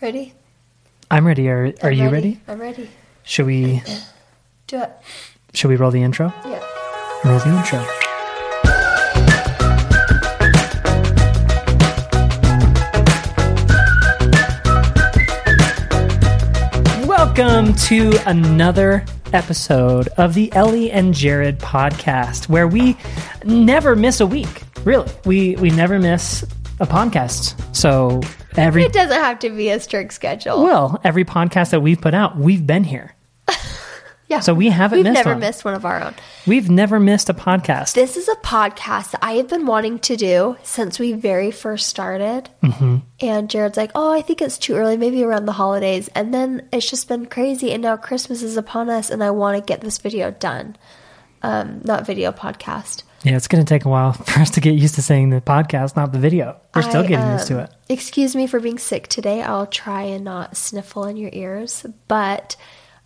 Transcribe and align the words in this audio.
Ready? 0.00 0.32
I'm 1.10 1.26
ready. 1.26 1.48
Are, 1.48 1.66
are 1.82 1.90
I'm 1.90 1.92
you 1.98 2.08
ready? 2.08 2.40
I'm 2.48 2.60
ready. 2.60 2.88
Should 3.22 3.46
we 3.46 3.82
Do 4.66 4.78
it. 4.82 4.90
should 5.52 5.68
we 5.68 5.76
roll 5.76 5.90
the 5.90 6.02
intro? 6.02 6.32
Yeah. 6.46 6.64
Roll 7.24 7.38
the 7.38 7.54
intro. 7.56 7.84
Welcome 17.06 17.74
to 17.74 18.12
another 18.26 19.04
episode 19.32 20.08
of 20.16 20.34
the 20.34 20.52
Ellie 20.54 20.90
and 20.90 21.12
Jared 21.12 21.58
podcast, 21.58 22.48
where 22.48 22.66
we 22.66 22.96
never 23.44 23.94
miss 23.94 24.20
a 24.20 24.26
week. 24.26 24.62
Really, 24.84 25.10
we 25.24 25.56
we 25.56 25.70
never 25.70 25.98
miss 25.98 26.42
a 26.80 26.86
podcast. 26.86 27.54
So 27.76 28.20
every 28.56 28.84
It 28.84 28.92
doesn't 28.92 29.16
have 29.20 29.38
to 29.40 29.50
be 29.50 29.70
a 29.70 29.80
strict 29.80 30.12
schedule. 30.12 30.62
well, 30.62 31.00
every 31.04 31.24
podcast 31.24 31.70
that 31.70 31.80
we've 31.80 32.00
put 32.00 32.14
out, 32.14 32.36
we've 32.36 32.66
been 32.66 32.84
here. 32.84 33.14
yeah. 34.28 34.40
So 34.40 34.54
we 34.54 34.68
haven't 34.68 34.98
We've 34.98 35.04
missed 35.04 35.14
never 35.14 35.30
one. 35.30 35.40
missed 35.40 35.64
one 35.64 35.74
of 35.74 35.84
our 35.84 36.02
own. 36.02 36.14
We've 36.46 36.70
never 36.70 37.00
missed 37.00 37.28
a 37.28 37.34
podcast. 37.34 37.94
This 37.94 38.16
is 38.16 38.28
a 38.28 38.36
podcast 38.36 39.10
that 39.12 39.20
I 39.22 39.32
have 39.32 39.48
been 39.48 39.66
wanting 39.66 39.98
to 40.00 40.16
do 40.16 40.56
since 40.62 40.98
we 40.98 41.12
very 41.12 41.50
first 41.50 41.88
started. 41.88 42.48
Mm-hmm. 42.62 42.98
And 43.20 43.50
Jared's 43.50 43.76
like, 43.76 43.90
oh, 43.94 44.12
I 44.12 44.22
think 44.22 44.40
it's 44.40 44.56
too 44.58 44.74
early, 44.74 44.96
maybe 44.96 45.22
around 45.24 45.46
the 45.46 45.52
holidays. 45.52 46.08
And 46.14 46.32
then 46.32 46.68
it's 46.72 46.88
just 46.88 47.08
been 47.08 47.26
crazy. 47.26 47.72
And 47.72 47.82
now 47.82 47.96
Christmas 47.96 48.42
is 48.42 48.56
upon 48.56 48.88
us, 48.88 49.10
and 49.10 49.22
I 49.22 49.30
want 49.30 49.56
to 49.58 49.62
get 49.64 49.80
this 49.80 49.98
video 49.98 50.30
done. 50.30 50.76
Um, 51.42 51.80
not 51.84 52.06
video 52.06 52.32
podcast. 52.32 53.02
Yeah, 53.24 53.36
it's 53.36 53.48
going 53.48 53.64
to 53.64 53.68
take 53.68 53.84
a 53.84 53.88
while 53.88 54.12
for 54.30 54.40
us 54.40 54.50
to 54.50 54.60
get 54.60 54.74
used 54.74 54.94
to 54.94 55.02
saying 55.02 55.30
the 55.30 55.40
podcast, 55.40 55.96
not 55.96 56.12
the 56.12 56.18
video. 56.18 56.60
We're 56.74 56.82
still 56.82 57.02
I, 57.02 57.06
getting 57.06 57.32
used 57.32 57.48
to 57.48 57.58
um, 57.58 57.64
it. 57.64 57.70
Excuse 57.88 58.34
me 58.34 58.46
for 58.46 58.60
being 58.60 58.78
sick 58.78 59.08
today. 59.08 59.42
I'll 59.42 59.66
try 59.66 60.02
and 60.02 60.24
not 60.24 60.56
sniffle 60.56 61.04
in 61.04 61.16
your 61.16 61.30
ears. 61.32 61.84
But 62.08 62.56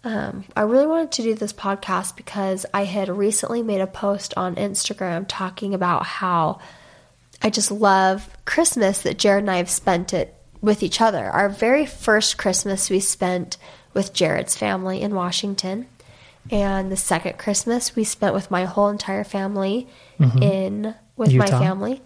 um, 0.04 0.44
I 0.54 0.62
really 0.62 0.86
wanted 0.86 1.12
to 1.12 1.22
do 1.22 1.34
this 1.34 1.52
podcast 1.52 2.16
because 2.16 2.66
I 2.72 2.84
had 2.84 3.08
recently 3.08 3.62
made 3.62 3.80
a 3.80 3.86
post 3.86 4.34
on 4.36 4.54
Instagram 4.56 5.24
talking 5.26 5.74
about 5.74 6.04
how 6.04 6.60
I 7.42 7.50
just 7.50 7.70
love 7.70 8.28
Christmas 8.44 9.02
that 9.02 9.18
Jared 9.18 9.44
and 9.44 9.50
I 9.50 9.56
have 9.56 9.70
spent 9.70 10.14
it 10.14 10.34
with 10.60 10.82
each 10.82 11.00
other. 11.00 11.24
Our 11.24 11.48
very 11.48 11.86
first 11.86 12.38
Christmas 12.38 12.88
we 12.88 13.00
spent 13.00 13.56
with 13.92 14.14
Jared's 14.14 14.56
family 14.56 15.00
in 15.00 15.14
Washington. 15.14 15.86
And 16.50 16.92
the 16.92 16.96
second 16.96 17.38
Christmas 17.38 17.96
we 17.96 18.04
spent 18.04 18.34
with 18.34 18.50
my 18.50 18.64
whole 18.64 18.88
entire 18.88 19.24
family 19.24 19.88
mm-hmm. 20.18 20.42
in 20.42 20.94
with 21.16 21.32
my 21.32 21.46
family. 21.46 22.02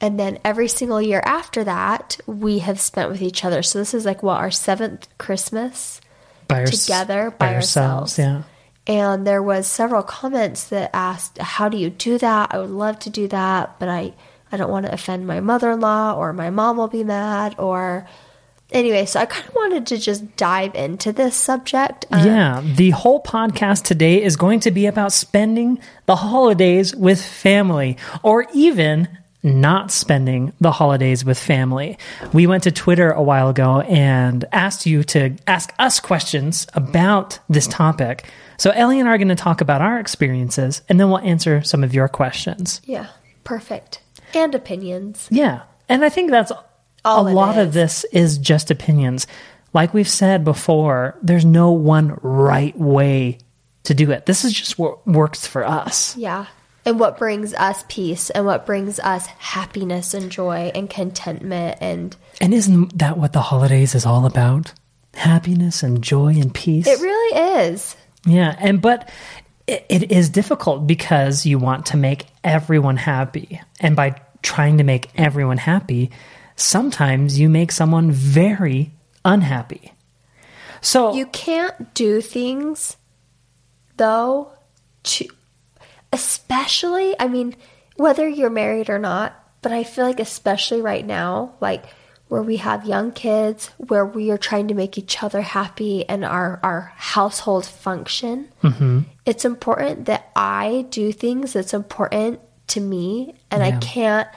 And 0.00 0.18
then 0.18 0.38
every 0.44 0.68
single 0.68 1.02
year 1.02 1.20
after 1.24 1.64
that, 1.64 2.18
we 2.26 2.60
have 2.60 2.80
spent 2.80 3.10
with 3.10 3.20
each 3.20 3.44
other. 3.44 3.62
So 3.62 3.78
this 3.78 3.94
is 3.94 4.04
like 4.04 4.22
what 4.22 4.38
our 4.38 4.50
seventh 4.50 5.08
Christmas 5.18 6.00
By, 6.46 6.64
together 6.64 7.34
by, 7.36 7.54
ourselves. 7.54 8.18
Yeah. 8.18 8.44
And 8.86 9.26
there 9.26 9.42
was 9.42 9.66
several 9.66 10.02
comments 10.02 10.68
that 10.68 10.90
asked, 10.94 11.38
"How 11.38 11.68
do 11.68 11.76
you 11.76 11.90
do 11.90 12.16
that? 12.18 12.54
I 12.54 12.58
would 12.58 12.70
love 12.70 12.98
to 13.00 13.10
do 13.10 13.28
that, 13.28 13.78
but 13.78 13.88
I 13.88 14.14
I 14.50 14.56
don't 14.56 14.70
want 14.70 14.86
to 14.86 14.92
offend 14.92 15.26
my 15.26 15.40
mother-in-law 15.40 16.14
or 16.14 16.32
my 16.32 16.48
mom 16.50 16.78
will 16.78 16.88
be 16.88 17.04
mad 17.04 17.54
or 17.58 18.06
anyway." 18.72 19.06
So 19.06 19.20
I 19.20 19.26
kind 19.26 19.46
of 19.48 19.54
wanted 19.54 19.86
to 19.88 19.98
just 19.98 20.36
dive 20.36 20.74
into 20.74 21.12
this 21.12 21.34
subject. 21.36 22.06
Um, 22.10 22.26
Yeah. 22.26 22.62
The 22.64 22.90
whole 22.90 23.22
podcast 23.22 23.84
today 23.84 24.22
is 24.22 24.36
going 24.36 24.60
to 24.60 24.70
be 24.70 24.86
about 24.86 25.12
spending 25.12 25.78
the 26.06 26.16
holidays 26.16 26.94
with 26.94 27.22
family 27.22 27.96
or 28.22 28.46
even 28.52 29.08
not 29.42 29.92
spending 29.92 30.52
the 30.60 30.72
holidays 30.72 31.24
with 31.24 31.38
family. 31.38 31.96
We 32.32 32.48
went 32.48 32.64
to 32.64 32.72
Twitter 32.72 33.12
a 33.12 33.22
while 33.22 33.48
ago 33.48 33.80
and 33.82 34.44
asked 34.50 34.84
you 34.84 35.04
to 35.04 35.36
ask 35.46 35.72
us 35.78 36.00
questions 36.00 36.66
about 36.74 37.38
this 37.48 37.68
topic. 37.68 38.28
So 38.56 38.70
Ellie 38.70 38.98
and 38.98 39.08
I 39.08 39.14
are 39.14 39.18
going 39.18 39.28
to 39.28 39.36
talk 39.36 39.60
about 39.60 39.80
our 39.80 40.00
experiences 40.00 40.82
and 40.88 40.98
then 40.98 41.08
we'll 41.08 41.20
answer 41.20 41.62
some 41.62 41.84
of 41.84 41.94
your 41.94 42.08
questions. 42.08 42.80
yeah, 42.84 43.06
perfect. 43.44 44.00
And 44.34 44.54
opinions. 44.56 45.28
Yeah. 45.30 45.62
And 45.88 46.04
I 46.04 46.08
think 46.08 46.30
that's 46.32 46.50
All 47.08 47.28
a 47.28 47.32
lot 47.32 47.58
of 47.58 47.72
this 47.72 48.04
is 48.12 48.38
just 48.38 48.70
opinions. 48.70 49.26
Like 49.72 49.92
we've 49.94 50.08
said 50.08 50.44
before, 50.44 51.16
there's 51.22 51.44
no 51.44 51.72
one 51.72 52.18
right 52.22 52.76
way 52.78 53.38
to 53.84 53.94
do 53.94 54.10
it. 54.10 54.26
This 54.26 54.44
is 54.44 54.52
just 54.52 54.78
what 54.78 55.06
works 55.06 55.46
for 55.46 55.64
us. 55.66 56.16
Yeah. 56.16 56.46
And 56.84 56.98
what 56.98 57.18
brings 57.18 57.52
us 57.54 57.84
peace 57.88 58.30
and 58.30 58.46
what 58.46 58.64
brings 58.64 58.98
us 58.98 59.26
happiness 59.26 60.14
and 60.14 60.30
joy 60.30 60.70
and 60.74 60.88
contentment 60.88 61.78
and 61.80 62.16
And 62.40 62.54
isn't 62.54 62.98
that 62.98 63.18
what 63.18 63.32
the 63.34 63.42
holidays 63.42 63.94
is 63.94 64.06
all 64.06 64.24
about? 64.24 64.72
Happiness 65.14 65.82
and 65.82 66.02
joy 66.02 66.28
and 66.28 66.54
peace. 66.54 66.86
it 66.86 67.00
really 67.00 67.64
is. 67.66 67.96
Yeah, 68.24 68.54
and 68.58 68.80
but 68.80 69.10
it, 69.66 69.84
it 69.88 70.12
is 70.12 70.30
difficult 70.30 70.86
because 70.86 71.44
you 71.44 71.58
want 71.58 71.86
to 71.86 71.96
make 71.96 72.26
everyone 72.42 72.96
happy, 72.96 73.60
and 73.80 73.94
by 73.94 74.20
trying 74.42 74.78
to 74.78 74.84
make 74.84 75.10
everyone 75.16 75.58
happy, 75.58 76.10
sometimes 76.58 77.38
you 77.38 77.48
make 77.48 77.72
someone 77.72 78.10
very 78.10 78.90
unhappy. 79.24 79.92
So 80.80 81.14
You 81.14 81.26
can't 81.26 81.94
do 81.94 82.20
things 82.20 82.96
though 83.96 84.52
to 85.04 85.26
especially 86.12 87.14
I 87.18 87.28
mean 87.28 87.56
whether 87.96 88.28
you're 88.28 88.50
married 88.50 88.90
or 88.90 88.98
not, 88.98 89.34
but 89.62 89.72
I 89.72 89.84
feel 89.84 90.04
like 90.04 90.20
especially 90.20 90.82
right 90.82 91.06
now 91.06 91.54
like 91.60 91.84
where 92.28 92.42
we 92.42 92.58
have 92.58 92.84
young 92.84 93.10
kids 93.10 93.70
where 93.78 94.04
we 94.04 94.30
are 94.30 94.38
trying 94.38 94.68
to 94.68 94.74
make 94.74 94.98
each 94.98 95.22
other 95.22 95.40
happy 95.40 96.08
and 96.08 96.24
our 96.24 96.60
our 96.62 96.92
household 96.96 97.66
function. 97.66 98.48
Mm-hmm. 98.62 99.00
It's 99.24 99.44
important 99.44 100.06
that 100.06 100.30
I 100.36 100.86
do 100.90 101.12
things 101.12 101.52
that's 101.52 101.74
important 101.74 102.40
to 102.68 102.80
me 102.80 103.34
and 103.50 103.62
I 103.62 103.78
can't 103.78 104.28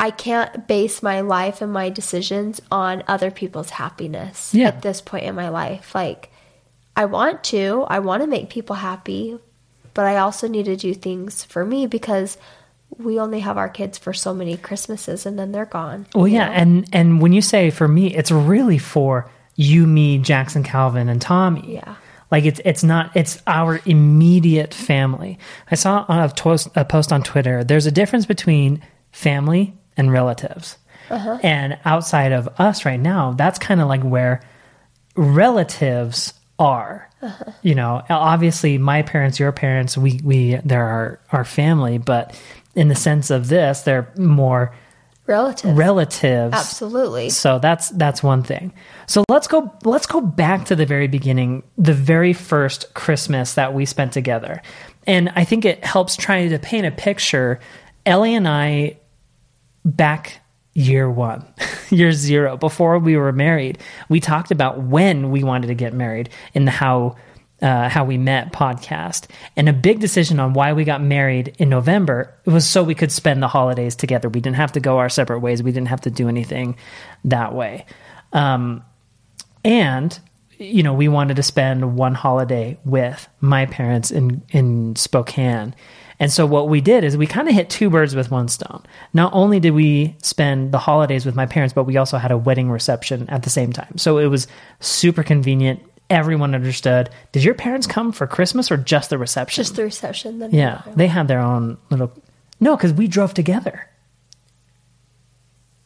I 0.00 0.10
can't 0.10 0.66
base 0.66 1.02
my 1.02 1.20
life 1.20 1.62
and 1.62 1.72
my 1.72 1.88
decisions 1.88 2.60
on 2.70 3.04
other 3.08 3.30
people's 3.30 3.70
happiness 3.70 4.52
Yeah. 4.54 4.68
at 4.68 4.82
this 4.82 5.00
point 5.00 5.24
in 5.24 5.34
my 5.34 5.48
life. 5.48 5.94
Like, 5.94 6.30
I 6.96 7.04
want 7.06 7.42
to, 7.44 7.84
I 7.88 8.00
want 8.00 8.22
to 8.22 8.26
make 8.26 8.50
people 8.50 8.76
happy, 8.76 9.38
but 9.94 10.04
I 10.04 10.16
also 10.16 10.48
need 10.48 10.64
to 10.66 10.76
do 10.76 10.94
things 10.94 11.44
for 11.44 11.64
me 11.64 11.86
because 11.86 12.36
we 12.98 13.18
only 13.18 13.40
have 13.40 13.56
our 13.58 13.68
kids 13.68 13.98
for 13.98 14.12
so 14.12 14.34
many 14.34 14.56
Christmases 14.56 15.26
and 15.26 15.38
then 15.38 15.52
they're 15.52 15.64
gone. 15.64 16.06
Well, 16.14 16.28
yeah, 16.28 16.46
know? 16.48 16.52
and 16.52 16.88
and 16.92 17.20
when 17.22 17.32
you 17.32 17.40
say 17.42 17.70
for 17.70 17.88
me, 17.88 18.14
it's 18.14 18.30
really 18.30 18.78
for 18.78 19.28
you, 19.56 19.86
me, 19.86 20.18
Jackson, 20.18 20.62
Calvin, 20.64 21.08
and 21.08 21.20
Tommy. 21.20 21.74
Yeah. 21.74 21.94
like 22.30 22.44
it's 22.44 22.60
it's 22.64 22.84
not 22.84 23.10
it's 23.16 23.40
our 23.46 23.80
immediate 23.86 24.74
family. 24.74 25.38
I 25.70 25.74
saw 25.76 26.04
a, 26.08 26.28
toast, 26.28 26.68
a 26.76 26.84
post 26.84 27.12
on 27.12 27.22
Twitter. 27.22 27.64
There's 27.64 27.86
a 27.86 27.92
difference 27.92 28.26
between 28.26 28.82
family 29.10 29.74
and 29.96 30.10
relatives, 30.12 30.76
Uh-huh. 31.10 31.38
and 31.42 31.78
outside 31.84 32.32
of 32.32 32.48
us 32.58 32.84
right 32.84 33.00
now, 33.00 33.32
that's 33.32 33.58
kind 33.58 33.80
of 33.80 33.88
like 33.88 34.02
where 34.02 34.40
relatives 35.16 36.34
are. 36.58 37.08
Uh-huh. 37.22 37.52
You 37.62 37.74
know, 37.74 38.02
obviously, 38.08 38.78
my 38.78 39.02
parents, 39.02 39.38
your 39.40 39.52
parents, 39.52 39.96
we 39.96 40.20
we 40.22 40.56
they're 40.64 40.84
our 40.84 41.20
our 41.32 41.44
family, 41.44 41.98
but 41.98 42.38
in 42.74 42.88
the 42.88 42.94
sense 42.94 43.30
of 43.30 43.48
this, 43.48 43.82
they're 43.82 44.12
more 44.16 44.74
relatives. 45.26 45.74
relatives. 45.74 46.54
Absolutely. 46.54 47.30
So 47.30 47.58
that's 47.58 47.88
that's 47.90 48.22
one 48.22 48.42
thing. 48.42 48.72
So 49.06 49.24
let's 49.28 49.46
go 49.46 49.72
let's 49.84 50.06
go 50.06 50.20
back 50.20 50.66
to 50.66 50.76
the 50.76 50.86
very 50.86 51.08
beginning, 51.08 51.62
the 51.78 51.94
very 51.94 52.32
first 52.32 52.92
Christmas 52.94 53.54
that 53.54 53.72
we 53.74 53.86
spent 53.86 54.12
together. 54.12 54.60
And 55.06 55.30
I 55.34 55.44
think 55.44 55.64
it 55.64 55.84
helps 55.84 56.16
trying 56.16 56.50
to 56.50 56.58
paint 56.58 56.86
a 56.86 56.90
picture. 56.90 57.58
Ellie 58.06 58.34
and 58.34 58.46
I 58.46 58.98
back 59.84 60.40
year 60.74 61.08
1, 61.08 61.46
year 61.90 62.12
0, 62.12 62.56
before 62.56 62.98
we 62.98 63.16
were 63.16 63.32
married, 63.32 63.78
we 64.08 64.20
talked 64.20 64.50
about 64.50 64.82
when 64.82 65.30
we 65.30 65.44
wanted 65.44 65.68
to 65.68 65.74
get 65.74 65.92
married 65.92 66.30
in 66.52 66.64
the 66.64 66.70
how 66.70 67.16
uh, 67.62 67.88
how 67.88 68.04
we 68.04 68.18
met 68.18 68.52
podcast 68.52 69.26
and 69.56 69.68
a 69.68 69.72
big 69.72 70.00
decision 70.00 70.38
on 70.38 70.52
why 70.52 70.72
we 70.72 70.84
got 70.84 71.00
married 71.00 71.54
in 71.58 71.68
November 71.68 72.34
was 72.44 72.68
so 72.68 72.82
we 72.82 72.94
could 72.94 73.12
spend 73.12 73.42
the 73.42 73.48
holidays 73.48 73.94
together. 73.96 74.28
We 74.28 74.40
didn't 74.40 74.56
have 74.56 74.72
to 74.72 74.80
go 74.80 74.98
our 74.98 75.08
separate 75.08 75.38
ways. 75.38 75.62
We 75.62 75.72
didn't 75.72 75.88
have 75.88 76.02
to 76.02 76.10
do 76.10 76.28
anything 76.28 76.76
that 77.24 77.54
way. 77.54 77.86
Um, 78.32 78.84
and 79.64 80.18
you 80.58 80.82
know, 80.82 80.94
we 80.94 81.08
wanted 81.08 81.36
to 81.36 81.42
spend 81.42 81.96
one 81.96 82.14
holiday 82.14 82.78
with 82.84 83.28
my 83.40 83.66
parents 83.66 84.10
in 84.10 84.42
in 84.50 84.96
Spokane. 84.96 85.74
And 86.20 86.32
so 86.32 86.46
what 86.46 86.68
we 86.68 86.80
did 86.80 87.04
is 87.04 87.16
we 87.16 87.26
kind 87.26 87.48
of 87.48 87.54
hit 87.54 87.70
two 87.70 87.90
birds 87.90 88.14
with 88.14 88.30
one 88.30 88.48
stone. 88.48 88.84
Not 89.12 89.32
only 89.34 89.60
did 89.60 89.72
we 89.72 90.16
spend 90.22 90.72
the 90.72 90.78
holidays 90.78 91.26
with 91.26 91.34
my 91.34 91.46
parents, 91.46 91.74
but 91.74 91.84
we 91.84 91.96
also 91.96 92.18
had 92.18 92.30
a 92.30 92.38
wedding 92.38 92.70
reception 92.70 93.28
at 93.28 93.42
the 93.42 93.50
same 93.50 93.72
time. 93.72 93.98
So 93.98 94.18
it 94.18 94.26
was 94.26 94.46
super 94.80 95.22
convenient. 95.22 95.80
Everyone 96.10 96.54
understood. 96.54 97.10
Did 97.32 97.44
your 97.44 97.54
parents 97.54 97.86
come 97.86 98.12
for 98.12 98.26
Christmas 98.26 98.70
or 98.70 98.76
just 98.76 99.10
the 99.10 99.18
reception? 99.18 99.62
Just 99.62 99.76
the 99.76 99.84
reception. 99.84 100.38
Then 100.38 100.50
yeah, 100.52 100.82
they 100.94 101.06
had 101.06 101.28
their 101.28 101.40
own 101.40 101.78
little. 101.90 102.12
No, 102.60 102.76
because 102.76 102.92
we 102.92 103.08
drove 103.08 103.34
together. 103.34 103.88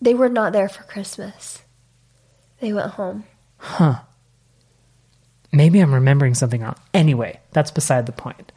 They 0.01 0.15
were 0.15 0.29
not 0.29 0.53
there 0.53 0.69
for 0.69 0.83
Christmas. 0.85 1.63
They 2.61 2.73
went 2.73 2.93
home. 2.93 3.25
Huh. 3.57 4.01
Maybe 5.53 5.81
I'm 5.81 5.95
remembering 5.95 6.35
something 6.35 6.61
wrong. 6.61 6.77
Anyway, 6.93 7.41
that's 7.53 7.71
beside 7.71 8.07
the 8.07 8.13
point. 8.13 8.53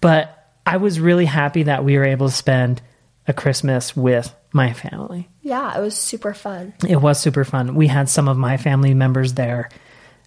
But 0.00 0.41
I 0.66 0.76
was 0.76 1.00
really 1.00 1.26
happy 1.26 1.64
that 1.64 1.84
we 1.84 1.98
were 1.98 2.04
able 2.04 2.28
to 2.28 2.34
spend 2.34 2.80
a 3.26 3.32
Christmas 3.32 3.96
with 3.96 4.34
my 4.52 4.72
family. 4.72 5.28
Yeah, 5.42 5.76
it 5.76 5.80
was 5.80 5.96
super 5.96 6.34
fun. 6.34 6.74
It 6.88 7.00
was 7.00 7.20
super 7.20 7.44
fun. 7.44 7.74
We 7.74 7.86
had 7.86 8.08
some 8.08 8.28
of 8.28 8.36
my 8.36 8.56
family 8.56 8.94
members 8.94 9.34
there. 9.34 9.70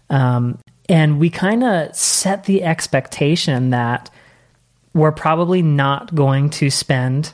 Um, 0.09 0.59
and 0.87 1.19
we 1.19 1.29
kind 1.29 1.63
of 1.63 1.95
set 1.95 2.45
the 2.45 2.63
expectation 2.63 3.71
that 3.71 4.09
we're 4.93 5.11
probably 5.11 5.61
not 5.61 6.13
going 6.13 6.49
to 6.51 6.69
spend 6.69 7.33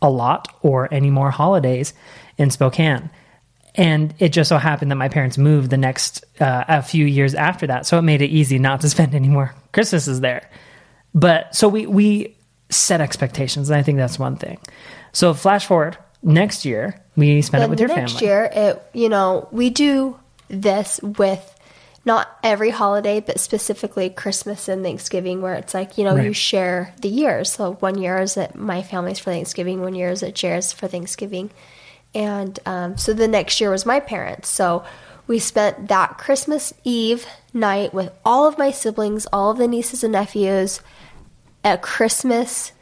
a 0.00 0.08
lot 0.08 0.48
or 0.62 0.92
any 0.92 1.10
more 1.10 1.30
holidays 1.30 1.92
in 2.36 2.50
Spokane. 2.50 3.10
And 3.74 4.14
it 4.18 4.30
just 4.30 4.48
so 4.48 4.58
happened 4.58 4.90
that 4.90 4.96
my 4.96 5.08
parents 5.08 5.38
moved 5.38 5.70
the 5.70 5.76
next 5.76 6.24
uh, 6.40 6.64
a 6.66 6.82
few 6.82 7.04
years 7.04 7.34
after 7.34 7.66
that, 7.68 7.86
so 7.86 7.98
it 7.98 8.02
made 8.02 8.22
it 8.22 8.28
easy 8.28 8.58
not 8.58 8.80
to 8.80 8.88
spend 8.88 9.14
any 9.14 9.28
more 9.28 9.54
Christmases 9.72 10.20
there. 10.20 10.48
But 11.14 11.54
so 11.54 11.68
we 11.68 11.86
we 11.86 12.36
set 12.70 13.00
expectations, 13.00 13.70
and 13.70 13.78
I 13.78 13.82
think 13.82 13.98
that's 13.98 14.18
one 14.18 14.36
thing. 14.36 14.58
So 15.12 15.34
flash 15.34 15.66
forward 15.66 15.96
next 16.22 16.64
year, 16.64 17.02
we 17.16 17.42
spend 17.42 17.64
it 17.64 17.70
with 17.70 17.80
your 17.80 17.88
next 17.88 18.12
family. 18.12 18.26
year, 18.26 18.50
it 18.52 18.90
you 18.92 19.08
know 19.08 19.48
we 19.50 19.70
do 19.70 20.18
this 20.48 21.00
with 21.02 21.54
not 22.04 22.28
every 22.42 22.70
holiday, 22.70 23.20
but 23.20 23.40
specifically 23.40 24.08
Christmas 24.08 24.68
and 24.68 24.82
Thanksgiving, 24.82 25.42
where 25.42 25.54
it's 25.54 25.74
like 25.74 25.98
you 25.98 26.04
know 26.04 26.16
you 26.16 26.32
share 26.32 26.94
the 27.00 27.08
years. 27.08 27.52
So 27.52 27.74
one 27.74 27.98
year 27.98 28.18
is 28.18 28.36
at 28.36 28.54
my 28.54 28.82
family's 28.82 29.18
for 29.18 29.30
Thanksgiving, 29.30 29.80
one 29.80 29.94
year 29.94 30.10
is 30.10 30.22
at 30.22 30.34
Jared's 30.34 30.72
for 30.72 30.88
Thanksgiving, 30.88 31.50
and 32.14 32.58
um, 32.66 32.96
so 32.96 33.12
the 33.12 33.28
next 33.28 33.60
year 33.60 33.70
was 33.70 33.86
my 33.86 34.00
parents. 34.00 34.48
So 34.48 34.84
we 35.26 35.38
spent 35.38 35.88
that 35.88 36.18
Christmas 36.18 36.72
Eve 36.84 37.26
night 37.52 37.92
with 37.92 38.12
all 38.24 38.46
of 38.46 38.58
my 38.58 38.70
siblings, 38.70 39.26
all 39.32 39.50
of 39.50 39.58
the 39.58 39.68
nieces 39.68 40.02
and 40.02 40.12
nephews. 40.12 40.80
At 41.64 41.82
Christmas, 41.82 42.72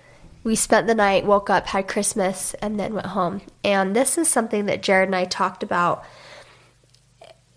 we 0.44 0.54
spent 0.54 0.86
the 0.86 0.94
night, 0.94 1.26
woke 1.26 1.50
up, 1.50 1.66
had 1.66 1.88
Christmas, 1.88 2.54
and 2.54 2.78
then 2.78 2.94
went 2.94 3.06
home. 3.06 3.40
And 3.64 3.96
this 3.96 4.16
is 4.16 4.28
something 4.28 4.66
that 4.66 4.82
Jared 4.82 5.08
and 5.08 5.16
I 5.16 5.24
talked 5.24 5.62
about 5.62 6.04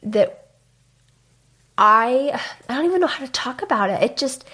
that 0.01 0.48
I 1.77 2.39
I 2.68 2.75
don't 2.75 2.86
even 2.86 3.01
know 3.01 3.07
how 3.07 3.25
to 3.25 3.31
talk 3.31 3.62
about 3.62 3.89
it. 3.89 4.04
It 4.04 4.18
just 4.18 4.45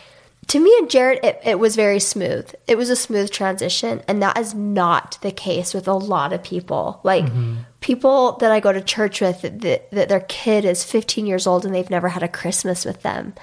to 0.48 0.60
me 0.60 0.74
and 0.78 0.90
Jared 0.90 1.24
it, 1.24 1.42
it 1.44 1.60
was 1.60 1.76
very 1.76 2.00
smooth. 2.00 2.54
It 2.68 2.78
was 2.78 2.90
a 2.90 2.96
smooth 2.96 3.32
transition 3.32 4.04
and 4.08 4.22
that 4.22 4.38
is 4.38 4.54
not 4.54 5.18
the 5.22 5.32
case 5.32 5.74
with 5.74 5.88
a 5.88 5.94
lot 5.94 6.34
of 6.34 6.44
people. 6.44 7.00
Like 7.04 7.26
mm-hmm. 7.26 7.56
people 7.80 8.34
that 8.34 8.52
I 8.52 8.60
go 8.60 8.72
to 8.72 8.82
church 8.82 9.22
with 9.22 9.42
that, 9.62 9.90
that 9.92 10.10
their 10.10 10.20
kid 10.20 10.66
is 10.66 10.84
15 10.84 11.26
years 11.26 11.48
old 11.48 11.66
and 11.66 11.74
they've 11.74 11.90
never 11.90 12.10
had 12.10 12.22
a 12.22 12.28
Christmas 12.28 12.86
with 12.86 13.02
them. 13.02 13.34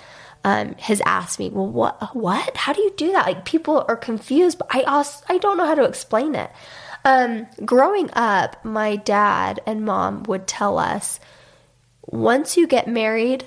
Um, 0.45 0.75
has 0.81 1.01
asked 1.07 1.39
me, 1.39 1.51
well, 1.51 1.69
what, 1.69 2.17
what? 2.17 2.57
How 2.57 2.73
do 2.73 2.81
you 2.81 2.93
do 2.97 3.13
that? 3.13 3.27
Like 3.27 3.45
people 3.45 3.85
are 3.87 3.97
confused, 3.97 4.59
but 4.59 4.67
I 4.71 4.83
also 4.83 5.25
I 5.29 5.39
don't 5.39 5.57
know 5.57 5.67
how 5.67 5.77
to 5.77 5.85
explain 5.85 6.35
it. 6.35 6.51
Um, 7.05 7.47
growing 7.65 8.11
up, 8.15 8.65
my 8.65 8.97
dad 8.97 9.61
and 9.67 9.85
mom 9.85 10.25
would 10.25 10.49
tell 10.49 10.79
us, 10.79 11.21
once 12.07 12.57
you 12.57 12.67
get 12.67 12.89
married, 12.89 13.45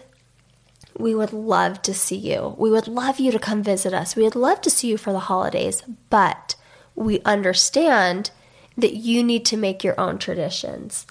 we 0.97 1.13
would 1.13 1.33
love 1.33 1.81
to 1.81 1.94
see 1.94 2.15
you. 2.15 2.56
We 2.57 2.71
would 2.71 2.88
love 2.88 3.19
you 3.19 3.31
to 3.31 3.39
come 3.39 3.62
visit 3.62 3.94
us. 3.94 4.15
We 4.15 4.24
would 4.24 4.36
love 4.36 4.62
to 4.62 4.69
see 4.69 4.88
you 4.88 4.97
for 4.97 5.12
the 5.12 5.19
holidays, 5.19 5.83
but 6.09 6.56
we 6.95 7.19
understand 7.25 8.31
that 8.77 8.95
you 8.95 9.21
need 9.24 9.45
to 9.47 9.57
make 9.57 9.83
your 9.83 10.00
own 10.00 10.18
traditions. 10.18 11.06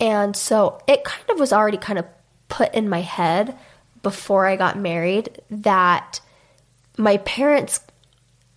And 0.00 0.34
so 0.34 0.80
it 0.86 1.04
kind 1.04 1.28
of 1.28 1.38
was 1.38 1.52
already 1.52 1.76
kind 1.76 1.98
of 1.98 2.06
put 2.48 2.72
in 2.74 2.88
my 2.88 3.02
head 3.02 3.54
before 4.06 4.46
I 4.46 4.54
got 4.54 4.78
married 4.78 5.42
that 5.50 6.20
my 6.96 7.16
parents 7.16 7.80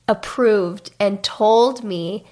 approved 0.07 0.91
and 0.99 1.23
told 1.23 1.83
me, 1.83 2.23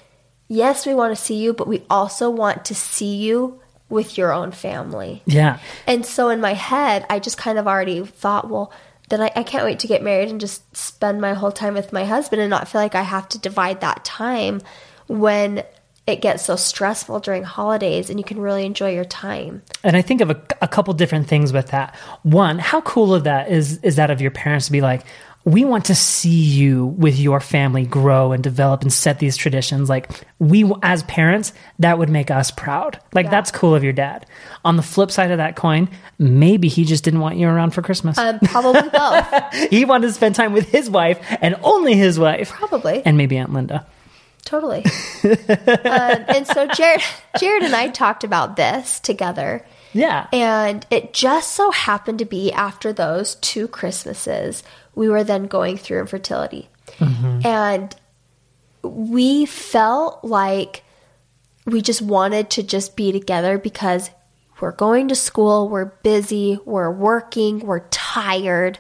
yes, 0.48 0.86
we 0.86 0.94
want 0.94 1.18
to 1.18 1.20
see 1.20 1.34
you, 1.34 1.52
but 1.52 1.68
we 1.68 1.84
also 1.90 2.30
want 2.30 2.64
to 2.66 2.76
see 2.76 3.16
you 3.16 3.60
with 3.90 4.20
your 4.20 4.32
own 4.32 4.52
family. 4.52 5.24
Yeah. 5.26 5.58
And 5.88 6.06
so 6.06 6.30
in 6.30 6.40
my 6.40 6.54
head, 6.54 7.08
I 7.10 7.18
just 7.18 7.40
kind 7.40 7.58
of 7.58 7.68
already 7.68 8.06
thought, 8.06 8.52
well, 8.52 8.72
then 9.10 9.20
I, 9.20 9.32
I 9.36 9.42
can't 9.42 9.66
wait 9.66 9.80
to 9.80 9.88
get 9.88 10.04
married 10.04 10.30
and 10.30 10.40
just 10.40 10.78
spend 10.78 11.20
my 11.20 11.34
whole 11.34 11.52
time 11.52 11.74
with 11.74 11.92
my 11.92 12.06
husband 12.06 12.40
and 12.40 12.52
not 12.52 12.68
feel 12.68 12.82
like 12.82 12.94
I 12.94 13.02
have 13.02 13.28
to 13.30 13.40
divide 13.40 13.82
that 13.82 14.06
time 14.06 14.62
when 15.08 15.64
it 16.08 16.22
gets 16.22 16.44
so 16.46 16.56
stressful 16.56 17.20
during 17.20 17.44
holidays 17.44 18.10
and 18.10 18.18
you 18.18 18.24
can 18.24 18.40
really 18.40 18.66
enjoy 18.66 18.94
your 18.94 19.06
time. 19.06 19.62
And 19.84 19.96
I 19.98 20.02
think 20.02 20.22
of 20.22 20.30
a, 20.30 20.42
a 20.62 20.68
couple 20.68 20.94
different 20.94 21.28
things 21.28 21.52
with 21.54 21.68
that. 21.68 21.96
One, 22.24 22.58
how 22.60 22.80
cool 22.82 23.14
of 23.14 23.26
that 23.26 23.50
is 23.52 23.78
is 23.84 23.98
that 23.98 24.10
of 24.10 24.22
your 24.22 24.32
parents 24.32 24.68
to 24.68 24.72
be 24.72 24.80
like, 24.82 25.04
we 25.44 25.64
want 25.64 25.86
to 25.86 25.96
see 25.96 26.30
you 26.44 26.88
with 26.88 27.18
your 27.18 27.40
family 27.40 27.86
grow 27.86 28.34
and 28.34 28.44
develop 28.44 28.82
and 28.82 28.92
set 28.92 29.20
these 29.20 29.38
traditions. 29.38 29.88
Like 29.90 30.10
we, 30.40 30.70
as 30.84 31.04
parents, 31.04 31.54
that 31.80 31.98
would 31.98 32.10
make 32.10 32.30
us 32.32 32.52
proud. 32.52 33.00
Like 33.14 33.26
Yeah. 33.26 33.32
that's 33.32 33.52
cool 33.52 33.74
of 33.76 33.82
your 33.84 33.94
dad. 33.94 34.26
On 34.66 34.76
the 34.76 34.84
flip 34.84 35.10
side 35.12 35.32
of 35.32 35.38
that 35.38 35.56
coin, 35.56 35.88
maybe 36.20 36.68
he 36.68 36.84
just 36.84 37.04
didn't 37.06 37.22
want 37.22 37.38
you 37.38 37.48
around 37.48 37.72
for 37.72 37.82
Christmas. 37.82 38.18
Um, 38.18 38.40
probably 38.44 38.90
both. 38.90 39.54
he 39.70 39.86
wanted 39.86 40.08
to 40.08 40.14
spend 40.14 40.36
time 40.36 40.52
with 40.52 40.68
his 40.70 40.90
wife 40.90 41.20
and 41.42 41.56
only 41.64 41.96
his 41.96 42.20
wife, 42.20 42.50
Probably. 42.50 43.02
and 43.06 43.18
maybe 43.18 43.38
Aunt 43.38 43.54
Linda. 43.54 43.86
Totally. 44.48 44.86
um, 45.26 46.24
and 46.30 46.48
so 46.48 46.68
Jared, 46.68 47.02
Jared 47.40 47.64
and 47.64 47.76
I 47.76 47.90
talked 47.90 48.24
about 48.24 48.56
this 48.56 49.02
together. 49.02 49.66
Yeah. 49.92 50.28
And 50.32 50.88
it 50.90 51.14
just 51.14 51.52
so 51.52 51.70
happened 51.72 52.20
to 52.20 52.26
be 52.26 52.54
after 52.54 52.94
those 52.94 53.36
two 53.36 53.68
Christmases, 53.68 54.64
we 54.96 55.10
were 55.10 55.26
then 55.26 55.48
going 55.48 55.76
through 55.76 56.00
infertility. 56.00 56.70
And 57.44 57.94
we 58.84 59.46
felt 59.46 60.24
like 60.24 60.84
we 61.66 61.82
just 61.82 62.02
wanted 62.02 62.50
to 62.52 62.64
just 62.64 62.96
be 62.96 63.12
together 63.12 63.58
because 63.58 64.12
we're 64.62 64.72
going 64.72 65.10
to 65.10 65.16
school, 65.16 65.68
we're 65.68 65.92
busy, 66.04 66.58
we're 66.64 66.90
working, 66.90 67.60
we're 67.60 67.86
tired. 67.90 68.80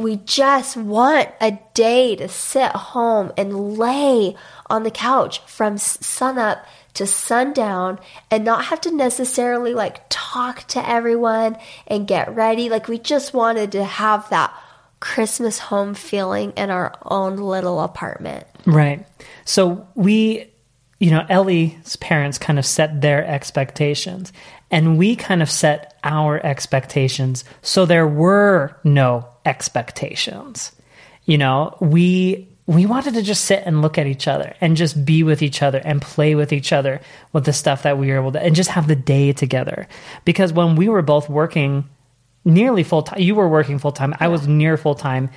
We 0.00 0.16
just 0.16 0.78
want 0.78 1.28
a 1.42 1.58
day 1.74 2.16
to 2.16 2.26
sit 2.26 2.72
home 2.72 3.32
and 3.36 3.76
lay 3.76 4.34
on 4.70 4.82
the 4.82 4.90
couch 4.90 5.40
from 5.40 5.76
sunup 5.76 6.64
to 6.94 7.06
sundown 7.06 7.98
and 8.30 8.42
not 8.42 8.64
have 8.64 8.80
to 8.80 8.96
necessarily 8.96 9.74
like 9.74 10.00
talk 10.08 10.66
to 10.68 10.88
everyone 10.88 11.58
and 11.86 12.08
get 12.08 12.34
ready. 12.34 12.70
Like 12.70 12.88
we 12.88 12.98
just 12.98 13.34
wanted 13.34 13.72
to 13.72 13.84
have 13.84 14.26
that 14.30 14.58
Christmas 15.00 15.58
home 15.58 15.92
feeling 15.92 16.52
in 16.52 16.70
our 16.70 16.94
own 17.02 17.36
little 17.36 17.78
apartment. 17.80 18.46
Right. 18.64 19.06
So 19.44 19.86
we, 19.94 20.50
you 20.98 21.10
know, 21.10 21.26
Ellie's 21.28 21.96
parents 21.96 22.38
kind 22.38 22.58
of 22.58 22.64
set 22.64 23.02
their 23.02 23.22
expectations 23.26 24.32
and 24.70 24.98
we 24.98 25.16
kind 25.16 25.42
of 25.42 25.50
set 25.50 25.98
our 26.04 26.44
expectations. 26.44 27.44
So 27.62 27.86
there 27.86 28.06
were 28.06 28.76
no 28.84 29.28
expectations. 29.44 30.72
You 31.24 31.38
know, 31.38 31.76
we 31.80 32.48
we 32.66 32.86
wanted 32.86 33.14
to 33.14 33.22
just 33.22 33.46
sit 33.46 33.64
and 33.66 33.82
look 33.82 33.98
at 33.98 34.06
each 34.06 34.28
other 34.28 34.54
and 34.60 34.76
just 34.76 35.04
be 35.04 35.24
with 35.24 35.42
each 35.42 35.60
other 35.60 35.78
and 35.84 36.00
play 36.00 36.36
with 36.36 36.52
each 36.52 36.72
other 36.72 37.00
with 37.32 37.44
the 37.44 37.52
stuff 37.52 37.82
that 37.82 37.98
we 37.98 38.08
were 38.08 38.16
able 38.16 38.32
to 38.32 38.40
and 38.40 38.54
just 38.54 38.70
have 38.70 38.86
the 38.86 38.96
day 38.96 39.32
together. 39.32 39.88
Because 40.24 40.52
when 40.52 40.76
we 40.76 40.88
were 40.88 41.02
both 41.02 41.28
working 41.28 41.88
nearly 42.44 42.84
full 42.84 43.02
time, 43.02 43.20
you 43.20 43.34
were 43.34 43.48
working 43.48 43.78
full 43.78 43.92
time, 43.92 44.14
I 44.20 44.28
was 44.28 44.46
near 44.46 44.76
full 44.76 44.94
time 44.94 45.30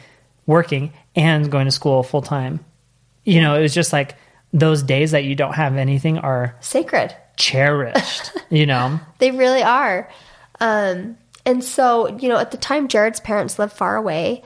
working 0.45 0.93
and 1.15 1.51
going 1.51 1.65
to 1.65 1.71
school 1.71 2.03
full 2.03 2.21
time 2.21 2.63
you 3.23 3.41
know, 3.41 3.55
it 3.55 3.61
was 3.61 3.73
just 3.73 3.93
like 3.93 4.15
those 4.51 4.83
days 4.83 5.11
that 5.11 5.23
you 5.23 5.35
don't 5.35 5.53
have 5.53 5.77
anything 5.77 6.17
are 6.17 6.55
Sacred. 6.59 7.15
Cherished, 7.37 8.31
you 8.49 8.65
know? 8.65 8.99
They 9.19 9.31
really 9.31 9.63
are. 9.63 10.09
Um, 10.59 11.17
and 11.45 11.63
so, 11.63 12.07
you 12.17 12.29
know, 12.29 12.37
at 12.37 12.51
the 12.51 12.57
time, 12.57 12.87
Jared's 12.87 13.19
parents 13.19 13.59
lived 13.59 13.73
far 13.73 13.95
away, 13.95 14.43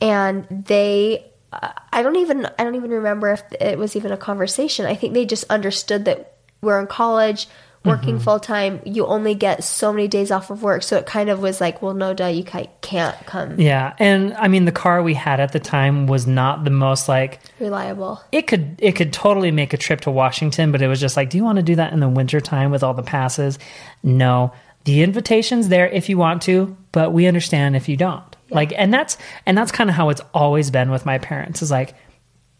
and 0.00 0.46
they, 0.50 1.26
uh, 1.52 1.72
I 1.92 2.02
don't 2.02 2.16
even, 2.16 2.46
I 2.58 2.64
don't 2.64 2.74
even 2.74 2.90
remember 2.90 3.30
if 3.30 3.42
it 3.60 3.78
was 3.78 3.96
even 3.96 4.12
a 4.12 4.16
conversation. 4.16 4.86
I 4.86 4.94
think 4.94 5.14
they 5.14 5.26
just 5.26 5.44
understood 5.50 6.04
that 6.06 6.36
we're 6.60 6.80
in 6.80 6.86
college, 6.86 7.48
working 7.84 8.16
mm-hmm. 8.16 8.24
full 8.24 8.40
time. 8.40 8.80
You 8.84 9.06
only 9.06 9.34
get 9.34 9.64
so 9.64 9.92
many 9.92 10.06
days 10.06 10.30
off 10.30 10.50
of 10.50 10.62
work, 10.62 10.82
so 10.82 10.96
it 10.96 11.06
kind 11.06 11.30
of 11.30 11.40
was 11.40 11.60
like, 11.60 11.80
well, 11.80 11.94
no, 11.94 12.12
duh, 12.12 12.26
you 12.26 12.44
can't 12.44 13.14
come 13.26 13.58
Yeah. 13.58 13.94
And 13.98 14.34
I 14.34 14.48
mean, 14.48 14.66
the 14.66 14.72
car 14.72 15.02
we 15.02 15.14
had 15.14 15.40
at 15.40 15.52
the 15.52 15.60
time 15.60 16.06
was 16.06 16.26
not 16.26 16.64
the 16.64 16.70
most 16.70 17.08
like, 17.08 17.40
reliable. 17.58 18.22
it 18.32 18.46
could, 18.46 18.76
it 18.78 18.96
could 18.96 19.12
totally 19.12 19.50
make 19.50 19.72
a 19.72 19.78
trip 19.78 20.02
to 20.02 20.10
Washington, 20.10 20.72
but 20.72 20.82
it 20.82 20.88
was 20.88 21.00
just 21.00 21.16
like, 21.16 21.30
do 21.30 21.38
you 21.38 21.44
want 21.44 21.56
to 21.56 21.62
do 21.62 21.76
that 21.76 21.92
in 21.92 22.00
the 22.00 22.08
wintertime 22.08 22.70
with 22.70 22.82
all 22.82 22.94
the 22.94 23.02
passes? 23.02 23.58
No. 24.02 24.52
The 24.84 25.02
invitation's 25.02 25.68
there 25.68 25.88
if 25.88 26.08
you 26.08 26.18
want 26.18 26.42
to, 26.42 26.76
but 26.92 27.12
we 27.12 27.26
understand 27.26 27.76
if 27.76 27.88
you 27.88 27.96
don't. 27.96 28.24
Like, 28.50 28.72
and 28.76 28.92
that's, 28.92 29.16
and 29.46 29.56
that's 29.56 29.72
kind 29.72 29.88
of 29.88 29.96
how 29.96 30.08
it's 30.08 30.22
always 30.34 30.70
been 30.70 30.90
with 30.90 31.06
my 31.06 31.18
parents 31.18 31.62
is 31.62 31.70
like, 31.70 31.94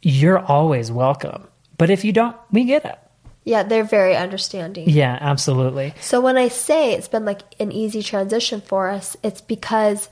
you're 0.03 0.39
always 0.39 0.93
welcome. 0.93 1.49
But 1.79 1.91
if 1.91 2.05
you 2.05 2.13
don't, 2.13 2.37
we 2.51 2.65
get 2.65 2.85
it. 2.85 2.99
Yeah, 3.45 3.63
they're 3.63 3.85
very 3.85 4.17
understanding. 4.17 4.89
Yeah, 4.89 5.17
absolutely. 5.21 5.95
So 6.01 6.21
when 6.21 6.37
I 6.37 6.49
say 6.49 6.93
it's 6.93 7.09
been 7.09 7.25
like 7.25 7.41
an 7.59 7.73
easy 7.73 8.03
transition 8.03 8.61
for 8.61 8.89
us, 8.89 9.17
it's 9.23 9.41
because 9.41 10.09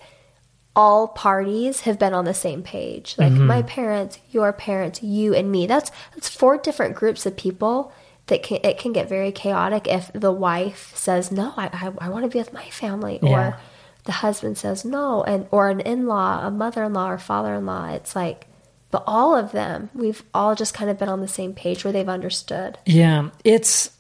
all 0.75 1.09
parties 1.09 1.81
have 1.81 1.99
been 1.99 2.15
on 2.15 2.25
the 2.25 2.35
same 2.35 2.63
page. 2.63 3.17
Like 3.19 3.33
mm-hmm. 3.33 3.47
my 3.47 3.63
parents, 3.63 4.19
your 4.31 4.53
parents, 4.53 5.03
you 5.03 5.35
and 5.35 5.51
me. 5.51 5.67
That's 5.67 5.91
that's 6.15 6.29
four 6.29 6.57
different 6.57 6.95
groups 6.95 7.27
of 7.27 7.37
people 7.37 7.93
that 8.29 8.43
can 8.43 8.61
it 8.63 8.79
can 8.79 8.93
get 8.93 9.09
very 9.09 9.33
chaotic 9.33 9.87
if 9.89 10.11
the 10.15 10.33
wife 10.33 10.93
says 10.95 11.33
no, 11.33 11.53
I 11.57 11.67
I, 11.73 12.07
I 12.07 12.09
want 12.09 12.25
to 12.25 12.31
be 12.31 12.39
with 12.39 12.53
my 12.53 12.69
family, 12.71 13.19
Yeah. 13.23 13.31
or 13.31 13.61
the 14.05 14.13
husband 14.13 14.57
says 14.57 14.85
no, 14.85 15.23
and 15.23 15.47
or 15.51 15.69
an 15.69 15.81
in 15.81 16.07
law, 16.07 16.47
a 16.47 16.51
mother 16.51 16.85
in 16.85 16.95
law, 16.95 17.11
or 17.11 17.19
father 17.19 17.55
in 17.55 17.67
law. 17.67 17.91
It's 17.91 18.15
like, 18.17 18.47
but 18.91 19.05
all 19.07 19.37
of 19.37 19.53
them, 19.53 19.91
we've 19.95 20.23
all 20.33 20.55
just 20.55 20.73
kind 20.73 20.91
of 20.91 20.99
been 20.99 21.09
on 21.09 21.21
the 21.21 21.29
same 21.29 21.53
page 21.53 21.85
where 21.85 21.93
they've 21.93 22.09
understood. 22.09 22.79
Yeah, 22.87 23.31
it's 23.45 23.91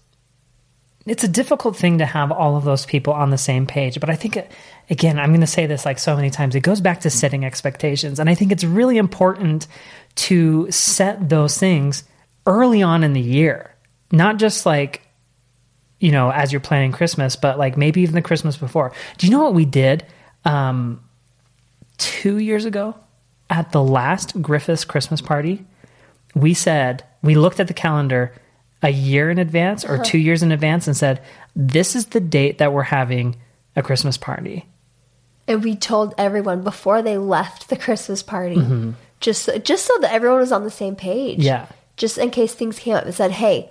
it's 1.06 1.24
a 1.24 1.28
difficult 1.28 1.76
thing 1.76 1.98
to 1.98 2.06
have 2.06 2.30
all 2.30 2.56
of 2.56 2.64
those 2.64 2.84
people 2.84 3.12
on 3.12 3.30
the 3.30 3.38
same 3.38 3.66
page, 3.66 4.00
but 4.00 4.10
I 4.10 4.16
think 4.16 4.38
again, 4.90 5.18
I'm 5.18 5.30
going 5.30 5.40
to 5.40 5.46
say 5.46 5.66
this 5.66 5.84
like 5.84 5.98
so 5.98 6.16
many 6.16 6.30
times. 6.30 6.54
It 6.54 6.60
goes 6.60 6.80
back 6.80 7.00
to 7.00 7.10
setting 7.10 7.44
expectations, 7.44 8.18
and 8.18 8.30
I 8.30 8.34
think 8.34 8.50
it's 8.50 8.64
really 8.64 8.96
important 8.96 9.66
to 10.16 10.70
set 10.70 11.28
those 11.28 11.58
things 11.58 12.04
early 12.46 12.82
on 12.82 13.04
in 13.04 13.12
the 13.12 13.20
year, 13.20 13.74
not 14.10 14.38
just 14.38 14.64
like 14.64 15.02
you 16.00 16.12
know 16.12 16.30
as 16.30 16.50
you're 16.50 16.60
planning 16.60 16.92
Christmas, 16.92 17.36
but 17.36 17.58
like 17.58 17.76
maybe 17.76 18.00
even 18.00 18.14
the 18.14 18.22
Christmas 18.22 18.56
before. 18.56 18.92
Do 19.18 19.26
you 19.26 19.32
know 19.32 19.44
what 19.44 19.54
we 19.54 19.66
did 19.66 20.06
um, 20.46 21.02
two 21.98 22.38
years 22.38 22.64
ago 22.64 22.94
at 23.50 23.72
the 23.72 23.82
last 23.82 24.40
Griffiths 24.40 24.84
Christmas 24.84 25.20
party? 25.20 25.64
we 26.34 26.54
said 26.54 27.04
we 27.22 27.34
looked 27.34 27.60
at 27.60 27.68
the 27.68 27.74
calendar 27.74 28.32
a 28.82 28.90
year 28.90 29.30
in 29.30 29.38
advance 29.38 29.84
or 29.84 29.94
uh-huh. 29.94 30.04
two 30.04 30.18
years 30.18 30.42
in 30.42 30.52
advance 30.52 30.86
and 30.86 30.96
said 30.96 31.22
this 31.56 31.96
is 31.96 32.06
the 32.06 32.20
date 32.20 32.58
that 32.58 32.72
we're 32.72 32.82
having 32.82 33.36
a 33.76 33.82
christmas 33.82 34.16
party 34.16 34.64
And 35.46 35.64
we 35.64 35.74
told 35.74 36.14
everyone 36.18 36.62
before 36.62 37.00
they 37.00 37.16
left 37.16 37.70
the 37.70 37.76
Christmas 37.76 38.22
party, 38.22 38.56
mm-hmm. 38.56 38.92
just 39.18 39.48
just 39.64 39.86
so 39.86 39.96
that 40.02 40.12
everyone 40.12 40.40
was 40.40 40.52
on 40.52 40.62
the 40.62 40.70
same 40.70 40.94
page. 40.94 41.40
Yeah. 41.42 41.64
Just 41.96 42.18
in 42.18 42.28
case 42.30 42.52
things 42.52 42.78
came 42.78 42.94
up 42.94 43.06
and 43.06 43.14
said, 43.14 43.30
"Hey, 43.30 43.70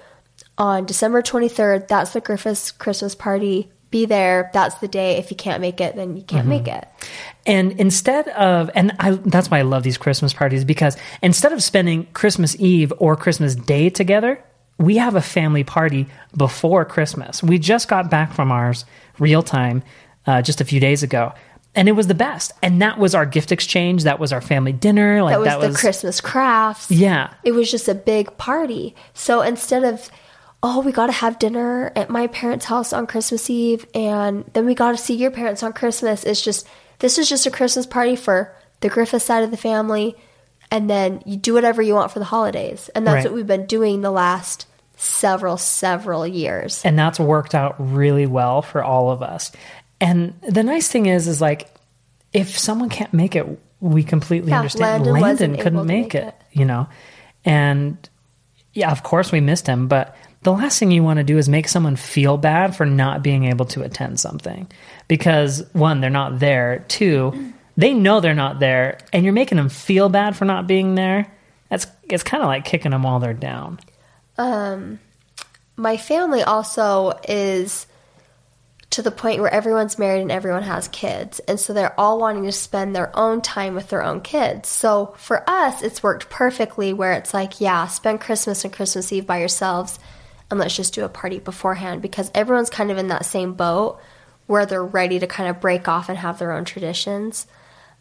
on 0.58 0.88
December 0.88 1.22
twenty 1.22 1.48
third, 1.48 1.88
that's 1.88 2.14
the 2.14 2.20
Griffiths 2.20 2.72
Christmas 2.72 3.14
party. 3.14 3.70
Be 3.90 4.06
there. 4.06 4.50
That's 4.54 4.76
the 4.76 4.88
day. 4.88 5.18
If 5.18 5.32
you 5.32 5.38
can't 5.38 5.62
make 5.62 5.80
it, 5.80 5.96
then 5.96 6.18
you 6.18 6.24
can't 6.24 6.48
make 6.48 6.68
it." 6.68 6.88
and 7.46 7.72
instead 7.80 8.28
of 8.30 8.70
and 8.76 8.92
I, 9.00 9.12
that's 9.12 9.50
why 9.50 9.60
i 9.60 9.62
love 9.62 9.84
these 9.84 9.98
christmas 9.98 10.34
parties 10.34 10.66
because 10.66 10.98
instead 11.24 11.54
of 11.54 11.64
spending 11.64 12.06
christmas 12.14 12.58
eve 12.60 12.92
or 12.98 13.16
christmas 13.16 13.56
day 13.56 13.90
together 13.90 14.44
we 14.78 14.98
have 14.98 15.16
a 15.16 15.22
family 15.22 15.64
party 15.64 16.08
before 16.36 16.84
christmas 16.84 17.42
we 17.42 17.58
just 17.58 17.88
got 17.88 18.12
back 18.12 18.34
from 18.34 18.52
ours 18.52 18.84
real 19.18 19.42
time 19.42 19.82
uh, 20.26 20.42
just 20.42 20.60
a 20.60 20.66
few 20.66 20.82
days 20.82 21.04
ago 21.04 21.34
and 21.74 21.88
it 21.88 21.94
was 21.94 22.08
the 22.08 22.14
best 22.16 22.52
and 22.62 22.82
that 22.82 22.98
was 23.00 23.16
our 23.16 23.26
gift 23.26 23.54
exchange 23.54 24.04
that 24.04 24.20
was 24.20 24.34
our 24.34 24.42
family 24.42 24.74
dinner 24.74 25.24
like 25.24 25.42
That 25.46 25.60
was 25.60 25.74
the 25.74 25.80
Christmas 25.80 26.20
crafts. 26.20 26.92
yeah 26.92 27.34
It 27.46 27.54
was 27.54 27.72
just 27.72 27.88
a 27.88 27.96
big 27.96 28.36
party. 28.38 28.94
So 29.14 29.42
instead 29.42 29.84
of, 29.86 30.10
oh, 30.64 30.82
we 30.82 30.92
got 30.92 31.06
to 31.08 31.12
have 31.14 31.38
dinner 31.40 31.92
at 31.96 32.10
my 32.10 32.28
parents' 32.28 32.66
house 32.66 32.92
on 32.94 33.06
Christmas 33.08 33.50
Eve 33.50 33.86
and 33.94 34.44
then 34.54 34.66
we 34.66 34.74
got 34.76 34.92
to 34.92 34.98
see 34.98 35.16
your 35.16 35.32
parents 35.32 35.62
on 35.64 35.72
Christmas, 35.74 36.24
it's 36.24 36.42
just, 36.42 36.68
this 37.00 37.18
is 37.18 37.30
just 37.30 37.46
a 37.46 37.52
Christmas 37.52 37.86
party 37.86 38.16
for 38.16 38.54
the 38.80 38.90
Griffith 38.90 39.22
side 39.22 39.44
of 39.44 39.52
the 39.52 39.58
family. 39.58 40.16
And 40.72 40.90
then 40.90 41.22
you 41.26 41.38
do 41.38 41.54
whatever 41.54 41.82
you 41.82 41.94
want 41.94 42.12
for 42.12 42.20
the 42.20 42.26
holidays. 42.26 42.90
And 42.96 43.06
that's 43.08 43.16
Right. 43.16 43.26
what 43.26 43.34
we've 43.34 43.48
been 43.48 43.68
doing 43.68 44.02
the 44.02 44.12
last 44.12 44.66
several, 44.98 45.58
several 45.58 46.26
years. 46.26 46.82
and 46.84 46.98
that's 46.98 47.20
worked 47.20 47.54
out 47.54 47.76
really 47.78 48.26
well 48.26 48.64
for 48.64 48.84
all 48.84 49.12
of 49.12 49.22
us 49.22 49.52
and 50.02 50.34
the 50.48 50.64
nice 50.64 50.88
thing 50.88 51.06
is 51.06 51.28
is 51.28 51.40
like 51.40 51.70
if 52.34 52.58
someone 52.58 52.90
can't 52.90 53.14
make 53.14 53.36
it 53.36 53.46
we 53.80 54.04
completely 54.04 54.50
Yeah, 54.50 54.58
understand 54.58 55.06
Landon 55.06 55.22
landon, 55.22 55.58
couldn't 55.58 55.86
make, 55.86 56.14
make 56.14 56.16
it, 56.16 56.24
it. 56.30 56.36
you 56.52 56.66
know 56.66 56.88
and 57.46 57.98
yeah 58.74 58.92
of 58.92 59.04
course 59.04 59.32
we 59.32 59.40
missed 59.40 59.68
him 59.68 59.88
but 59.88 60.16
the 60.48 60.54
last 60.54 60.80
thing 60.80 60.92
you 60.92 61.04
want 61.04 61.18
to 61.18 61.26
do 61.26 61.38
is 61.38 61.50
make 61.50 61.68
someone 61.68 61.98
feel 61.98 62.38
bad 62.38 62.74
for 62.74 62.86
not 62.86 63.22
being 63.22 63.44
able 63.44 63.66
to 63.66 63.82
attend 63.82 64.18
something 64.18 64.66
because 65.10 65.66
one 65.74 66.00
they're 66.00 66.10
not 66.10 66.40
there 66.40 66.86
two 66.88 67.54
they 67.76 67.94
know 67.94 68.22
they're 68.22 68.34
not 68.34 68.58
there 68.58 68.98
and 69.12 69.26
you're 69.26 69.34
making 69.34 69.58
them 69.58 69.68
feel 69.68 70.08
bad 70.08 70.38
for 70.38 70.46
not 70.46 70.66
being 70.66 70.96
there 70.96 71.30
that's 71.68 71.86
it's 72.04 72.24
kind 72.24 72.42
of 72.42 72.48
like 72.48 72.64
kicking 72.64 72.92
them 72.92 73.04
while 73.04 73.20
they're 73.20 73.34
down 73.34 73.78
um, 74.38 75.02
my 75.76 75.98
family 75.98 76.44
also 76.44 77.20
is 77.28 77.86
to 78.92 79.02
the 79.02 79.12
point 79.12 79.42
where 79.42 79.54
everyone's 79.54 80.00
married 80.00 80.22
and 80.22 80.32
everyone 80.32 80.64
has 80.64 80.88
kids. 80.88 81.40
And 81.40 81.60
so 81.60 81.74
they're 81.74 82.00
all 82.00 82.20
wanting 82.20 82.46
to 82.46 82.54
spend 82.54 82.96
their 82.96 83.12
own 83.18 83.42
time 83.42 83.76
with 83.76 83.90
their 83.90 84.02
own 84.02 84.22
kids. 84.22 84.70
So 84.70 85.14
for 85.18 85.44
us, 85.50 85.82
it's 85.82 86.02
worked 86.02 86.30
perfectly 86.30 86.94
where 86.94 87.12
it's 87.14 87.34
like, 87.34 87.60
yeah, 87.60 87.88
spend 87.88 88.22
Christmas 88.22 88.64
and 88.64 88.72
Christmas 88.72 89.12
Eve 89.12 89.26
by 89.26 89.40
yourselves 89.40 90.00
and 90.50 90.60
let's 90.60 90.76
just 90.76 90.94
do 90.94 91.04
a 91.04 91.10
party 91.10 91.40
beforehand 91.40 92.02
because 92.02 92.32
everyone's 92.34 92.70
kind 92.70 92.92
of 92.92 92.98
in 92.98 93.08
that 93.08 93.26
same 93.26 93.54
boat 93.54 94.00
where 94.48 94.66
they're 94.66 94.84
ready 94.84 95.20
to 95.20 95.28
kind 95.28 95.50
of 95.50 95.60
break 95.60 95.88
off 95.88 96.10
and 96.10 96.18
have 96.18 96.40
their 96.40 96.52
own 96.52 96.66
traditions. 96.66 97.48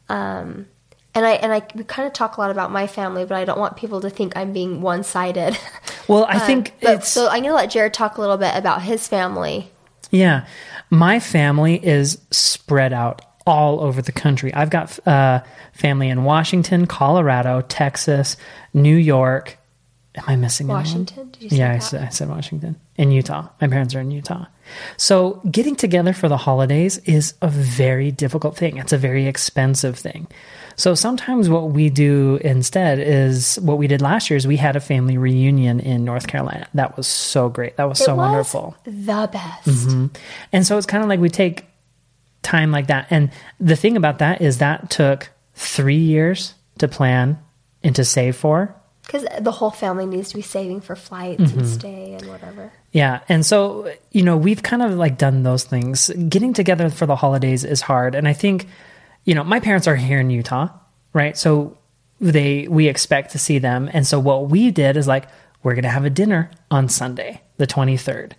Um, 0.08 0.66
and 1.14 1.24
I 1.24 1.32
and 1.32 1.52
I 1.52 1.66
we 1.74 1.82
kind 1.84 2.06
of 2.06 2.12
talk 2.12 2.36
a 2.36 2.40
lot 2.40 2.50
about 2.50 2.70
my 2.70 2.86
family, 2.86 3.24
but 3.24 3.36
I 3.36 3.44
don't 3.44 3.58
want 3.58 3.76
people 3.76 4.00
to 4.02 4.10
think 4.10 4.36
I'm 4.36 4.52
being 4.52 4.80
one 4.82 5.02
sided. 5.02 5.58
well 6.08 6.26
i 6.28 6.38
think 6.38 6.74
But, 6.80 6.98
it's 6.98 7.08
so 7.08 7.26
I'm 7.26 7.42
going 7.42 7.44
to 7.44 7.54
let 7.54 7.70
Jared 7.70 7.94
talk 7.94 8.18
a 8.18 8.20
little 8.20 8.36
bit 8.36 8.54
about 8.54 8.82
his 8.82 9.08
family. 9.08 9.70
Yeah. 10.10 10.46
My 10.90 11.18
family 11.18 11.84
is 11.84 12.18
spread 12.30 12.92
out 12.92 13.22
all 13.46 13.80
over 13.80 14.02
the 14.02 14.12
country. 14.12 14.52
I've 14.54 14.70
got 14.70 15.04
uh, 15.06 15.42
family 15.72 16.08
in 16.08 16.24
Washington, 16.24 16.86
Colorado, 16.86 17.62
Texas, 17.62 18.36
New 18.74 18.96
York. 18.96 19.58
Am 20.16 20.24
I 20.26 20.36
missing? 20.36 20.68
Washington? 20.68 21.30
Did 21.30 21.42
you 21.42 21.50
say 21.50 21.56
Yeah, 21.56 21.72
I 21.72 21.78
said, 21.78 22.02
I 22.02 22.08
said 22.08 22.28
Washington. 22.28 22.76
In 22.96 23.10
Utah. 23.10 23.48
My 23.60 23.68
parents 23.68 23.94
are 23.94 24.00
in 24.00 24.10
Utah. 24.10 24.46
So 24.96 25.42
getting 25.50 25.76
together 25.76 26.12
for 26.12 26.28
the 26.28 26.36
holidays 26.36 26.98
is 26.98 27.34
a 27.42 27.48
very 27.48 28.10
difficult 28.10 28.56
thing. 28.56 28.78
It's 28.78 28.92
a 28.92 28.98
very 28.98 29.26
expensive 29.26 29.98
thing. 29.98 30.26
So 30.76 30.94
sometimes 30.94 31.48
what 31.48 31.70
we 31.70 31.88
do 31.88 32.38
instead 32.42 32.98
is 32.98 33.58
what 33.60 33.78
we 33.78 33.86
did 33.86 34.02
last 34.02 34.28
year 34.28 34.36
is 34.36 34.46
we 34.46 34.56
had 34.56 34.76
a 34.76 34.80
family 34.80 35.16
reunion 35.16 35.80
in 35.80 36.04
North 36.04 36.26
Carolina. 36.26 36.68
That 36.74 36.96
was 36.96 37.06
so 37.06 37.48
great. 37.48 37.76
That 37.76 37.88
was 37.88 37.98
so 37.98 38.14
was 38.14 38.18
wonderful. 38.18 38.76
The 38.84 39.28
best. 39.32 39.68
Mm-hmm. 39.68 40.06
And 40.52 40.66
so 40.66 40.76
it's 40.76 40.86
kind 40.86 41.02
of 41.02 41.08
like 41.08 41.20
we 41.20 41.30
take 41.30 41.64
time 42.42 42.70
like 42.70 42.88
that. 42.88 43.06
And 43.10 43.30
the 43.58 43.76
thing 43.76 43.96
about 43.96 44.18
that 44.18 44.40
is 44.40 44.58
that 44.58 44.90
took 44.90 45.30
three 45.54 45.96
years 45.96 46.54
to 46.78 46.88
plan 46.88 47.38
and 47.82 47.96
to 47.96 48.04
save 48.04 48.36
for. 48.36 48.74
Because 49.06 49.24
the 49.40 49.52
whole 49.52 49.70
family 49.70 50.04
needs 50.04 50.30
to 50.30 50.36
be 50.36 50.42
saving 50.42 50.80
for 50.80 50.96
flights 50.96 51.40
Mm-hmm. 51.40 51.58
and 51.60 51.68
stay 51.68 52.14
and 52.14 52.28
whatever. 52.28 52.72
Yeah. 52.90 53.20
And 53.28 53.46
so, 53.46 53.92
you 54.10 54.22
know, 54.22 54.36
we've 54.36 54.62
kind 54.62 54.82
of 54.82 54.94
like 54.94 55.16
done 55.16 55.44
those 55.44 55.64
things. 55.64 56.08
Getting 56.28 56.52
together 56.52 56.90
for 56.90 57.06
the 57.06 57.14
holidays 57.16 57.64
is 57.64 57.80
hard. 57.80 58.14
And 58.16 58.26
I 58.26 58.32
think, 58.32 58.66
you 59.24 59.34
know, 59.34 59.44
my 59.44 59.60
parents 59.60 59.86
are 59.86 59.94
here 59.96 60.18
in 60.18 60.30
Utah, 60.30 60.68
right? 61.12 61.36
So 61.36 61.78
they, 62.20 62.66
we 62.68 62.88
expect 62.88 63.32
to 63.32 63.38
see 63.38 63.58
them. 63.58 63.88
And 63.92 64.06
so 64.06 64.18
what 64.18 64.50
we 64.50 64.70
did 64.70 64.96
is 64.96 65.06
like, 65.06 65.28
we're 65.62 65.74
going 65.74 65.82
to 65.84 65.88
have 65.88 66.04
a 66.04 66.10
dinner 66.10 66.50
on 66.70 66.88
Sunday, 66.88 67.42
the 67.58 67.66
23rd. 67.66 68.32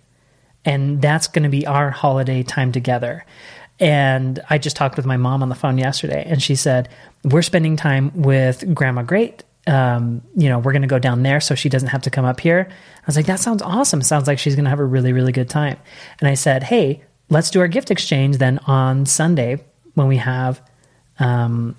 And 0.64 1.00
that's 1.00 1.28
going 1.28 1.44
to 1.44 1.48
be 1.48 1.66
our 1.66 1.90
holiday 1.90 2.42
time 2.42 2.72
together. 2.72 3.24
And 3.80 4.40
I 4.50 4.58
just 4.58 4.76
talked 4.76 4.96
with 4.96 5.06
my 5.06 5.16
mom 5.16 5.42
on 5.42 5.48
the 5.48 5.54
phone 5.54 5.78
yesterday, 5.78 6.24
and 6.26 6.42
she 6.42 6.56
said, 6.56 6.88
We're 7.22 7.42
spending 7.42 7.76
time 7.76 8.10
with 8.14 8.74
Grandma 8.74 9.02
Great. 9.02 9.44
Um, 9.68 10.22
you 10.34 10.48
know, 10.48 10.58
we're 10.58 10.72
going 10.72 10.82
to 10.82 10.88
go 10.88 10.98
down 10.98 11.22
there 11.22 11.40
so 11.40 11.54
she 11.54 11.68
doesn't 11.68 11.90
have 11.90 12.02
to 12.02 12.10
come 12.10 12.24
up 12.24 12.40
here. 12.40 12.68
I 12.70 13.06
was 13.06 13.16
like, 13.16 13.26
That 13.26 13.38
sounds 13.40 13.62
awesome. 13.62 14.02
Sounds 14.02 14.26
like 14.26 14.38
she's 14.38 14.54
going 14.56 14.64
to 14.64 14.70
have 14.70 14.80
a 14.80 14.84
really, 14.84 15.12
really 15.12 15.32
good 15.32 15.50
time. 15.50 15.76
And 16.20 16.28
I 16.28 16.34
said, 16.34 16.62
Hey, 16.62 17.02
let's 17.30 17.50
do 17.50 17.60
our 17.60 17.68
gift 17.68 17.90
exchange 17.90 18.38
then 18.38 18.58
on 18.66 19.06
Sunday 19.06 19.62
when 19.94 20.06
we 20.06 20.16
have 20.16 20.60
um, 21.18 21.76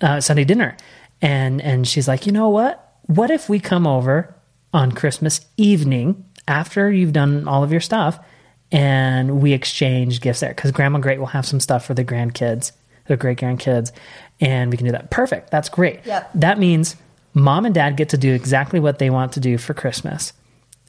uh, 0.00 0.20
Sunday 0.20 0.44
dinner. 0.44 0.76
And 1.20 1.60
and 1.60 1.86
she's 1.86 2.08
like, 2.08 2.26
you 2.26 2.32
know 2.32 2.48
what? 2.48 2.96
What 3.06 3.30
if 3.30 3.48
we 3.48 3.60
come 3.60 3.86
over 3.86 4.34
on 4.72 4.92
Christmas 4.92 5.40
evening 5.56 6.24
after 6.48 6.90
you've 6.90 7.12
done 7.12 7.46
all 7.46 7.62
of 7.62 7.70
your 7.70 7.80
stuff, 7.80 8.18
and 8.72 9.40
we 9.40 9.52
exchange 9.52 10.20
gifts 10.20 10.40
there? 10.40 10.50
Because 10.50 10.72
Grandma 10.72 10.98
Great 10.98 11.20
will 11.20 11.26
have 11.26 11.46
some 11.46 11.60
stuff 11.60 11.84
for 11.84 11.94
the 11.94 12.04
grandkids, 12.04 12.72
the 13.06 13.16
great 13.16 13.38
grandkids, 13.38 13.92
and 14.40 14.70
we 14.72 14.76
can 14.76 14.86
do 14.86 14.92
that. 14.92 15.10
Perfect. 15.10 15.50
That's 15.52 15.68
great. 15.68 16.00
Yep. 16.04 16.30
That 16.34 16.58
means 16.58 16.96
mom 17.34 17.64
and 17.64 17.74
dad 17.74 17.96
get 17.96 18.10
to 18.10 18.18
do 18.18 18.32
exactly 18.34 18.80
what 18.80 18.98
they 18.98 19.10
want 19.10 19.32
to 19.32 19.40
do 19.40 19.58
for 19.58 19.74
Christmas. 19.74 20.32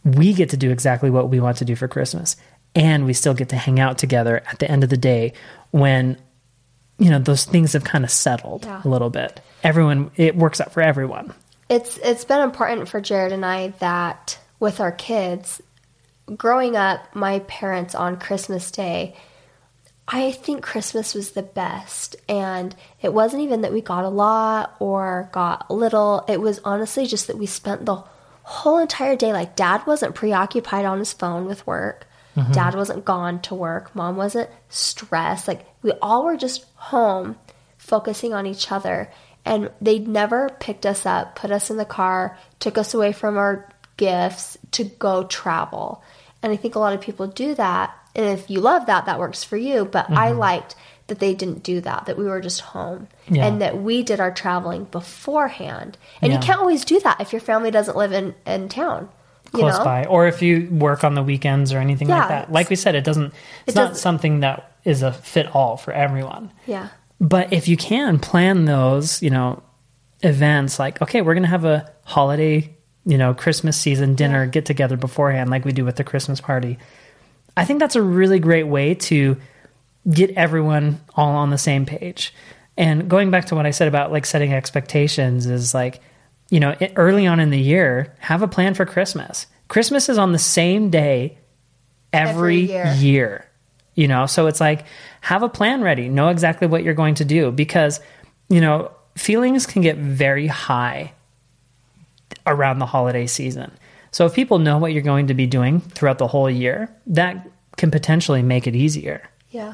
We 0.04 0.34
get 0.34 0.50
to 0.50 0.58
do 0.58 0.72
exactly 0.72 1.10
what 1.10 1.30
we 1.30 1.40
want 1.40 1.58
to 1.58 1.66
do 1.66 1.76
for 1.76 1.88
Christmas, 1.88 2.36
and 2.76 3.06
we 3.06 3.14
still 3.14 3.34
get 3.34 3.50
to 3.50 3.56
hang 3.56 3.80
out 3.80 3.98
together 3.98 4.44
at 4.48 4.60
the 4.60 4.70
end 4.70 4.84
of 4.84 4.90
the 4.90 4.98
day 4.98 5.34
when 5.72 6.18
you 7.00 7.10
know 7.10 7.20
those 7.20 7.46
things 7.46 7.74
have 7.74 7.84
kind 7.84 8.04
of 8.04 8.12
settled 8.12 8.66
Yeah. 8.66 8.82
a 8.84 8.88
little 8.88 9.10
bit 9.10 9.42
everyone 9.64 10.12
it 10.16 10.36
works 10.36 10.62
out 10.62 10.72
for 10.72 10.82
everyone 10.82 11.34
It's 11.68 11.98
it's 12.04 12.24
been 12.24 12.42
important 12.42 12.88
for 12.88 13.02
Jared 13.02 13.32
and 13.32 13.44
I 13.44 13.70
that 13.80 14.38
with 14.60 14.80
our 14.80 14.92
kids, 14.92 15.60
growing 16.38 16.76
up, 16.76 17.00
my 17.16 17.40
parents 17.40 17.96
on 17.96 18.20
Christmas 18.20 18.70
Day, 18.70 19.16
I 20.08 20.32
think 20.32 20.64
Christmas 20.64 21.14
was 21.14 21.32
the 21.32 21.44
best. 21.44 22.16
And 22.28 22.76
it 23.02 23.14
wasn't 23.14 23.44
even 23.44 23.62
that 23.62 23.74
we 23.74 23.82
got 23.82 24.04
a 24.04 24.10
lot 24.10 24.76
or 24.80 25.30
got 25.32 25.72
little. 25.72 26.26
It 26.28 26.42
was 26.42 26.60
honestly 26.66 27.06
just 27.06 27.28
that 27.28 27.38
we 27.38 27.46
spent 27.46 27.86
the 27.86 28.04
whole 28.44 28.78
entire 28.78 29.16
day 29.16 29.32
like 29.32 29.56
dad 29.56 29.88
wasn't 29.88 30.16
preoccupied 30.16 30.86
on 30.86 31.00
his 31.00 31.14
phone 31.14 31.46
with 31.46 31.66
work. 31.66 32.06
Mm-hmm. 32.36 32.52
Dad 32.52 32.76
wasn't 32.76 33.06
gone 33.06 33.42
to 33.44 33.56
work. 33.56 33.96
Mom 33.96 34.18
wasn't 34.18 34.50
stressed. 34.70 35.48
Like 35.48 35.66
we 35.82 35.92
all 36.02 36.26
were 36.26 36.38
just 36.38 36.66
home 36.76 37.38
focusing 37.78 38.34
on 38.34 38.46
each 38.46 38.72
other. 38.72 39.12
And 39.46 39.72
they 39.82 40.00
never 40.00 40.50
picked 40.60 40.86
us 40.86 41.06
up, 41.06 41.36
put 41.36 41.52
us 41.52 41.70
in 41.70 41.78
the 41.78 41.86
car, 41.86 42.38
took 42.60 42.78
us 42.78 42.94
away 42.94 43.12
from 43.12 43.38
our 43.38 43.70
gifts 43.98 44.58
to 44.72 44.84
go 44.84 45.26
travel. 45.26 46.04
And 46.42 46.52
I 46.52 46.56
think 46.56 46.76
a 46.76 46.80
lot 46.80 46.94
of 46.94 47.02
people 47.02 47.28
do 47.28 47.56
that. 47.56 47.94
And 48.16 48.26
if 48.28 48.50
you 48.50 48.60
love 48.60 48.86
that, 48.86 49.06
that 49.06 49.20
works 49.20 49.44
for 49.44 49.58
you. 49.58 49.86
But 49.86 50.10
I 50.12 50.30
mm-hmm. 50.30 50.40
liked 50.40 50.76
that 51.08 51.20
they 51.20 51.34
didn't 51.34 51.64
do 51.64 51.82
that, 51.82 52.06
that 52.06 52.18
we 52.18 52.24
were 52.24 52.40
just 52.40 52.62
home 52.62 53.08
Yeah. 53.28 53.46
and 53.46 53.62
that 53.62 53.82
we 53.82 54.04
did 54.04 54.20
our 54.20 54.32
traveling 54.32 54.86
beforehand. 54.86 55.98
And 56.22 56.32
you 56.32 56.40
can't 56.40 56.60
always 56.60 56.86
do 56.86 57.00
that 57.02 57.20
if 57.20 57.34
your 57.34 57.42
family 57.42 57.72
doesn't 57.72 57.98
live 57.98 58.14
in, 58.14 58.36
in 58.46 58.70
town. 58.70 59.10
You 59.54 59.60
close 59.60 59.78
know? 59.78 59.84
by, 59.84 60.06
or 60.06 60.28
if 60.28 60.42
you 60.42 60.68
work 60.72 61.04
on 61.04 61.14
the 61.14 61.22
weekends 61.22 61.74
or 61.74 61.80
anything 61.80 62.10
Yeah, 62.10 62.20
like 62.20 62.30
that. 62.30 62.52
Like 62.52 62.70
we 62.70 62.76
said, 62.76 62.96
it 62.96 63.04
doesn't. 63.04 63.34
It's 63.68 63.76
It 63.76 63.80
not 63.80 63.90
doesn't- 63.90 64.02
something 64.02 64.40
that 64.40 64.72
is 64.84 65.04
a 65.04 65.12
fit 65.12 65.54
all 65.54 65.78
for 65.78 65.92
everyone. 65.92 66.52
Yeah. 66.66 66.88
But 67.20 67.54
if 67.54 67.68
you 67.68 67.78
can 67.78 68.18
plan 68.20 68.66
those, 68.66 69.22
you 69.22 69.30
know, 69.30 69.62
events 70.22 70.80
like, 70.80 71.02
okay, 71.02 71.22
we're 71.22 71.34
going 71.34 71.44
to 71.44 71.50
have 71.50 71.66
a 71.66 71.92
holiday, 72.06 72.76
you 73.06 73.18
know, 73.18 73.34
Christmas 73.34 73.78
season 73.78 74.16
dinner 74.16 74.46
get 74.46 74.66
together 74.66 74.98
beforehand, 74.98 75.50
like 75.50 75.66
we 75.66 75.72
do 75.72 75.86
with 75.86 75.98
the 75.98 76.04
Christmas 76.04 76.42
party. 76.42 76.80
I 77.56 77.66
think 77.66 77.80
that's 77.80 77.96
a 77.96 78.02
really 78.02 78.40
great 78.40 78.68
way 78.68 78.96
to 78.96 79.38
get 80.10 80.32
everyone 80.32 81.00
all 81.16 81.36
on 81.36 81.50
the 81.50 81.58
same 81.58 81.86
page. 81.86 82.34
And 82.78 83.10
going 83.10 83.32
back 83.32 83.46
to 83.46 83.56
what 83.56 83.66
I 83.66 83.72
said 83.72 83.88
about 83.88 84.12
like 84.12 84.26
setting 84.26 84.54
expectations 84.54 85.46
is 85.46 85.74
like, 85.74 86.02
you 86.50 86.60
know, 86.60 86.76
early 86.96 87.28
on 87.28 87.40
in 87.40 87.52
the 87.52 87.60
year, 87.60 88.16
have 88.20 88.42
a 88.42 88.48
plan 88.48 88.74
for 88.74 88.86
Christmas. 88.86 89.48
Christmas 89.68 90.10
is 90.10 90.18
on 90.18 90.32
the 90.32 90.40
same 90.40 90.90
day 90.90 91.38
every, 92.12 92.72
Every 92.72 92.94
year. 92.94 92.94
year. 92.96 93.50
You 93.96 94.08
know, 94.08 94.26
so 94.26 94.48
it's 94.48 94.60
like 94.60 94.86
have 95.22 95.44
a 95.44 95.50
plan 95.50 95.84
ready, 95.84 96.10
know 96.10 96.30
exactly 96.30 96.68
what 96.68 96.84
you're 96.84 96.96
going 96.96 97.16
to 97.16 97.26
do 97.26 97.52
because, 97.52 98.00
you 98.50 98.60
know, 98.60 98.92
feelings 99.16 99.68
can 99.68 99.84
get 99.84 99.98
very 99.98 100.48
high 100.48 101.14
around 102.48 102.80
the 102.80 102.88
holiday 102.88 103.28
season. 103.28 103.72
So 104.14 104.28
if 104.28 104.34
people 104.34 104.60
know 104.60 104.78
what 104.78 104.94
you're 104.94 105.02
going 105.02 105.28
to 105.28 105.34
be 105.34 105.48
doing 105.48 105.82
throughout 105.82 106.20
the 106.20 106.28
whole 106.28 106.50
year, 106.50 106.96
that 107.08 107.50
can 107.78 107.90
potentially 107.90 108.44
make 108.44 108.68
it 108.68 108.76
easier. 108.76 109.28
Yeah. 109.50 109.74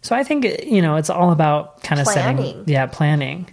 So 0.00 0.14
I 0.14 0.22
think 0.22 0.44
you 0.64 0.80
know 0.80 0.96
it's 0.96 1.10
all 1.10 1.32
about 1.32 1.82
kind 1.82 2.00
of 2.00 2.06
setting, 2.06 2.36
Planning. 2.36 2.64
yeah, 2.66 2.86
planning. 2.86 3.50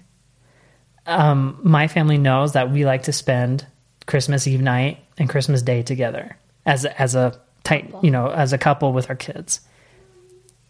Um, 1.07 1.59
my 1.63 1.87
family 1.87 2.19
knows 2.19 2.53
that 2.53 2.71
we 2.71 2.85
like 2.85 3.03
to 3.03 3.13
spend 3.13 3.65
Christmas 4.05 4.45
Eve 4.47 4.61
night 4.61 4.99
and 5.17 5.27
Christmas 5.27 5.63
Day 5.63 5.81
together 5.81 6.37
as 6.65 6.85
a, 6.85 7.01
as 7.01 7.15
a 7.15 7.39
tight, 7.63 7.91
you 8.03 8.11
know, 8.11 8.27
as 8.27 8.53
a 8.53 8.57
couple 8.59 8.93
with 8.93 9.09
our 9.09 9.15
kids. 9.15 9.61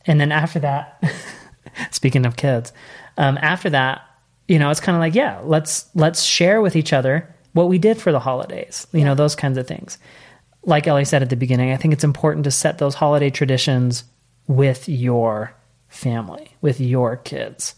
And 0.05 0.19
then 0.21 0.31
after 0.31 0.59
that, 0.59 1.03
speaking 1.91 2.25
of 2.25 2.37
kids, 2.37 2.71
um, 3.17 3.37
after 3.41 3.69
that, 3.71 4.01
you 4.47 4.59
know, 4.59 4.69
it's 4.69 4.79
kind 4.79 4.95
of 4.95 4.99
like, 5.01 5.15
yeah, 5.15 5.41
let's 5.43 5.89
let's 5.93 6.23
share 6.23 6.61
with 6.61 6.77
each 6.77 6.93
other 6.93 7.35
what 7.53 7.69
we 7.69 7.77
did 7.77 7.97
for 8.01 8.11
the 8.11 8.19
holidays. 8.19 8.87
You 8.93 9.03
know, 9.05 9.15
those 9.15 9.35
kinds 9.35 9.57
of 9.57 9.67
things. 9.67 9.97
Like 10.63 10.87
Ellie 10.87 11.05
said 11.05 11.21
at 11.21 11.29
the 11.29 11.35
beginning, 11.35 11.71
I 11.71 11.77
think 11.77 11.93
it's 11.93 12.03
important 12.03 12.43
to 12.45 12.51
set 12.51 12.77
those 12.77 12.95
holiday 12.95 13.29
traditions 13.29 14.03
with 14.47 14.87
your 14.87 15.53
family, 15.89 16.51
with 16.61 16.79
your 16.79 17.17
kids. 17.17 17.75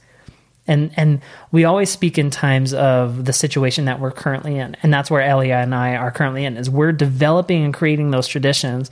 And 0.68 0.92
and 0.96 1.22
we 1.52 1.66
always 1.66 1.90
speak 1.90 2.18
in 2.18 2.30
times 2.30 2.74
of 2.74 3.26
the 3.26 3.34
situation 3.34 3.86
that 3.86 4.00
we're 4.00 4.12
currently 4.12 4.58
in. 4.58 4.78
And 4.82 4.94
that's 4.94 5.12
where 5.12 5.22
Ellie 5.22 5.52
and 5.52 5.76
I 5.76 5.96
are 5.96 6.12
currently 6.12 6.46
in 6.46 6.56
is 6.58 6.70
we're 6.70 6.94
developing 6.94 7.66
and 7.66 7.74
creating 7.74 8.12
those 8.12 8.28
traditions. 8.28 8.90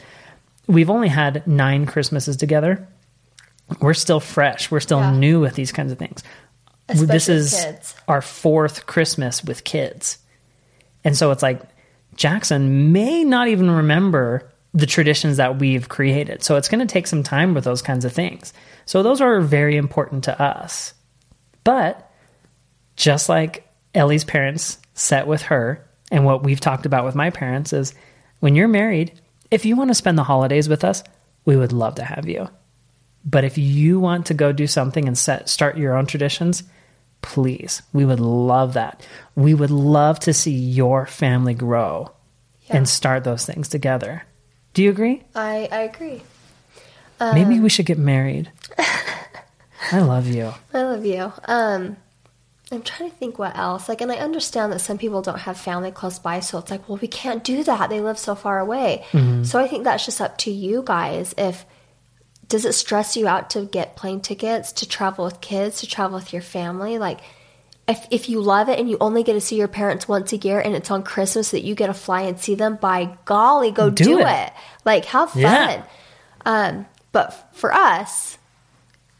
We've 0.67 0.89
only 0.89 1.07
had 1.07 1.45
9 1.47 1.85
Christmases 1.85 2.35
together. 2.37 2.87
We're 3.79 3.93
still 3.93 4.19
fresh. 4.19 4.69
We're 4.69 4.81
still 4.81 4.99
Yeah. 4.99 5.11
new 5.11 5.39
with 5.39 5.55
these 5.55 5.71
kinds 5.71 5.91
of 5.93 5.97
things. 5.97 6.23
this 6.87 7.29
is 7.29 7.53
kids. 7.53 7.95
our 8.07 8.21
fourth 8.21 8.85
Christmas 8.85 9.41
with 9.43 9.63
kids. 9.63 10.17
And 11.03 11.17
so 11.17 11.31
it's 11.31 11.43
like 11.43 11.61
Jackson 12.15 12.91
may 12.91 13.23
not 13.23 13.47
even 13.47 13.69
remember 13.69 14.51
the 14.73 14.85
traditions 14.85 15.37
that 15.37 15.59
we've 15.59 15.89
created. 15.89 16.43
So 16.43 16.55
it's 16.55 16.69
going 16.69 16.85
to 16.85 16.91
take 16.91 17.07
some 17.07 17.23
time 17.23 17.53
with 17.53 17.63
those 17.63 17.81
kinds 17.81 18.05
of 18.05 18.13
things. 18.13 18.53
So 18.85 19.03
those 19.03 19.21
are 19.21 19.41
very 19.41 19.75
important 19.75 20.23
to 20.25 20.41
us. 20.41 20.93
But 21.63 22.09
just 22.95 23.29
like 23.29 23.67
Ellie's 23.93 24.23
parents 24.23 24.77
set 24.93 25.27
with 25.27 25.43
her, 25.43 25.87
and 26.11 26.25
what 26.25 26.43
we've 26.43 26.59
talked 26.59 26.85
about 26.85 27.05
with 27.05 27.15
my 27.15 27.29
parents 27.29 27.73
is 27.73 27.93
when 28.39 28.55
you're 28.55 28.67
married, 28.67 29.19
if 29.49 29.65
you 29.65 29.75
want 29.75 29.89
to 29.89 29.95
spend 29.95 30.17
the 30.17 30.23
holidays 30.23 30.69
with 30.69 30.83
us, 30.83 31.03
we 31.45 31.55
would 31.55 31.73
love 31.73 31.95
to 31.95 32.03
have 32.03 32.27
you. 32.27 32.49
But 33.25 33.43
if 33.43 33.57
you 33.57 33.99
want 33.99 34.27
to 34.27 34.33
go 34.33 34.51
do 34.51 34.67
something 34.67 35.07
and 35.07 35.17
set 35.17 35.49
start 35.49 35.77
your 35.77 35.97
own 35.97 36.05
traditions, 36.05 36.63
please, 37.21 37.81
we 37.93 38.05
would 38.05 38.19
love 38.19 38.73
that. 38.73 39.05
We 39.35 39.53
would 39.53 39.71
love 39.71 40.19
to 40.21 40.33
see 40.33 40.51
your 40.55 41.05
family 41.05 41.53
grow 41.53 42.11
Yeah. 42.63 42.77
and 42.77 42.89
start 42.89 43.23
those 43.23 43.45
things 43.45 43.67
together. 43.67 44.23
Do 44.73 44.81
you 44.83 44.89
agree? 44.89 45.23
I, 45.35 45.67
I 45.71 45.79
agree. 45.81 46.21
Maybe 47.19 47.59
we 47.59 47.69
should 47.69 47.85
get 47.85 47.99
married. 47.99 48.51
I 49.91 49.99
love 49.99 50.27
you. 50.27 50.53
I 50.73 50.81
love 50.83 51.05
you. 51.05 51.31
Um, 51.45 51.97
I'm 52.71 52.81
trying 52.81 53.11
to 53.11 53.15
think 53.17 53.37
what 53.37 53.55
else. 53.57 53.89
Like, 53.89 54.01
and 54.01 54.11
I 54.11 54.15
understand 54.15 54.71
that 54.71 54.79
some 54.79 54.97
people 54.97 55.21
don't 55.21 55.39
have 55.39 55.57
family 55.59 55.91
close 55.91 56.17
by, 56.19 56.39
so 56.39 56.57
it's 56.57 56.71
like, 56.71 56.87
well, 56.87 56.97
we 57.01 57.07
can't 57.07 57.43
do 57.43 57.63
that. 57.65 57.89
They 57.89 57.99
live 58.01 58.17
so 58.17 58.33
far 58.33 58.59
away. 58.59 59.05
So 59.43 59.59
I 59.59 59.67
think 59.67 59.83
that's 59.83 60.05
just 60.05 60.21
up 60.21 60.37
to 60.39 60.51
you 60.51 60.81
guys. 60.85 61.35
If 61.37 61.65
does 62.51 62.65
it 62.65 62.73
stress 62.73 63.15
you 63.15 63.29
out 63.29 63.49
to 63.51 63.63
get 63.63 63.95
plane 63.95 64.19
tickets 64.19 64.73
to 64.73 64.87
travel 64.87 65.23
with 65.23 65.39
kids, 65.39 65.79
to 65.79 65.87
travel 65.87 66.19
with 66.19 66.33
your 66.33 66.41
family? 66.41 66.99
Like, 66.99 67.21
if 67.87 68.05
if 68.11 68.27
you 68.27 68.41
love 68.41 68.67
it 68.67 68.77
and 68.77 68.89
you 68.89 68.97
only 68.99 69.23
get 69.23 69.33
to 69.33 69.41
see 69.41 69.55
your 69.55 69.69
parents 69.69 70.07
once 70.07 70.33
a 70.33 70.37
year, 70.37 70.59
and 70.59 70.75
it's 70.75 70.91
on 70.91 71.01
Christmas 71.03 71.51
that 71.51 71.63
you 71.63 71.75
get 71.75 71.87
to 71.87 71.93
fly 71.93 72.23
and 72.23 72.37
see 72.37 72.55
them, 72.55 72.75
by 72.75 73.17
golly, 73.23 73.71
go 73.71 73.89
Do 73.89 74.03
do, 74.03 74.19
it. 74.19 74.27
it. 74.27 74.53
Like, 74.83 75.05
have 75.05 75.31
fun. 75.31 75.41
Yeah. 75.41 75.83
Um, 76.45 76.85
but 77.13 77.55
for 77.55 77.73
us, 77.73 78.37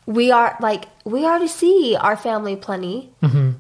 we 0.05 0.31
are 0.31 0.57
like 0.59 0.85
we 1.05 1.23
already 1.23 1.47
see 1.47 1.95
our 1.95 2.17
family 2.17 2.57
plenty. 2.57 3.13
Mm-hmm. 3.23 3.51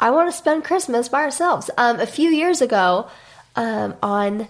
I 0.00 0.10
want 0.10 0.30
to 0.30 0.36
spend 0.36 0.64
Christmas 0.64 1.08
by 1.08 1.22
ourselves. 1.22 1.70
Um, 1.78 2.00
a 2.00 2.06
few 2.06 2.30
years 2.30 2.60
ago, 2.60 3.08
um, 3.54 3.94
on 4.02 4.48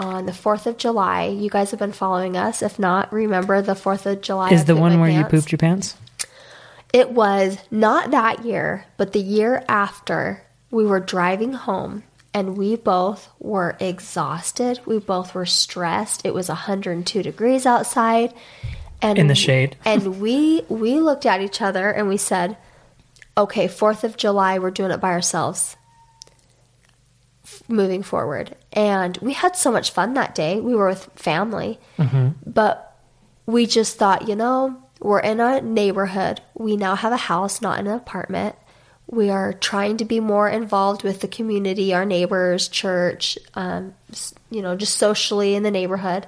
on 0.00 0.24
the 0.24 0.32
Fourth 0.32 0.66
of 0.66 0.78
July, 0.78 1.26
you 1.26 1.50
guys 1.50 1.70
have 1.70 1.78
been 1.78 1.92
following 1.92 2.36
us. 2.36 2.62
If 2.62 2.78
not, 2.78 3.12
remember 3.12 3.60
the 3.60 3.74
Fourth 3.74 4.06
of 4.06 4.22
July 4.22 4.50
Is 4.50 4.62
I 4.62 4.64
the 4.64 4.76
one 4.76 4.98
where 4.98 5.10
you 5.10 5.24
pooped 5.24 5.52
your 5.52 5.58
pants? 5.58 5.94
It 6.92 7.10
was 7.10 7.58
not 7.70 8.10
that 8.10 8.44
year, 8.44 8.86
but 8.96 9.12
the 9.12 9.20
year 9.20 9.62
after. 9.68 10.42
We 10.70 10.86
were 10.86 11.00
driving 11.00 11.52
home 11.52 12.04
and 12.32 12.56
we 12.56 12.76
both 12.76 13.28
were 13.38 13.76
exhausted. 13.80 14.80
We 14.86 14.98
both 15.00 15.34
were 15.34 15.46
stressed. 15.46 16.24
It 16.24 16.32
was 16.32 16.48
102 16.48 17.22
degrees 17.22 17.66
outside 17.66 18.32
and 19.02 19.18
In 19.18 19.26
the 19.26 19.34
shade. 19.34 19.76
and 19.84 20.20
we 20.20 20.62
we 20.68 21.00
looked 21.00 21.26
at 21.26 21.40
each 21.40 21.60
other 21.60 21.90
and 21.90 22.08
we 22.08 22.16
said, 22.16 22.56
"Okay, 23.36 23.66
4th 23.66 24.04
of 24.04 24.16
July, 24.16 24.58
we're 24.58 24.70
doing 24.70 24.90
it 24.90 25.00
by 25.00 25.10
ourselves." 25.10 25.76
Moving 27.68 28.02
forward. 28.02 28.56
And 28.72 29.16
we 29.18 29.32
had 29.32 29.56
so 29.56 29.70
much 29.70 29.90
fun 29.92 30.14
that 30.14 30.34
day. 30.34 30.60
We 30.60 30.74
were 30.74 30.88
with 30.88 31.10
family. 31.16 31.78
But 32.46 32.96
we 33.46 33.66
just 33.66 33.96
thought, 33.98 34.28
you 34.28 34.36
know, 34.36 34.82
we're 35.00 35.20
in 35.20 35.40
a 35.40 35.60
neighborhood. 35.60 36.40
We 36.54 36.76
now 36.76 36.94
have 36.94 37.12
a 37.12 37.16
house, 37.16 37.60
not 37.62 37.78
an 37.78 37.86
apartment. 37.86 38.56
We 39.06 39.30
are 39.30 39.52
trying 39.52 39.96
to 39.96 40.04
be 40.04 40.20
more 40.20 40.48
involved 40.48 41.02
with 41.02 41.20
the 41.20 41.28
community, 41.28 41.92
our 41.92 42.04
neighbors, 42.04 42.68
church, 42.68 43.38
um, 43.54 43.94
you 44.50 44.62
know, 44.62 44.76
just 44.76 44.96
socially 44.98 45.54
in 45.54 45.64
the 45.64 45.70
neighborhood. 45.70 46.26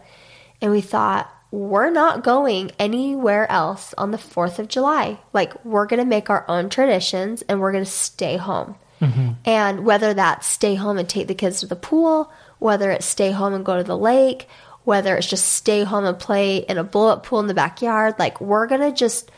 And 0.61 0.73
we 0.73 0.81
thought, 0.81 1.31
we're 1.53 1.91
not 1.91 2.25
going 2.25 2.73
anywhere 2.79 3.51
else 3.53 3.95
on 3.99 4.11
the 4.11 4.19
4th 4.19 4.59
of 4.59 4.69
July. 4.69 5.21
Like, 5.33 5.65
we're 5.65 5.87
going 5.87 6.01
to 6.01 6.07
make 6.07 6.31
our 6.31 6.45
own 6.49 6.71
traditions 6.71 7.43
and 7.43 7.61
we're 7.61 7.73
going 7.73 7.85
to 7.85 7.91
stay 7.91 8.37
home. 8.39 8.75
Mm-hmm. 9.03 9.33
And 9.45 9.85
whether 9.85 10.15
that's 10.15 10.47
stay 10.47 10.75
home 10.75 10.97
and 10.97 11.09
take 11.09 11.27
the 11.27 11.35
kids 11.35 11.61
to 11.61 11.67
the 11.67 11.77
pool, 11.77 12.33
whether 12.59 12.91
it's 12.91 13.05
stay 13.05 13.33
home 13.33 13.53
and 13.53 13.65
go 13.65 13.77
to 13.77 13.85
the 13.85 13.99
lake, 13.99 14.49
whether 14.85 15.17
it's 15.17 15.29
just 15.29 15.53
stay 15.53 15.85
home 15.85 16.05
and 16.05 16.19
play 16.19 16.59
in 16.59 16.79
a 16.79 16.85
blow 16.85 17.09
up 17.09 17.25
pool 17.25 17.41
in 17.41 17.47
the 17.47 17.55
backyard, 17.55 18.15
like 18.19 18.41
we're 18.41 18.67
going 18.67 18.81
to 18.81 18.93
just 18.93 19.31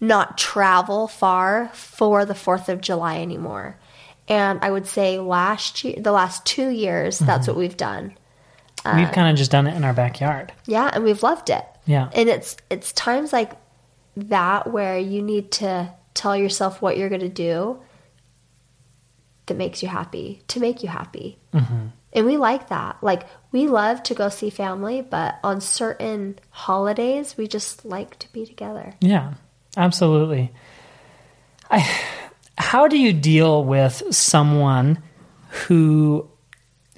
not 0.00 0.38
travel 0.38 1.06
far 1.06 1.68
for 1.74 2.24
the 2.24 2.34
4th 2.34 2.68
of 2.68 2.80
July 2.80 3.18
anymore. 3.20 3.78
And 4.28 4.60
I 4.62 4.70
would 4.70 4.86
say 4.86 5.18
last 5.18 5.84
year, 5.84 5.96
the 5.98 6.12
last 6.12 6.46
two 6.46 6.68
years, 6.68 7.16
mm-hmm. 7.16 7.26
that's 7.26 7.46
what 7.46 7.56
we've 7.56 7.76
done. 7.76 8.16
We've 8.84 9.08
uh, 9.08 9.12
kind 9.12 9.30
of 9.30 9.36
just 9.36 9.50
done 9.50 9.66
it 9.66 9.76
in 9.76 9.84
our 9.84 9.92
backyard. 9.92 10.52
Yeah, 10.66 10.90
and 10.92 11.04
we've 11.04 11.22
loved 11.22 11.50
it. 11.50 11.64
Yeah. 11.84 12.08
And 12.14 12.28
it's 12.30 12.56
it's 12.70 12.92
times 12.92 13.32
like 13.32 13.52
that 14.16 14.72
where 14.72 14.98
you 14.98 15.20
need 15.20 15.50
to 15.52 15.92
tell 16.14 16.36
yourself 16.36 16.80
what 16.80 16.96
you're 16.96 17.08
going 17.08 17.20
to 17.20 17.28
do 17.28 17.80
that 19.50 19.56
makes 19.56 19.82
you 19.82 19.88
happy 19.88 20.40
to 20.46 20.60
make 20.60 20.82
you 20.82 20.88
happy. 20.88 21.36
Mm-hmm. 21.52 21.88
And 22.12 22.26
we 22.26 22.36
like 22.36 22.68
that. 22.68 23.02
Like 23.02 23.24
we 23.50 23.66
love 23.66 24.02
to 24.04 24.14
go 24.14 24.28
see 24.28 24.48
family, 24.48 25.02
but 25.02 25.40
on 25.42 25.60
certain 25.60 26.38
holidays, 26.50 27.36
we 27.36 27.48
just 27.48 27.84
like 27.84 28.16
to 28.20 28.32
be 28.32 28.46
together. 28.46 28.94
Yeah, 29.00 29.34
absolutely. 29.76 30.52
I, 31.68 31.80
how 32.56 32.86
do 32.86 32.96
you 32.96 33.12
deal 33.12 33.64
with 33.64 34.14
someone 34.14 35.02
who 35.66 36.30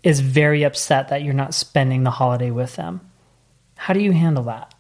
is 0.03 0.21
very 0.21 0.63
upset 0.63 1.09
that 1.09 1.23
you're 1.23 1.33
not 1.33 1.55
spending 1.55 2.03
the 2.03 2.11
holiday 2.11 2.51
with 2.51 2.77
them? 2.77 3.01
How 3.77 3.95
do 3.95 4.01
you 4.01 4.13
handle 4.13 4.45
that? 4.45 4.75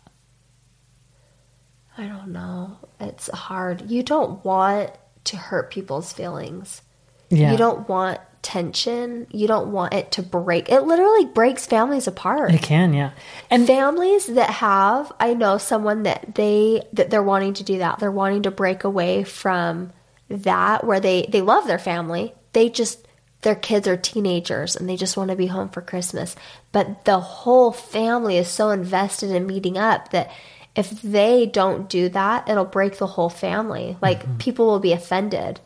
I 1.96 2.06
don't 2.06 2.32
know. 2.32 2.76
It's 3.00 3.30
hard. 3.30 3.90
You 3.90 4.02
don't 4.02 4.44
want 4.44 4.90
to 5.24 5.36
hurt 5.36 5.70
people's 5.70 6.12
feelings. 6.12 6.82
Yeah. 7.32 7.50
You 7.50 7.58
don't 7.58 7.88
want 7.88 8.20
tension. 8.42 9.26
You 9.30 9.46
don't 9.46 9.72
want 9.72 9.94
it 9.94 10.12
to 10.12 10.22
break. 10.22 10.68
It 10.70 10.82
literally 10.82 11.24
breaks 11.26 11.64
families 11.64 12.06
apart. 12.06 12.52
It 12.52 12.62
can, 12.62 12.92
yeah. 12.92 13.12
And 13.50 13.66
families 13.66 14.26
that 14.26 14.50
have, 14.50 15.12
I 15.18 15.34
know 15.34 15.58
someone 15.58 16.02
that 16.02 16.34
they 16.34 16.82
that 16.92 17.10
they're 17.10 17.22
wanting 17.22 17.54
to 17.54 17.64
do 17.64 17.78
that. 17.78 17.98
They're 17.98 18.12
wanting 18.12 18.42
to 18.42 18.50
break 18.50 18.84
away 18.84 19.24
from 19.24 19.92
that 20.28 20.84
where 20.84 21.00
they 21.00 21.26
they 21.30 21.40
love 21.40 21.66
their 21.66 21.78
family. 21.78 22.34
They 22.52 22.68
just 22.68 23.06
their 23.42 23.54
kids 23.54 23.88
are 23.88 23.96
teenagers 23.96 24.76
and 24.76 24.88
they 24.88 24.96
just 24.96 25.16
want 25.16 25.30
to 25.30 25.36
be 25.36 25.46
home 25.46 25.68
for 25.68 25.80
Christmas. 25.80 26.36
But 26.70 27.04
the 27.04 27.20
whole 27.20 27.72
family 27.72 28.36
is 28.38 28.48
so 28.48 28.70
invested 28.70 29.30
in 29.30 29.46
meeting 29.46 29.78
up 29.78 30.10
that 30.10 30.30
if 30.74 31.02
they 31.02 31.46
don't 31.46 31.88
do 31.88 32.08
that, 32.10 32.48
it'll 32.48 32.64
break 32.64 32.98
the 32.98 33.06
whole 33.06 33.28
family. 33.28 33.96
Like 34.00 34.22
mm-hmm. 34.22 34.38
people 34.38 34.66
will 34.66 34.80
be 34.80 34.92
offended. 34.92 35.60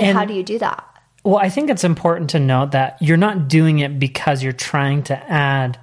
And, 0.00 0.08
And- 0.08 0.18
how 0.18 0.24
do 0.24 0.34
you 0.34 0.42
do 0.42 0.58
that? 0.58 0.84
Well, 1.22 1.36
I 1.36 1.50
think 1.50 1.68
it's 1.68 1.84
important 1.84 2.30
to 2.30 2.40
note 2.40 2.70
that 2.70 2.96
you're 3.00 3.18
not 3.18 3.46
doing 3.46 3.80
it 3.80 3.98
because 3.98 4.42
you're 4.42 4.54
trying 4.54 5.02
to 5.04 5.30
add 5.30 5.78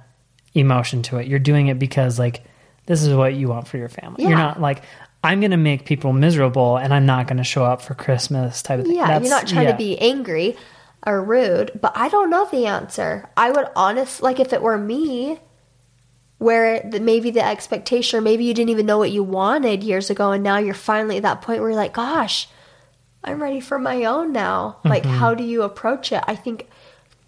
emotion 0.52 1.02
to 1.04 1.18
it. 1.18 1.28
You're 1.28 1.38
doing 1.38 1.68
it 1.68 1.78
because, 1.78 2.18
like, 2.18 2.42
this 2.86 3.02
is 3.02 3.14
what 3.14 3.34
you 3.34 3.46
want 3.48 3.68
for 3.68 3.76
your 3.76 3.88
family. 3.88 4.24
You're 4.24 4.36
not 4.36 4.60
like, 4.60 4.82
I'm 5.22 5.38
going 5.40 5.52
to 5.52 5.56
make 5.56 5.84
people 5.84 6.12
miserable 6.12 6.76
and 6.76 6.92
I'm 6.92 7.06
not 7.06 7.28
going 7.28 7.36
to 7.36 7.44
show 7.44 7.64
up 7.64 7.82
for 7.82 7.94
Christmas 7.94 8.62
type 8.62 8.80
of 8.80 8.86
thing. 8.86 8.96
Yeah, 8.96 9.06
That's- 9.06 9.22
you're 9.22 9.30
not 9.30 9.46
trying 9.46 9.66
yeah. 9.66 9.72
to 9.72 9.78
be 9.78 9.96
angry 10.00 10.56
or 11.06 11.22
rude, 11.22 11.70
but 11.80 11.92
I 11.94 12.08
don't 12.08 12.30
know 12.30 12.46
the 12.50 12.66
answer. 12.66 13.28
I 13.36 13.52
would 13.52 13.68
honest 13.76 14.20
like 14.22 14.40
if 14.40 14.52
it 14.52 14.60
were 14.60 14.76
me, 14.76 15.38
where 16.38 16.80
the, 16.80 16.98
maybe 17.00 17.30
the 17.30 17.44
expectation, 17.44 18.18
or 18.18 18.22
maybe 18.22 18.44
you 18.44 18.54
didn't 18.54 18.70
even 18.70 18.86
know 18.86 18.98
what 18.98 19.10
you 19.10 19.22
wanted 19.22 19.82
years 19.84 20.08
ago, 20.10 20.32
and 20.32 20.42
now 20.42 20.58
you're 20.58 20.74
finally 20.74 21.16
at 21.16 21.22
that 21.22 21.42
point 21.42 21.60
where 21.60 21.70
you're 21.70 21.78
like, 21.78 21.92
gosh, 21.92 22.48
I'm 23.24 23.42
ready 23.42 23.60
for 23.60 23.78
my 23.78 24.04
own 24.04 24.32
now. 24.32 24.78
Like, 24.84 25.02
Mm-hmm. 25.02 25.16
how 25.16 25.34
do 25.34 25.44
you 25.44 25.62
approach 25.62 26.12
it? 26.12 26.22
I 26.26 26.34
think 26.36 26.68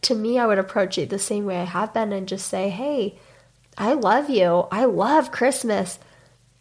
to 0.03 0.15
me, 0.15 0.39
I 0.39 0.47
would 0.47 0.59
approach 0.59 0.97
it 0.99 1.11
the 1.11 1.19
same 1.19 1.45
way 1.45 1.61
I 1.61 1.65
have 1.65 1.93
been 1.93 2.13
and 2.13 2.27
just 2.27 2.47
say, 2.49 2.71
hey, 2.71 3.19
I 3.77 3.93
love 3.93 4.31
you. 4.31 4.67
I 4.71 4.85
love 4.87 5.31
Christmas, 5.33 5.99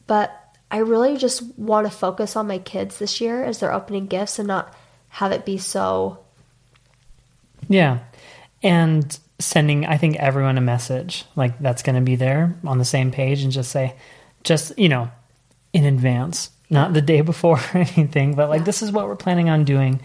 but 0.08 0.36
I 0.72 0.78
really 0.80 1.18
just 1.18 1.42
want 1.58 1.88
to 1.88 1.92
focus 1.92 2.36
on 2.36 2.48
my 2.48 2.60
kids 2.60 2.98
this 2.98 3.22
year 3.22 3.44
as 3.44 3.60
they're 3.60 3.74
opening 3.74 4.08
gifts 4.08 4.40
and 4.40 4.48
not 4.48 4.74
have 5.10 5.32
it 5.32 5.46
be 5.46 5.58
so. 5.58 6.20
Yeah. 7.68 8.00
And 8.62 9.18
sending, 9.40 9.86
I 9.86 9.98
think, 9.98 10.18
everyone 10.18 10.58
a 10.58 10.62
message 10.62 11.26
like 11.36 11.58
that's 11.60 11.82
going 11.84 11.96
to 11.96 12.02
be 12.02 12.16
there 12.16 12.56
on 12.66 12.78
the 12.78 12.86
same 12.86 13.12
page 13.12 13.42
and 13.42 13.52
just 13.52 13.72
say, 13.72 13.96
just, 14.44 14.78
you 14.78 14.90
know, 14.90 15.10
in 15.74 15.86
advance, 15.86 16.50
not 16.70 16.94
the 16.94 17.02
day 17.02 17.22
before 17.22 17.58
or 17.74 17.78
anything, 17.78 18.36
but 18.36 18.50
like, 18.50 18.66
this 18.66 18.82
is 18.82 18.92
what 18.92 19.08
we're 19.08 19.16
planning 19.16 19.50
on 19.50 19.64
doing. 19.64 20.02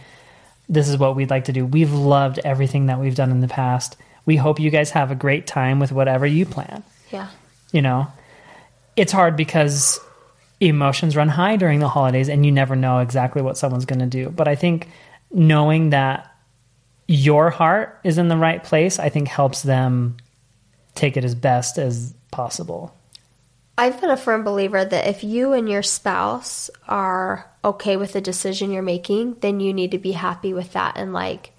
This 0.69 0.89
is 0.89 0.97
what 0.97 1.17
we'd 1.17 1.31
like 1.31 1.45
to 1.45 1.53
do. 1.53 1.67
We've 1.67 1.93
loved 1.93 2.41
everything 2.45 2.87
that 2.87 2.99
we've 2.99 3.15
done 3.15 3.31
in 3.31 3.41
the 3.41 3.49
past. 3.49 3.97
We 4.27 4.37
hope 4.37 4.59
you 4.59 4.71
guys 4.71 4.91
have 4.91 5.11
a 5.11 5.15
great 5.15 5.47
time 5.47 5.79
with 5.79 5.93
whatever 5.93 6.27
you 6.27 6.47
plan. 6.47 6.83
Yeah. 7.11 7.29
You 7.73 7.83
know, 7.83 8.07
it's 8.97 9.13
hard 9.13 9.37
because 9.37 10.01
emotions 10.61 11.17
run 11.17 11.29
high 11.29 11.57
during 11.57 11.81
the 11.81 11.89
holidays 11.89 12.29
and 12.29 12.47
you 12.47 12.53
never 12.53 12.77
know 12.77 13.01
exactly 13.01 13.43
what 13.43 13.59
someone's 13.59 13.85
going 13.85 13.99
to 13.99 14.07
do. 14.07 14.31
But 14.31 14.49
I 14.49 14.55
think 14.55 14.89
knowing 15.31 15.91
that 15.91 16.31
your 17.07 17.51
heart 17.51 18.01
is 18.05 18.17
in 18.17 18.29
the 18.29 18.37
right 18.37 18.63
place, 18.63 18.99
I 18.99 19.11
think 19.11 19.29
helps 19.29 19.63
them 19.63 20.17
take 20.95 21.17
it 21.17 21.25
as 21.25 21.35
best 21.35 21.77
as 21.79 22.15
possible. 22.31 22.97
I've 23.77 24.01
been 24.01 24.11
a 24.11 24.17
firm 24.17 24.45
believer 24.45 24.85
that 24.85 25.09
if 25.09 25.25
you 25.25 25.53
and 25.53 25.69
your 25.69 25.83
spouse 25.83 26.71
are 26.87 27.51
okay 27.65 27.97
with 27.97 28.13
the 28.13 28.21
decision 28.21 28.71
you're 28.71 28.83
making, 28.83 29.39
then 29.41 29.59
you 29.59 29.73
need 29.73 29.91
to 29.91 29.99
be 29.99 30.13
happy 30.13 30.55
with 30.55 30.73
that 30.75 30.97
and 30.97 31.13
like 31.13 31.51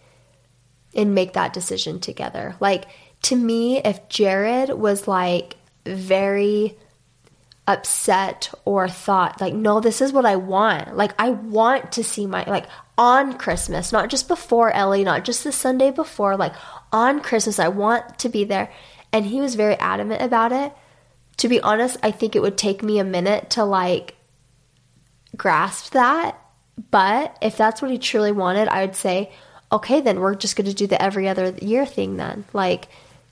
and 0.93 1.13
make 1.13 1.33
that 1.33 1.51
decision 1.51 1.99
together. 1.99 2.55
Like 2.61 2.85
to 3.23 3.35
me, 3.35 3.79
if 3.79 4.07
Jared 4.07 4.69
was 4.69 5.07
like 5.07 5.57
very 5.85 6.77
upset 7.67 8.53
or 8.63 8.87
thought 8.87 9.41
like 9.41 9.55
no 9.55 9.79
this 9.79 9.99
is 9.99 10.13
what 10.13 10.25
i 10.25 10.35
want. 10.35 10.95
Like 10.95 11.11
i 11.17 11.31
want 11.31 11.91
to 11.93 12.03
see 12.03 12.27
my 12.27 12.43
like 12.45 12.67
on 12.97 13.37
christmas 13.37 13.91
not 13.91 14.09
just 14.09 14.27
before 14.27 14.71
ellie 14.71 15.03
not 15.03 15.25
just 15.25 15.43
the 15.43 15.51
sunday 15.51 15.91
before 15.91 16.37
like 16.37 16.53
on 16.93 17.19
christmas 17.19 17.59
i 17.59 17.67
want 17.67 18.19
to 18.19 18.29
be 18.29 18.43
there. 18.43 18.71
And 19.11 19.25
he 19.25 19.41
was 19.41 19.55
very 19.55 19.75
adamant 19.75 20.21
about 20.21 20.51
it 20.51 20.73
to 21.37 21.47
be 21.47 21.59
honest 21.61 21.97
i 22.03 22.11
think 22.11 22.35
it 22.35 22.41
would 22.41 22.57
take 22.57 22.81
me 22.83 22.99
a 22.99 23.03
minute 23.03 23.49
to 23.49 23.63
like 23.63 24.15
grasp 25.37 25.91
that 25.93 26.39
but 26.91 27.37
if 27.41 27.57
that's 27.57 27.81
what 27.81 27.91
he 27.91 27.97
truly 27.97 28.31
wanted 28.31 28.67
i 28.67 28.85
would 28.85 28.95
say 28.95 29.31
okay 29.71 30.01
then 30.01 30.19
we're 30.19 30.35
just 30.35 30.55
going 30.55 30.67
to 30.67 30.73
do 30.73 30.87
the 30.87 31.01
every 31.01 31.27
other 31.27 31.49
year 31.61 31.85
thing 31.85 32.17
then 32.17 32.45
like 32.53 32.87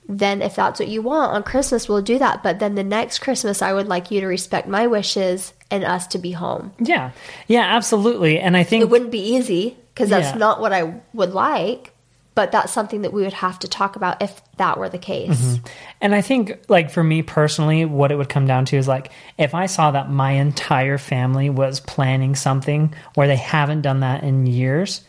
then 0.06 0.42
if 0.42 0.54
that's 0.54 0.78
what 0.78 0.88
you 0.90 1.00
want 1.00 1.32
on 1.32 1.42
Christmas, 1.42 1.88
we'll 1.88 2.02
do 2.02 2.18
that. 2.18 2.42
But 2.42 2.58
then 2.58 2.74
the 2.74 2.84
next 2.84 3.20
Christmas, 3.20 3.62
I 3.62 3.72
would 3.72 3.88
like 3.88 4.10
you 4.10 4.20
to 4.20 4.26
respect 4.26 4.68
my 4.68 4.86
wishes 4.86 5.54
and 5.70 5.82
us 5.82 6.06
to 6.08 6.18
be 6.18 6.32
home. 6.32 6.74
Yeah. 6.78 7.12
Yeah, 7.46 7.62
absolutely. 7.62 8.38
And 8.38 8.54
I 8.54 8.64
think 8.64 8.82
It 8.82 8.90
wouldn't 8.90 9.10
be 9.10 9.34
easy 9.34 9.78
because 9.94 10.10
that's 10.10 10.32
Yeah. 10.34 10.36
not 10.36 10.60
what 10.60 10.74
I 10.74 11.00
would 11.14 11.32
like, 11.32 11.93
but 12.34 12.50
that's 12.50 12.72
something 12.72 13.02
that 13.02 13.12
we 13.12 13.22
would 13.22 13.32
have 13.32 13.58
to 13.60 13.68
talk 13.68 13.96
about 13.96 14.20
if 14.20 14.42
that 14.56 14.78
were 14.78 14.88
the 14.88 14.98
case. 14.98 15.40
Mm-hmm. 15.40 15.66
And 16.00 16.14
I 16.14 16.20
think, 16.20 16.58
like, 16.68 16.90
for 16.90 17.02
me 17.02 17.22
personally, 17.22 17.84
what 17.84 18.10
it 18.10 18.16
would 18.16 18.28
come 18.28 18.46
down 18.46 18.64
to 18.66 18.76
is 18.76 18.88
like, 18.88 19.12
if 19.38 19.54
I 19.54 19.66
saw 19.66 19.92
that 19.92 20.10
my 20.10 20.32
entire 20.32 20.98
family 20.98 21.48
was 21.48 21.80
planning 21.80 22.34
something 22.34 22.94
where 23.14 23.28
they 23.28 23.36
haven't 23.36 23.82
done 23.82 24.00
that 24.00 24.24
in 24.24 24.46
years, 24.46 25.02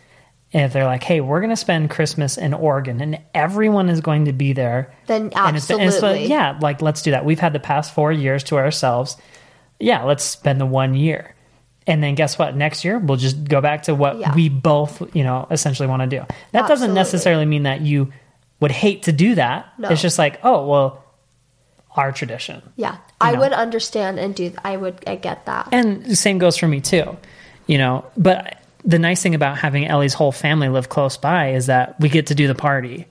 if 0.52 0.72
they're 0.72 0.86
like, 0.86 1.04
hey, 1.04 1.20
we're 1.20 1.42
going 1.42 1.50
to 1.50 1.58
spend 1.58 1.90
Christmas 1.90 2.38
in 2.38 2.54
Oregon 2.54 3.02
and 3.02 3.20
everyone 3.34 3.90
is 3.90 4.00
going 4.00 4.26
to 4.26 4.34
be 4.34 4.54
there, 4.54 4.94
Then 5.08 5.32
and 5.36 5.58
it's, 5.58 5.70
and 5.70 5.82
it's 5.82 5.96
absolutely. 5.96 6.28
yeah, 6.28 6.58
like, 6.62 6.82
let's 6.82 7.02
do 7.02 7.12
that. 7.12 7.26
We've 7.26 7.40
had 7.40 7.52
the 7.52 7.60
past 7.60 7.94
four 7.94 8.12
years 8.12 8.44
to 8.46 8.58
ourselves. 8.58 9.18
Yeah, 9.80 10.04
let's 10.04 10.24
spend 10.24 10.62
the 10.62 10.66
one 10.66 10.94
year. 10.94 11.35
And 11.88 12.02
then 12.02 12.16
guess 12.16 12.38
what? 12.40 12.56
Next 12.56 12.84
year, 12.84 12.98
we'll 12.98 13.18
just 13.18 13.44
go 13.44 13.62
back 13.62 13.84
to 13.84 13.94
what 13.96 14.18
Yeah. 14.18 14.34
we 14.34 14.50
both, 14.50 15.16
you 15.16 15.24
know, 15.24 15.48
essentially 15.52 15.88
want 15.88 16.02
to 16.02 16.08
do. 16.08 16.26
That 16.52 16.68
doesn't 16.68 16.94
necessarily 16.94 17.46
mean 17.46 17.64
that 17.64 17.82
you 17.82 18.12
would 18.60 18.72
hate 18.72 19.04
to 19.04 19.12
do 19.12 19.36
that. 19.36 19.68
No. 19.78 19.90
It's 19.90 20.02
just 20.02 20.18
like, 20.18 20.40
oh, 20.44 20.66
well, 20.66 21.04
our 21.96 22.12
tradition. 22.12 22.62
Yeah, 22.76 22.98
I 23.22 23.34
know. 23.34 23.42
would 23.42 23.54
understand 23.54 24.20
and 24.20 24.34
do. 24.36 24.52
I 24.64 24.76
would. 24.78 25.04
I 25.08 25.16
get 25.16 25.46
that. 25.46 25.70
And 25.72 26.04
the 26.04 26.16
same 26.16 26.40
goes 26.40 26.58
for 26.58 26.68
me 26.68 26.82
too, 26.82 27.18
you 27.68 27.78
know. 27.78 28.06
But 28.18 28.62
the 28.84 29.00
nice 29.00 29.22
thing 29.22 29.36
about 29.36 29.58
having 29.60 29.86
Ellie's 29.86 30.14
whole 30.14 30.32
family 30.32 30.70
live 30.70 30.90
close 30.90 31.18
by 31.18 31.52
is 31.52 31.68
that 31.68 32.00
we 32.00 32.10
get 32.10 32.28
to 32.28 32.36
do 32.36 32.48
the 32.48 32.56
party, 32.56 33.06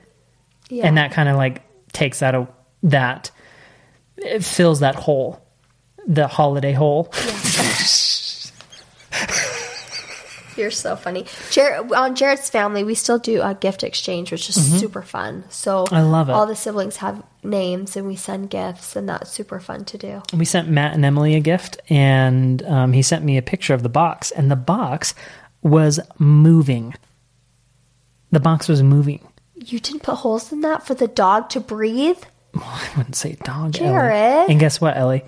yeah. 0.68 0.86
and 0.86 0.98
that 0.98 1.12
kind 1.12 1.28
of 1.28 1.36
like 1.36 1.62
takes 1.92 2.18
that 2.18 2.34
a, 2.34 2.46
that 2.82 3.30
it 4.18 4.44
fills 4.44 4.80
that 4.80 4.96
hole, 4.96 5.40
the 6.06 6.26
holiday 6.26 6.72
hole. 6.72 7.12
You're 10.56 10.70
so 10.70 10.96
funny. 10.96 11.26
Jared, 11.50 11.92
on 11.92 12.14
Jared's 12.14 12.48
family, 12.50 12.84
we 12.84 12.94
still 12.94 13.18
do 13.18 13.42
a 13.42 13.54
gift 13.54 13.82
exchange, 13.82 14.30
which 14.32 14.48
is 14.48 14.80
super 14.80 15.02
fun. 15.02 15.44
So 15.50 15.84
Mm-hmm. 15.84 15.94
I 15.94 16.02
love 16.02 16.28
it. 16.28 16.32
All 16.32 16.46
the 16.46 16.56
siblings 16.56 16.96
have 16.96 17.22
names, 17.42 17.96
and 17.96 18.06
we 18.06 18.16
send 18.16 18.50
gifts, 18.50 18.96
and 18.96 19.08
that's 19.08 19.30
super 19.30 19.58
fun 19.60 19.84
to 19.86 19.98
do. 19.98 20.22
We 20.36 20.44
sent 20.44 20.68
Matt 20.68 20.94
and 20.94 21.04
Emily 21.04 21.34
a 21.34 21.40
gift, 21.40 21.80
and 21.90 22.62
um, 22.64 22.92
he 22.92 23.02
sent 23.02 23.24
me 23.24 23.36
a 23.36 23.42
picture 23.42 23.74
of 23.74 23.82
the 23.82 23.88
box, 23.88 24.30
and 24.30 24.50
the 24.50 24.56
box 24.56 25.14
was 25.62 26.00
moving. 26.18 26.94
The 28.30 28.40
box 28.40 28.68
was 28.68 28.82
moving. 28.82 29.26
You 29.54 29.78
didn't 29.80 30.02
put 30.02 30.16
holes 30.16 30.52
in 30.52 30.60
that 30.62 30.86
for 30.86 30.94
the 30.94 31.08
dog 31.08 31.48
to 31.50 31.60
breathe. 31.60 32.18
Well, 32.54 32.64
I 32.66 32.88
wouldn't 32.96 33.16
say 33.16 33.36
dog. 33.44 33.76
Ellie. 33.76 33.88
Jared. 33.90 34.50
And 34.50 34.60
guess 34.60 34.80
what, 34.80 34.96
Ellie? 34.96 35.24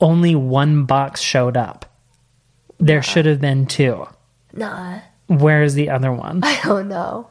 Only 0.00 0.34
one 0.34 0.84
box 0.84 1.20
showed 1.20 1.56
up. 1.56 1.84
There 2.78 3.02
should 3.02 3.26
have 3.26 3.40
been 3.40 3.66
two. 3.66 4.06
Nah, 4.52 5.00
Where's 5.28 5.74
the 5.74 5.90
other 5.90 6.10
one? 6.12 6.40
I 6.42 6.58
don't 6.64 6.88
know. 6.88 7.28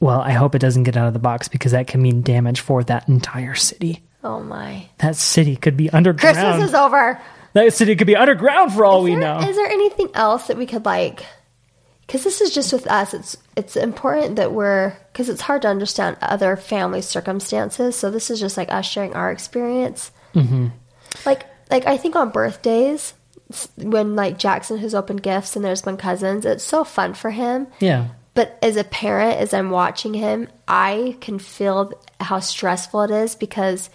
Well, 0.00 0.20
I 0.20 0.32
hope 0.32 0.54
it 0.54 0.60
doesn't 0.60 0.84
get 0.84 0.96
out 0.96 1.08
of 1.08 1.12
the 1.12 1.18
box 1.18 1.48
because 1.48 1.72
that 1.72 1.86
can 1.86 2.02
mean 2.02 2.22
damage 2.22 2.60
for 2.60 2.84
that 2.84 3.08
entire 3.08 3.54
city. 3.54 4.02
Oh 4.22 4.40
my. 4.40 4.88
That 4.98 5.16
city 5.16 5.56
could 5.56 5.76
be 5.76 5.90
underground. 5.90 6.36
Christmas 6.36 6.68
is 6.68 6.74
over. 6.74 7.20
that 7.54 7.72
city 7.72 7.96
could 7.96 8.06
be 8.06 8.14
underground 8.16 8.72
for 8.72 8.84
all 8.84 8.98
Is 8.98 9.04
we 9.04 9.10
there, 9.16 9.20
know. 9.20 9.48
is 9.48 9.56
there 9.56 9.66
anything 9.66 10.10
else 10.14 10.46
that 10.48 10.56
we 10.56 10.66
could 10.66 10.84
like? 10.84 11.24
Because 12.06 12.24
this 12.24 12.40
is 12.40 12.54
just 12.54 12.72
with 12.72 12.86
us. 12.86 13.12
It's 13.12 13.36
it's 13.56 13.76
important 13.76 14.36
that 14.36 14.52
we're 14.52 14.96
because 15.12 15.28
it's 15.28 15.42
hard 15.42 15.62
to 15.62 15.68
understand 15.68 16.16
other 16.22 16.56
family 16.56 17.02
circumstances. 17.02 17.96
So 17.96 18.10
this 18.10 18.30
is 18.30 18.38
just 18.40 18.56
like 18.56 18.72
us 18.72 18.86
sharing 18.86 19.14
our 19.14 19.30
experience. 19.30 20.10
Mm-hmm. 20.34 20.68
Like 21.26 21.44
like 21.70 21.86
I 21.86 21.96
think 21.96 22.16
on 22.16 22.30
birthdays 22.30 23.14
when 23.76 24.14
like 24.16 24.38
Jackson 24.38 24.78
has 24.78 24.94
opened 24.94 25.22
gifts 25.22 25.56
and 25.56 25.64
there's 25.64 25.82
been 25.82 25.96
cousins, 25.96 26.44
it's 26.44 26.64
so 26.64 26.84
fun 26.84 27.14
for 27.14 27.30
him. 27.30 27.68
yeah. 27.80 28.08
But 28.34 28.56
as 28.62 28.76
a 28.76 28.84
parent, 28.84 29.40
as 29.40 29.52
I'm 29.52 29.70
watching 29.70 30.14
him, 30.14 30.48
I 30.68 31.16
can 31.20 31.40
feel 31.40 31.92
how 32.20 32.38
stressful 32.38 33.02
it 33.02 33.10
is 33.10 33.34
because 33.34 33.90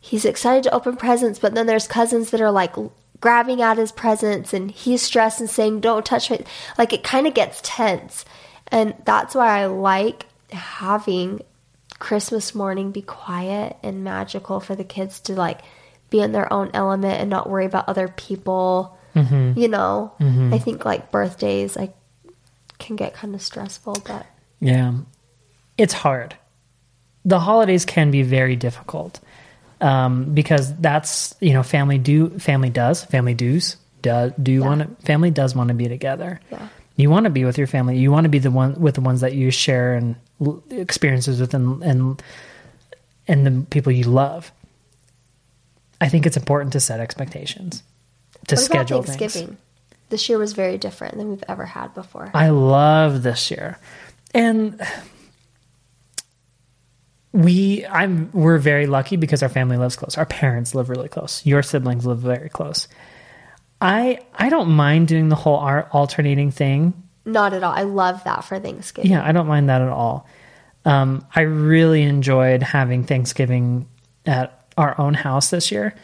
he's 0.00 0.24
excited 0.24 0.64
to 0.64 0.74
open 0.74 0.96
presents, 0.96 1.38
but 1.38 1.54
then 1.54 1.66
there's 1.66 1.86
cousins 1.86 2.30
that 2.30 2.40
are 2.40 2.50
like 2.50 2.74
grabbing 3.20 3.62
at 3.62 3.78
his 3.78 3.92
presents 3.92 4.52
and 4.52 4.72
he's 4.72 5.02
stressed 5.02 5.40
and 5.40 5.48
saying, 5.48 5.80
Don't 5.80 6.04
touch 6.04 6.30
me. 6.30 6.44
Like 6.76 6.92
it 6.92 7.04
kind 7.04 7.28
of 7.28 7.34
gets 7.34 7.60
tense. 7.62 8.24
And 8.68 8.94
that's 9.04 9.36
why 9.36 9.60
I 9.60 9.66
like 9.66 10.26
having 10.50 11.42
Christmas 11.98 12.54
morning 12.54 12.90
be 12.90 13.02
quiet 13.02 13.76
and 13.82 14.04
magical 14.04 14.58
for 14.58 14.74
the 14.74 14.84
kids 14.84 15.20
to 15.20 15.34
like 15.34 15.60
be 16.16 16.22
in 16.22 16.32
their 16.32 16.50
own 16.52 16.70
element 16.72 17.20
and 17.20 17.28
not 17.30 17.48
worry 17.50 17.66
about 17.66 17.88
other 17.88 18.08
people. 18.08 18.96
You 19.14 19.68
know, 19.68 20.12
I 20.20 20.58
think 20.58 20.84
like 20.84 21.10
birthdays, 21.10 21.76
I 21.78 21.88
can 22.78 22.96
get 22.96 23.14
kind 23.14 23.34
of 23.34 23.40
stressful, 23.40 24.02
but 24.06 24.26
Yeah. 24.60 24.92
It's 25.78 25.94
hard. 25.94 26.36
The 27.24 27.38
holidays 27.40 27.84
can 27.86 28.10
be 28.10 28.22
very 28.22 28.56
difficult 28.56 29.20
um, 29.80 30.34
because 30.34 30.74
that's, 30.76 31.34
you 31.40 31.54
know, 31.54 31.62
family 31.62 31.96
do, 31.98 32.28
family 32.38 32.68
does, 32.68 33.04
family 33.04 33.32
does, 33.34 33.76
do, 34.02 34.32
do 34.42 34.52
Yeah. 34.52 34.60
want 34.60 35.02
family 35.04 35.30
does 35.30 35.54
want 35.54 35.68
to 35.68 35.74
be 35.74 35.88
together. 35.88 36.40
Yeah. 36.52 36.68
You 36.96 37.08
want 37.10 37.24
to 37.24 37.30
be 37.30 37.44
with 37.44 37.56
your 37.58 37.66
family. 37.66 37.96
You 37.98 38.10
want 38.12 38.24
to 38.24 38.30
be 38.30 38.38
the 38.38 38.50
one 38.50 38.74
with 38.78 38.94
the 38.96 39.00
ones 39.02 39.20
that 39.22 39.32
you 39.34 39.50
share 39.50 39.94
and 39.94 40.16
experiences 40.70 41.40
with 41.40 41.54
and, 41.54 41.82
and, 41.82 42.22
and 43.28 43.46
the 43.46 43.66
people 43.70 43.92
you 43.92 44.04
love. 44.04 44.52
I 46.00 46.08
think 46.08 46.26
it's 46.26 46.36
important 46.36 46.72
to 46.74 46.80
set 46.80 47.00
expectations, 47.00 47.82
to 48.48 48.54
what 48.54 48.64
schedule 48.64 49.00
about 49.00 49.16
Thanksgiving? 49.16 49.48
things. 49.48 49.60
This 50.08 50.28
year 50.28 50.38
was 50.38 50.52
very 50.52 50.78
different 50.78 51.16
than 51.16 51.30
we've 51.30 51.44
ever 51.48 51.64
had 51.64 51.94
before. 51.94 52.30
I 52.32 52.50
love 52.50 53.22
this 53.22 53.50
year. 53.50 53.78
And 54.32 54.80
we 57.32 57.84
I'm 57.86 58.30
we're 58.32 58.58
very 58.58 58.86
lucky 58.86 59.16
because 59.16 59.42
our 59.42 59.48
family 59.48 59.76
lives 59.76 59.96
close. 59.96 60.16
Our 60.16 60.26
parents 60.26 60.74
live 60.74 60.88
really 60.88 61.08
close. 61.08 61.44
Your 61.44 61.62
siblings 61.62 62.06
live 62.06 62.18
very 62.18 62.48
close. 62.48 62.88
I 63.80 64.20
I 64.34 64.48
don't 64.48 64.70
mind 64.70 65.08
doing 65.08 65.28
the 65.28 65.36
whole 65.36 65.56
alternating 65.56 66.50
thing. 66.50 66.94
Not 67.24 67.52
at 67.52 67.62
all. 67.62 67.72
I 67.72 67.82
love 67.82 68.22
that 68.24 68.44
for 68.44 68.58
Thanksgiving. 68.58 69.10
Yeah, 69.10 69.26
I 69.26 69.32
don't 69.32 69.48
mind 69.48 69.68
that 69.68 69.82
at 69.82 69.88
all. 69.88 70.28
Um, 70.84 71.26
I 71.34 71.40
really 71.40 72.02
enjoyed 72.02 72.62
having 72.62 73.02
Thanksgiving 73.02 73.88
at 74.24 74.55
our 74.76 74.98
own 75.00 75.14
house 75.14 75.50
this 75.50 75.70
year, 75.72 75.94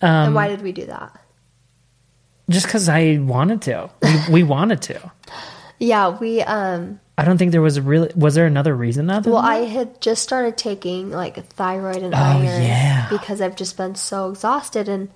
and 0.00 0.28
Um, 0.28 0.34
why 0.34 0.48
did 0.48 0.62
we 0.62 0.72
do 0.72 0.86
that? 0.86 1.18
just 2.50 2.66
because 2.66 2.88
I 2.88 3.18
wanted 3.18 3.62
to. 3.62 3.88
We, 4.02 4.32
we 4.32 4.42
wanted 4.56 4.82
to. 4.82 5.12
Yeah, 5.78 6.18
we 6.18 6.42
um 6.42 7.00
I 7.16 7.24
don't 7.24 7.38
think 7.38 7.52
there 7.52 7.62
was 7.62 7.76
a 7.76 7.82
really. 7.82 8.10
Was 8.14 8.34
there 8.34 8.46
another 8.46 8.74
reason 8.74 9.08
other 9.10 9.30
well 9.30 9.40
I 9.40 9.58
had 9.64 10.00
just 10.00 10.22
started 10.22 10.56
taking 10.58 11.10
like 11.10 11.36
thyroid 11.54 12.02
and 12.02 12.14
Oh, 12.14 12.18
iron 12.18 12.62
yeah. 12.62 13.08
because 13.10 13.40
I've 13.40 13.56
just 13.56 13.76
been 13.76 13.94
so 13.94 14.30
exhausted 14.30 14.88
and 14.88 15.08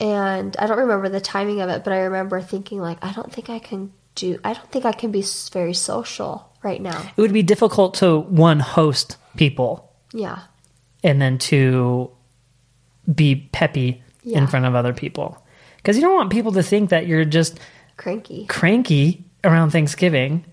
and 0.00 0.56
I 0.58 0.66
don't 0.66 0.78
remember 0.78 1.08
the 1.08 1.20
timing 1.20 1.60
of 1.60 1.70
it, 1.70 1.84
but 1.84 1.92
I 1.92 2.00
remember 2.00 2.40
thinking 2.40 2.80
like 2.80 2.98
I 3.04 3.12
don't 3.12 3.32
think 3.32 3.48
I 3.50 3.58
can 3.58 3.92
do 4.14 4.38
I 4.44 4.54
don't 4.54 4.70
think 4.70 4.84
I 4.84 4.92
can 4.92 5.10
be 5.10 5.24
very 5.52 5.74
social 5.74 6.50
right 6.62 6.80
now. 6.80 7.00
it 7.16 7.20
would 7.20 7.32
be 7.32 7.42
difficult 7.42 7.94
to 7.94 8.18
one 8.18 8.60
host 8.60 9.16
people 9.36 9.92
Yeah. 10.12 10.40
And 11.04 11.22
then 11.22 11.38
to 11.38 12.10
be 13.14 13.48
peppy 13.52 14.02
Yeah. 14.24 14.38
in 14.38 14.46
front 14.48 14.64
of 14.66 14.74
other 14.74 14.92
people 14.94 15.38
because 15.76 15.96
you 15.96 16.02
don't 16.02 16.14
want 16.16 16.32
people 16.32 16.52
to 16.52 16.62
think 16.62 16.90
that 16.90 17.06
you're 17.06 17.26
just 17.26 17.60
Cranky. 17.98 18.46
cranky 18.46 19.22
around 19.44 19.70
Thanksgiving. 19.70 20.44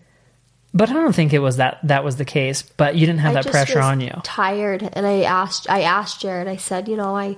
But 0.74 0.90
I 0.90 0.94
don't 0.94 1.14
think 1.14 1.34
it 1.34 1.40
was 1.40 1.58
that 1.58 1.80
that 1.84 2.04
was 2.04 2.16
the 2.18 2.24
case. 2.26 2.62
But 2.62 2.96
you 2.96 3.06
didn't 3.06 3.20
have 3.20 3.36
I 3.36 3.42
that 3.42 3.52
pressure 3.52 3.80
on 3.82 4.00
you. 4.00 4.14
Tired, 4.24 4.90
and 4.94 5.06
I 5.06 5.24
asked. 5.24 5.70
I 5.70 5.82
asked 5.82 6.22
Jared. 6.22 6.48
I 6.48 6.56
said, 6.56 6.88
you 6.88 6.96
know, 6.96 7.14
I, 7.16 7.36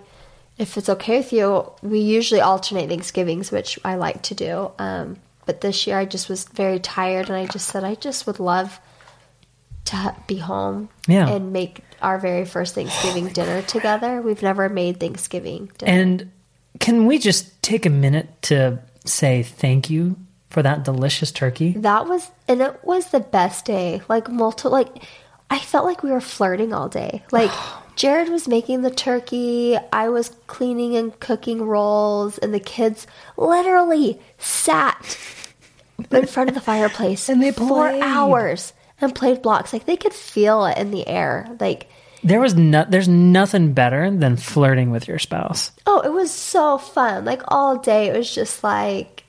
if 0.60 0.78
it's 0.78 0.88
okay 0.90 1.18
with 1.18 1.34
you, 1.34 1.72
we 1.82 1.98
usually 2.00 2.42
alternate 2.42 2.90
Thanksgivings, 2.90 3.52
which 3.52 3.80
I 3.84 3.96
like 3.96 4.22
to 4.24 4.36
do. 4.36 4.70
Um, 4.78 5.18
but 5.48 5.62
this 5.62 5.88
year, 5.88 5.98
I 5.98 6.06
just 6.06 6.30
was 6.30 6.44
very 6.46 6.78
tired, 6.80 7.28
and 7.30 7.36
I 7.36 7.48
just 7.48 7.68
said, 7.70 7.84
I 7.84 7.96
just 7.96 8.28
would 8.28 8.40
love 8.40 8.80
to 9.86 10.16
be 10.28 10.38
home 10.38 10.90
Yeah. 11.08 11.28
and 11.30 11.52
make 11.54 11.80
our 12.02 12.18
very 12.18 12.46
first 12.46 12.76
Thanksgiving 12.76 13.28
oh 13.28 13.30
dinner 13.32 13.62
together. 13.64 14.22
We've 14.22 14.42
never 14.42 14.70
made 14.70 15.00
Thanksgiving 15.00 15.72
dinner. 15.78 15.92
And 15.92 16.32
can 16.80 17.06
we 17.06 17.18
just 17.20 17.62
take 17.62 17.86
a 17.86 17.90
minute 17.90 18.30
to 18.44 18.80
say 19.06 19.44
thank 19.44 19.90
you 19.90 20.18
for 20.50 20.62
that 20.64 20.84
delicious 20.84 21.32
turkey? 21.32 21.74
that 21.78 22.08
was, 22.08 22.30
and 22.48 22.62
it 22.62 22.80
was 22.84 23.08
the 23.12 23.20
best 23.20 23.66
day. 23.66 24.02
Like 24.08 24.30
multiple, 24.30 24.72
like 24.72 24.90
I 25.50 25.60
felt 25.60 25.86
like 25.86 26.04
we 26.04 26.12
were 26.12 26.22
flirting 26.22 26.74
all 26.74 26.90
day. 26.90 27.24
Like 27.32 27.52
Jared 27.96 28.30
was 28.30 28.48
making 28.48 28.82
the 28.82 28.90
turkey, 28.92 29.78
I 29.92 30.10
was 30.10 30.30
cleaning 30.48 30.96
and 30.96 31.18
cooking 31.20 31.62
rolls, 31.62 32.38
and 32.40 32.54
the 32.54 32.60
kids 32.60 33.06
literally 33.38 34.20
sat 34.38 35.18
in 36.12 36.26
front 36.26 36.50
of 36.50 36.56
the 36.56 36.62
fireplace 36.62 37.30
And 37.30 37.42
they 37.42 37.52
played. 37.52 37.68
for 37.70 37.90
hours 38.04 38.74
and 39.04 39.14
played 39.14 39.42
blocks. 39.42 39.74
Like 39.74 39.86
they 39.86 39.98
could 39.98 40.14
feel 40.14 40.66
it 40.66 40.78
in 40.78 40.92
the 40.92 41.08
air. 41.08 41.48
Like 41.60 41.88
There 42.24 42.40
was 42.40 42.56
no, 42.56 42.86
there's 42.88 43.08
nothing 43.08 43.74
better 43.74 44.10
than 44.10 44.38
flirting 44.38 44.90
with 44.92 45.08
your 45.08 45.20
spouse. 45.20 45.72
oh, 45.86 46.02
it 46.02 46.12
was 46.12 46.32
so 46.32 46.78
fun. 46.78 47.26
Like 47.26 47.42
all 47.50 47.78
day, 47.78 48.08
it 48.08 48.18
was 48.18 48.34
just 48.34 48.64
like 48.64 49.20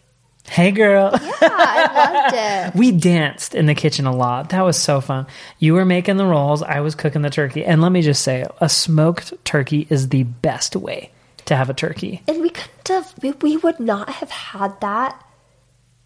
Hey 0.46 0.72
girl. 0.72 1.10
yeah, 1.12 1.30
I 1.42 1.90
loved 1.94 2.34
it. 2.74 2.78
We 2.78 2.92
danced 2.92 3.54
in 3.54 3.64
the 3.64 3.74
kitchen 3.74 4.04
a 4.04 4.14
lot. 4.14 4.50
That 4.50 4.60
was 4.62 4.76
so 4.76 5.00
fun. 5.00 5.26
You 5.58 5.72
were 5.72 5.86
making 5.86 6.18
the 6.18 6.26
rolls, 6.26 6.62
I 6.62 6.80
was 6.80 6.94
cooking 6.94 7.22
the 7.22 7.30
turkey. 7.30 7.64
And 7.64 7.80
let 7.80 7.92
me 7.92 8.02
just 8.02 8.20
say, 8.22 8.44
a 8.60 8.68
smoked 8.68 9.32
turkey 9.46 9.86
is 9.88 10.10
the 10.10 10.24
best 10.24 10.76
way 10.76 11.10
to 11.46 11.56
have 11.56 11.70
a 11.70 11.74
turkey. 11.74 12.22
and 12.28 12.42
we 12.42 12.50
couldn't 12.50 12.88
have 12.88 13.14
we, 13.22 13.32
we 13.40 13.56
would 13.58 13.80
not 13.80 14.08
have 14.10 14.30
had 14.30 14.78
that 14.82 15.18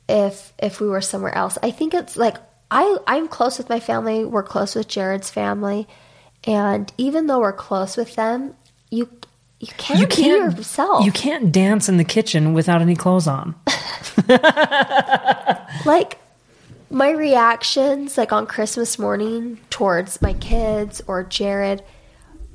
if 0.09 0.53
if 0.59 0.81
we 0.81 0.89
were 0.89 1.01
somewhere 1.01 1.35
else 1.35 1.59
i 1.63 1.71
think 1.71 1.93
it's 1.95 2.17
like 2.17 2.37
i 2.71 2.99
i'm 3.07 3.29
close 3.29 3.59
with 3.59 3.69
my 3.69 3.81
family. 3.81 4.25
We're 4.25 4.43
close 4.43 4.75
with 4.75 4.89
jared's 4.89 5.31
family. 5.31 5.87
And 6.45 6.93
even 6.97 7.27
though 7.27 7.41
we're 7.41 7.53
close 7.53 7.97
with 7.97 8.15
them 8.15 8.55
you 8.91 9.09
you 9.61 9.69
can't, 9.77 9.99
You 9.99 10.07
can't 10.07 10.57
yourself. 10.57 11.05
You 11.05 11.11
can't 11.11 11.51
dance 11.51 11.89
in 11.89 11.97
the 11.97 12.05
kitchen 12.05 12.55
without 12.55 12.81
any 12.81 12.95
clothes 12.95 13.27
on. 13.27 13.57
like 15.85 16.19
my 16.91 17.11
reactions 17.11 18.17
like 18.17 18.33
on 18.33 18.47
christmas 18.47 18.99
morning 18.99 19.59
towards 19.69 20.23
my 20.23 20.33
kids 20.33 21.03
or 21.07 21.23
jared 21.23 21.85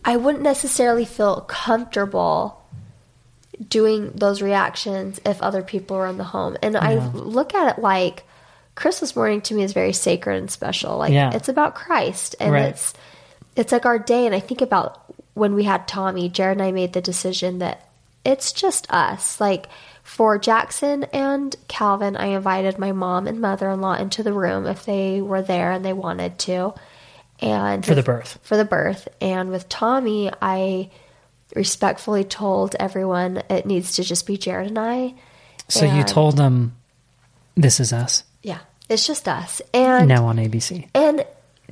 i 0.03 0.17
wouldn't 0.17 0.43
necessarily 0.43 1.05
feel 1.05 1.41
comfortable 1.41 2.59
doing 3.67 4.11
those 4.13 4.41
reactions 4.41 5.19
if 5.25 5.41
other 5.41 5.61
people 5.61 5.97
were 5.97 6.07
in 6.07 6.17
the 6.17 6.23
home. 6.23 6.57
And 6.61 6.75
i 6.75 6.95
look 7.13 7.53
at 7.53 7.77
it 7.77 7.81
like 7.81 8.23
christmas 8.75 9.15
morning 9.15 9.41
to 9.41 9.53
me 9.53 9.63
is 9.63 9.73
very 9.73 9.93
sacred 9.93 10.37
and 10.37 10.49
special. 10.51 10.97
Like 10.97 11.13
Yeah. 11.13 11.31
it's 11.33 11.49
about 11.49 11.75
christ 11.75 12.35
and 12.39 12.51
Right. 12.51 12.65
it's 12.69 12.93
it's 13.55 13.71
like 13.71 13.85
our 13.85 13.99
day. 13.99 14.25
And 14.25 14.33
i 14.35 14.39
think 14.39 14.61
about 14.61 14.99
when 15.35 15.53
we 15.55 15.63
had 15.63 15.87
tommy 15.87 16.29
jared 16.29 16.57
and 16.57 16.65
i 16.67 16.71
made 16.71 16.93
the 16.93 17.01
decision 17.01 17.59
that 17.59 17.87
it's 18.25 18.51
just 18.53 18.87
us. 18.91 19.39
Like 19.41 19.67
for 20.03 20.37
jackson 20.37 21.03
and 21.13 21.55
calvin 21.67 22.17
i 22.17 22.25
invited 22.27 22.77
my 22.77 22.91
mom 22.91 23.25
and 23.27 23.39
mother-in-law 23.39 23.93
into 23.95 24.21
the 24.23 24.33
room 24.33 24.65
if 24.67 24.85
they 24.85 25.21
were 25.21 25.41
there 25.41 25.71
and 25.71 25.83
they 25.85 25.93
wanted 25.93 26.37
to. 26.39 26.73
And 27.39 27.85
For 27.85 27.95
the 27.95 28.03
birth. 28.03 28.39
for 28.43 28.55
the 28.57 28.65
birth. 28.65 29.07
And 29.21 29.49
with 29.49 29.69
tommy 29.69 30.31
i 30.41 30.89
respectfully 31.55 32.23
told 32.23 32.75
everyone 32.79 33.43
it 33.49 33.65
needs 33.65 33.95
to 33.97 34.03
just 34.03 34.25
be 34.25 34.37
jared 34.37 34.67
and 34.67 34.79
i. 34.79 35.13
So 35.69 35.85
you 35.85 36.03
told 36.03 36.35
them, 36.37 36.75
this 37.55 37.79
is 37.79 37.93
us 37.93 38.23
yeah 38.43 38.59
it's 38.89 39.07
just 39.07 39.27
us 39.27 39.61
and 39.73 40.07
now 40.07 40.25
on 40.25 40.37
ABC. 40.37 40.87
and 40.93 41.25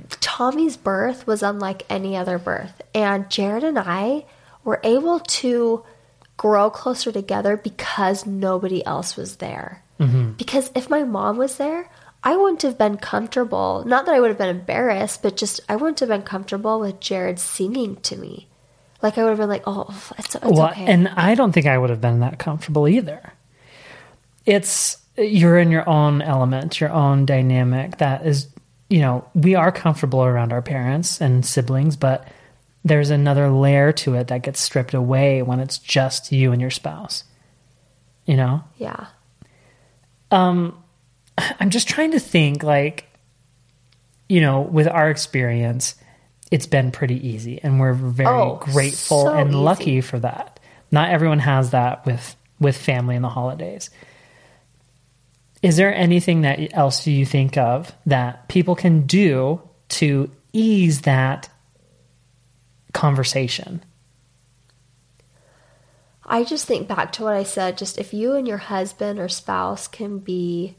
Tommy's 0.09 0.77
birth 0.77 1.27
was 1.27 1.43
unlike 1.43 1.83
any 1.89 2.15
other 2.15 2.37
birth. 2.37 2.81
And 2.93 3.29
Jared 3.29 3.63
and 3.63 3.77
I 3.77 4.25
were 4.63 4.79
able 4.83 5.19
to 5.19 5.83
grow 6.37 6.69
closer 6.69 7.11
together 7.11 7.57
because 7.57 8.25
nobody 8.25 8.85
else 8.85 9.15
was 9.15 9.37
there. 9.37 9.83
Mm-hmm. 9.99 10.31
Because 10.31 10.71
if 10.75 10.89
my 10.89 11.03
mom 11.03 11.37
was 11.37 11.57
there, 11.57 11.89
I 12.23 12.35
wouldn't 12.35 12.63
have 12.63 12.77
been 12.77 12.97
comfortable. 12.97 13.83
Not 13.85 14.05
that 14.05 14.15
I 14.15 14.19
would 14.19 14.29
have 14.29 14.37
been 14.37 14.49
embarrassed, 14.49 15.21
but 15.21 15.37
just 15.37 15.59
I 15.69 15.75
wouldn't 15.75 15.99
have 15.99 16.09
been 16.09 16.23
comfortable 16.23 16.79
with 16.79 16.99
Jared 16.99 17.39
singing 17.39 17.97
to 17.97 18.15
me. 18.15 18.47
Like 19.01 19.17
I 19.17 19.23
would 19.23 19.29
have 19.29 19.39
been 19.39 19.49
like, 19.49 19.63
"Oh, 19.65 19.87
it's, 20.19 20.35
it's 20.35 20.45
well, 20.45 20.69
okay." 20.69 20.85
and 20.85 21.07
I 21.07 21.33
don't 21.33 21.51
think 21.51 21.65
I 21.65 21.75
would 21.75 21.89
have 21.89 22.01
been 22.01 22.19
that 22.19 22.37
comfortable 22.37 22.87
either. 22.87 23.33
It's 24.45 24.97
you're 25.17 25.57
in 25.59 25.71
your 25.71 25.87
own 25.87 26.21
element, 26.21 26.79
your 26.79 26.91
own 26.91 27.25
dynamic. 27.25 27.97
That 27.97 28.25
is, 28.25 28.47
you 28.89 28.99
know, 28.99 29.25
we 29.33 29.55
are 29.55 29.71
comfortable 29.71 30.23
around 30.23 30.53
our 30.53 30.61
parents 30.61 31.19
and 31.21 31.45
siblings, 31.45 31.95
but 31.95 32.27
there's 32.83 33.09
another 33.09 33.49
layer 33.49 33.91
to 33.91 34.15
it 34.15 34.27
that 34.29 34.41
gets 34.41 34.59
stripped 34.59 34.93
away 34.93 35.41
when 35.41 35.59
it's 35.59 35.77
just 35.77 36.31
you 36.31 36.51
and 36.51 36.61
your 36.61 36.71
spouse. 36.71 37.23
You 38.25 38.37
know, 38.37 38.63
yeah. 38.77 39.07
Um 40.31 40.77
I'm 41.37 41.69
just 41.69 41.87
trying 41.87 42.11
to 42.11 42.19
think 42.19 42.63
like, 42.63 43.07
you 44.29 44.41
know, 44.41 44.61
with 44.61 44.87
our 44.87 45.09
experience, 45.09 45.95
it's 46.51 46.67
been 46.67 46.91
pretty 46.91 47.25
easy 47.27 47.59
and 47.63 47.79
we're 47.79 47.93
very 47.93 48.29
Oh, 48.29 48.55
grateful 48.61 49.23
so 49.23 49.33
and 49.33 49.49
easy. 49.49 49.57
lucky 49.57 50.01
for 50.01 50.19
that. 50.19 50.59
Not 50.91 51.09
everyone 51.09 51.39
has 51.39 51.71
that 51.71 52.05
with 52.05 52.35
with 52.59 52.77
family 52.77 53.15
in 53.15 53.21
the 53.21 53.29
holidays. 53.29 53.89
Is 55.61 55.77
there 55.77 55.93
anything 55.93 56.41
that 56.41 56.73
else 56.73 57.05
you 57.05 57.25
think 57.25 57.57
of 57.57 57.91
that 58.05 58.47
people 58.47 58.75
can 58.75 59.01
do 59.01 59.61
to 59.89 60.31
ease 60.53 61.01
that 61.01 61.49
conversation? 62.93 63.83
I 66.25 66.43
just 66.43 66.65
think 66.65 66.87
back 66.87 67.11
to 67.13 67.23
what 67.23 67.33
I 67.33 67.43
said 67.43 67.77
just 67.77 67.97
if 67.97 68.13
you 68.13 68.33
and 68.33 68.47
your 68.47 68.57
husband 68.57 69.19
or 69.19 69.27
spouse 69.27 69.87
can 69.87 70.19
be 70.19 70.75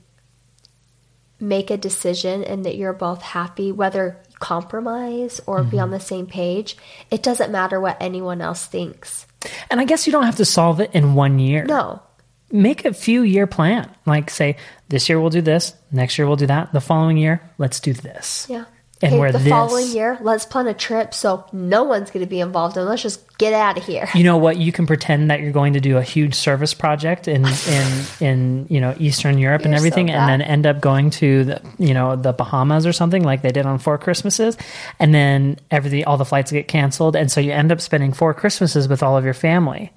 make 1.39 1.71
a 1.71 1.77
decision 1.77 2.43
and 2.45 2.65
that 2.65 2.77
you're 2.77 2.93
both 2.93 3.21
happy 3.21 3.73
whether 3.73 4.17
compromise 4.39 5.41
or 5.47 5.63
be 5.63 5.71
mm-hmm. 5.71 5.81
on 5.81 5.91
the 5.91 6.01
same 6.01 6.27
page, 6.27 6.77
it 7.11 7.23
doesn't 7.23 7.53
matter 7.53 7.81
what 7.81 7.97
anyone 8.01 8.41
else 8.41 8.67
thinks. 8.67 9.27
And 9.71 9.81
I 9.81 9.85
guess 9.85 10.07
you 10.07 10.13
don't 10.13 10.25
have 10.25 10.37
to 10.37 10.45
solve 10.45 10.81
it 10.81 10.91
in 10.95 11.15
one 11.15 11.39
year. 11.39 11.65
No. 11.65 12.03
Make 12.53 12.85
a 12.85 12.93
few 12.93 13.23
year 13.23 13.47
plan. 13.47 13.91
Like 14.07 14.31
say 14.31 14.57
this 14.89 15.09
year 15.09 15.21
we'll 15.21 15.31
do 15.31 15.41
this, 15.41 15.75
next 15.91 16.19
year 16.19 16.27
we'll 16.27 16.37
do 16.37 16.47
that, 16.47 16.73
the 16.73 16.81
following 16.81 17.17
year 17.17 17.43
let's 17.59 17.81
do 17.81 17.93
this. 17.93 18.47
Yeah. 18.49 18.67
And 19.05 19.15
okay, 19.15 19.19
where 19.19 19.33
the 19.33 19.39
this- 19.39 19.49
following 19.49 19.89
year, 19.89 20.17
let's 20.21 20.47
plan 20.47 20.69
a 20.69 20.75
trip 20.75 21.13
so 21.13 21.45
no 21.53 21.83
one's 21.83 22.13
going 22.13 22.25
to 22.25 22.31
be 22.31 22.39
involved 22.39 22.77
and 22.77 22.87
let's 22.87 23.03
just 23.03 23.37
get 23.37 23.53
out 23.53 23.77
of 23.77 23.85
here. 23.85 24.09
You 24.15 24.23
know 24.23 24.37
what? 24.37 24.59
You 24.59 24.71
can 24.71 24.87
pretend 24.87 25.29
that 25.29 25.41
you're 25.41 25.51
going 25.51 25.73
to 25.73 25.81
do 25.81 25.97
a 25.97 26.03
huge 26.05 26.37
service 26.37 26.73
project 26.73 27.27
in 27.27 27.45
in 27.45 28.05
in 28.21 28.67
you 28.71 28.81
know 28.81 28.95
Eastern 29.01 29.39
Europe 29.39 29.63
and 29.63 29.73
You're 29.73 29.81
so 29.81 29.87
everything, 29.87 30.11
and 30.11 30.29
then 30.29 30.41
end 30.41 30.69
up 30.69 30.81
going 30.81 31.11
to 31.11 31.45
the 31.45 31.63
you 31.81 31.95
know 31.95 32.15
the 32.15 32.33
Bahamas 32.33 32.87
or 32.87 32.93
something 32.93 33.25
like 33.25 33.43
they 33.43 33.51
did 33.51 33.67
on 33.67 33.81
Four 33.81 33.99
Christmases, 33.99 34.57
and 35.01 35.13
then 35.13 35.59
everything 35.73 36.05
all 36.05 36.17
the 36.17 36.25
flights 36.25 36.53
get 36.53 36.69
canceled, 36.69 37.17
and 37.17 37.29
so 37.29 37.41
you 37.41 37.51
end 37.51 37.73
up 37.73 37.81
spending 37.81 38.13
four 38.13 38.35
Christmases 38.35 38.87
with 38.87 39.03
all 39.03 39.17
of 39.17 39.25
your 39.25 39.35
family, 39.35 39.91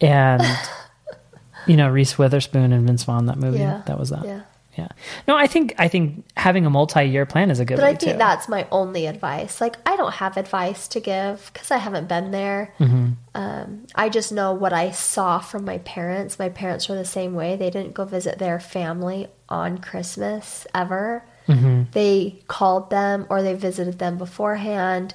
and 0.00 0.40
you 1.66 1.76
know 1.76 1.88
Reese 1.88 2.16
Witherspoon 2.18 2.72
and 2.72 2.86
Vince 2.86 3.04
Vaughn 3.04 3.26
that 3.26 3.38
movie 3.38 3.58
Yeah. 3.58 3.82
that 3.86 3.98
was 3.98 4.10
that. 4.10 4.24
Yeah. 4.24 4.40
Yeah. 4.76 4.88
No, 5.26 5.34
I 5.34 5.46
think 5.46 5.74
I 5.78 5.88
think 5.88 6.26
having 6.36 6.66
a 6.66 6.70
multi-year 6.70 7.24
plan 7.24 7.50
is 7.50 7.60
a 7.60 7.64
good 7.64 7.76
But 7.76 7.84
I 7.84 7.94
think 7.94 8.12
too. 8.12 8.18
that's 8.18 8.46
my 8.46 8.66
only 8.70 9.06
advice. 9.06 9.58
Like, 9.58 9.76
I 9.86 9.96
don't 9.96 10.12
have 10.12 10.36
advice 10.36 10.86
to 10.88 11.00
give 11.00 11.50
because 11.50 11.70
I 11.70 11.78
haven't 11.78 12.08
been 12.08 12.30
there. 12.30 12.74
Mm-hmm. 12.78 13.12
Um, 13.34 13.86
I 13.94 14.10
just 14.10 14.32
know 14.32 14.52
what 14.52 14.74
I 14.74 14.90
saw 14.90 15.38
from 15.38 15.64
my 15.64 15.78
parents. 15.78 16.38
My 16.38 16.50
parents 16.50 16.90
were 16.90 16.94
the 16.96 17.06
same 17.06 17.32
way. 17.32 17.56
They 17.56 17.70
didn't 17.70 17.94
go 17.94 18.04
visit 18.04 18.38
their 18.38 18.60
family 18.60 19.28
on 19.48 19.78
Christmas 19.78 20.66
ever. 20.74 21.24
Mm-hmm. 21.48 21.84
They 21.92 22.42
called 22.46 22.90
them 22.90 23.26
or 23.30 23.42
they 23.42 23.54
visited 23.54 23.98
them 23.98 24.18
beforehand, 24.18 25.14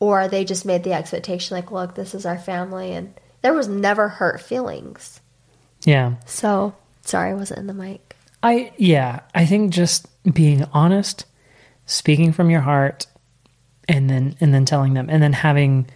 or 0.00 0.26
they 0.26 0.44
just 0.44 0.66
made 0.66 0.82
the 0.82 0.94
expectation 0.94 1.56
like, 1.56 1.70
look, 1.70 1.94
this 1.94 2.12
is 2.12 2.26
our 2.26 2.38
family. 2.38 2.90
And 2.90 3.14
there 3.42 3.54
was 3.54 3.68
never 3.68 4.08
hurt 4.08 4.40
feelings. 4.40 5.20
Yeah. 5.84 6.14
So, 6.26 6.74
sorry, 7.02 7.30
I 7.30 7.34
wasn't 7.34 7.60
in 7.60 7.66
the 7.66 7.74
mic. 7.74 8.16
I 8.42 8.72
yeah, 8.76 9.20
I 9.34 9.46
think 9.46 9.72
just 9.72 10.06
being 10.32 10.64
honest, 10.72 11.24
speaking 11.86 12.32
from 12.32 12.50
your 12.50 12.60
heart, 12.60 13.06
and 13.88 14.08
then 14.10 14.36
and 14.40 14.52
then 14.54 14.64
telling 14.64 14.94
them, 14.94 15.08
and 15.10 15.22
then 15.22 15.32
having 15.32 15.88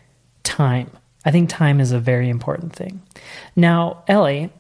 time. 0.43 0.91
I 1.25 1.31
think 1.31 1.51
time 1.51 1.81
is 1.81 1.93
a 1.93 2.01
very 2.01 2.29
important 2.31 2.75
thing. 2.75 3.03
Now, 3.55 4.03
Ellie, 4.09 4.51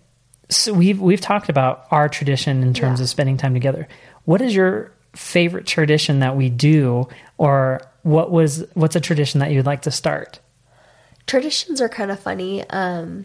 so 0.50 0.72
we've 0.72 1.00
we've 1.00 1.20
talked 1.20 1.48
about 1.48 1.86
our 1.90 2.08
tradition 2.08 2.62
in 2.62 2.74
terms 2.74 3.00
Yeah. 3.00 3.04
of 3.04 3.08
spending 3.08 3.36
time 3.38 3.54
together. 3.54 3.88
What 4.24 4.40
is 4.42 4.54
your 4.54 4.92
favorite 5.16 5.66
tradition 5.66 6.20
that 6.20 6.36
we 6.36 6.50
do, 6.50 7.08
or 7.38 7.80
what 8.02 8.30
was 8.30 8.64
what's 8.74 8.94
a 8.94 9.00
tradition 9.00 9.40
that 9.40 9.50
you'd 9.52 9.66
like 9.66 9.82
to 9.82 9.90
start? 9.90 10.38
traditions 11.26 11.80
are 11.80 11.88
kind 11.88 12.10
of 12.10 12.18
funny. 12.18 12.68
Um, 12.70 13.24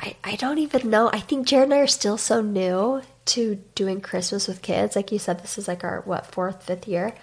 I, 0.00 0.16
I 0.22 0.36
don't 0.36 0.58
even 0.58 0.90
know. 0.90 1.10
I 1.12 1.20
think 1.20 1.46
Jared 1.46 1.64
and 1.64 1.74
I 1.74 1.78
are 1.78 1.86
still 1.86 2.18
so 2.18 2.40
new 2.40 3.02
to 3.26 3.56
doing 3.74 4.00
Christmas 4.00 4.46
with 4.46 4.62
kids. 4.62 4.94
Like 4.96 5.12
you 5.12 5.18
said, 5.18 5.40
this 5.40 5.58
is 5.58 5.68
like 5.68 5.84
our 5.84 6.02
what 6.02 6.26
fourth, 6.26 6.62
fifth 6.64 6.86
year. 6.86 7.14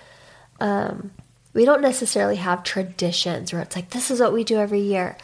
Um, 0.59 1.11
we 1.53 1.65
don't 1.65 1.81
necessarily 1.81 2.35
have 2.35 2.63
traditions 2.63 3.53
where 3.53 3.61
it's 3.61 3.75
like 3.75 3.91
this 3.91 4.11
is 4.11 4.19
what 4.19 4.33
we 4.33 4.43
do 4.43 4.57
every 4.57 4.81
year. 4.81 5.17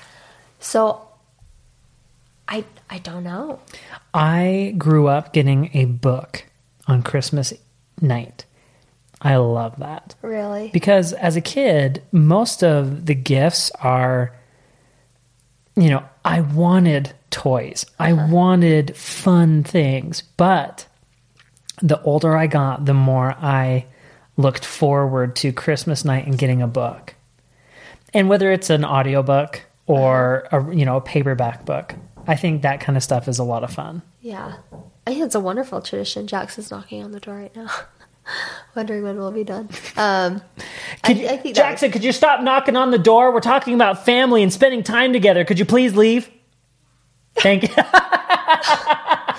So 0.60 1.08
I 2.48 2.64
I 2.90 3.00
don't 3.00 3.24
know. 3.24 3.60
I 4.14 4.74
grew 4.78 5.08
up 5.08 5.34
getting 5.34 5.70
a 5.74 5.86
book 5.86 6.46
on 6.88 7.04
Christmas 7.04 7.54
night. 8.00 8.46
I 9.22 9.36
love 9.36 9.78
that. 9.80 10.16
Really? 10.22 10.70
because 10.74 11.14
as 11.14 11.36
a 11.36 11.42
kid 11.42 12.02
most 12.12 12.64
of 12.64 13.06
the 13.06 13.14
gifts 13.14 13.70
are 13.82 14.34
you 15.76 15.90
know 15.90 16.04
i 16.26 16.42
wanted 16.42 17.14
toys 17.30 17.86
i 18.00 18.12
uh-huh. 18.12 18.28
wanted 18.30 18.96
fun 18.96 19.64
things 19.64 20.24
but 20.38 20.88
the 21.82 22.02
older 22.04 22.36
i 22.36 22.48
got 22.48 22.86
the 22.86 22.94
more 22.94 23.34
i 23.40 23.86
looked 24.38 24.66
forward 24.66 25.36
to 25.36 25.52
christmas 25.52 26.06
night 26.06 26.26
and 26.26 26.38
getting 26.38 26.62
a 26.62 26.68
book 26.68 27.16
and 28.14 28.30
whether 28.30 28.52
it's 28.52 28.70
an 28.70 28.84
audiobook 28.84 29.62
or 29.88 30.48
uh-huh. 30.52 30.70
a 30.70 30.76
you 30.76 30.86
know 30.86 30.98
a 30.98 31.02
paperback 31.02 31.66
book 31.66 31.96
i 32.28 32.36
think 32.36 32.62
that 32.62 32.80
kind 32.80 32.98
of 32.98 33.04
stuff 33.04 33.28
is 33.28 33.40
a 33.40 33.44
lot 33.44 33.64
of 33.64 33.72
fun 33.72 34.02
Yeah. 34.22 34.58
I 35.06 35.12
think 35.14 35.26
it's 35.26 35.36
a 35.36 35.40
wonderful 35.40 35.82
tradition. 35.82 36.28
Jax 36.28 36.60
is 36.60 36.70
knocking 36.70 37.04
on 37.04 37.12
the 37.12 37.20
door 37.20 37.36
right 37.36 37.56
now. 37.56 37.70
Wondering 38.76 39.04
when 39.04 39.18
we'll 39.18 39.32
be 39.32 39.44
done. 39.44 39.70
Um, 39.98 40.42
I, 41.04 41.14
Could- 41.14 41.26
I 41.26 41.38
think 41.38 41.56
jackson 41.56 41.92
could 41.92 42.04
you 42.04 42.12
stop 42.12 42.42
knocking 42.42 42.76
on 42.76 42.92
the 42.92 42.98
door 42.98 43.32
we're 43.34 43.40
talking 43.42 43.74
about 43.76 44.06
family 44.06 44.42
and 44.44 44.52
spending 44.54 44.84
time 44.84 45.14
together 45.14 45.44
could 45.46 45.60
you 45.60 45.66
please 45.66 45.96
leave 45.96 46.30
thank 47.36 47.64
you 47.64 47.70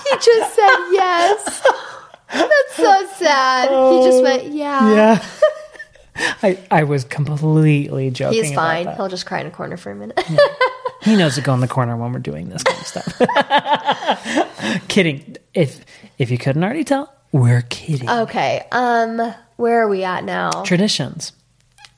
He 0.05 0.17
just 0.17 0.55
said 0.55 0.77
yes. 0.93 1.63
That's 2.33 2.77
so 2.77 3.07
sad. 3.17 3.69
he 3.69 4.07
just 4.07 4.23
went, 4.23 4.53
yeah. 4.53 4.95
Yeah. 4.95 5.25
I, 6.43 6.59
I 6.71 6.85
was 6.85 7.05
completely 7.05 8.11
joking. 8.11 8.45
He's 8.45 8.55
fine. 8.55 8.87
He'll 8.97 9.09
just 9.09 9.27
cry 9.27 9.41
in 9.41 9.47
a 9.47 9.51
corner 9.51 9.77
for 9.77 9.91
a 9.91 9.95
minute. 9.95 10.21
He 11.03 11.17
knows 11.17 11.35
to 11.37 11.41
go 11.41 11.53
in 11.55 11.61
the 11.61 11.69
corner 11.69 11.97
when 11.97 12.13
we're 12.13 12.19
doing 12.21 12.49
this 12.49 12.63
kind 12.63 12.81
of 12.81 12.87
stuff. 12.87 14.89
kidding. 14.89 15.37
If 15.55 15.85
if 16.19 16.31
you 16.31 16.39
couldn't 16.39 16.63
already 16.63 16.85
tell, 16.85 17.13
we're 17.33 17.63
kidding. 17.63 18.09
okay. 18.09 18.67
Um, 18.71 19.35
where 19.57 19.83
are 19.83 19.89
we 19.89 20.05
at 20.05 20.25
now? 20.25 20.63
Traditions. 20.63 21.33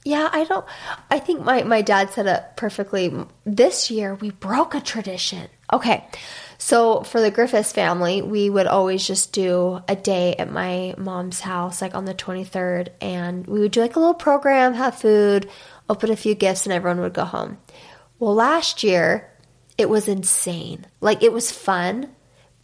Yeah, 0.05 0.29
I 0.31 0.45
don't. 0.45 0.67
I 1.11 1.19
think 1.19 1.43
my 1.45 1.63
my 1.63 1.81
dad 1.81 2.11
said 2.11 2.27
it 2.27 2.45
perfectly. 2.57 3.13
This 3.45 3.91
year 3.91 4.15
we 4.15 4.31
broke 4.31 4.75
a 4.75 4.81
tradition. 4.81 5.49
Okay, 5.73 6.05
so 6.59 7.03
for 7.05 7.23
the 7.23 7.31
Griffiths 7.31 7.73
family, 7.73 8.21
we 8.21 8.51
would 8.51 8.67
always 8.67 9.07
just 9.07 9.33
do 9.33 9.81
a 9.89 9.97
day 9.97 10.35
at 10.35 10.53
my 10.53 10.95
mom's 10.99 11.41
house, 11.41 11.81
like 11.81 11.95
on 11.95 12.05
the 12.05 12.13
twenty 12.13 12.45
third, 12.45 12.93
and 13.01 13.47
we 13.47 13.61
would 13.61 13.73
do 13.73 13.81
like 13.81 13.97
a 13.97 13.99
little 13.99 14.13
program, 14.13 14.75
have 14.75 14.95
food, 14.95 15.49
open 15.89 16.11
a 16.11 16.17
few 16.17 16.35
gifts, 16.35 16.67
and 16.67 16.73
everyone 16.75 17.01
would 17.01 17.15
go 17.15 17.25
home. 17.25 17.57
Well, 18.19 18.35
last 18.35 18.83
year 18.83 19.31
it 19.79 19.89
was 19.89 20.07
insane. 20.07 20.85
Like 21.01 21.23
it 21.23 21.33
was 21.33 21.51
fun, 21.51 22.14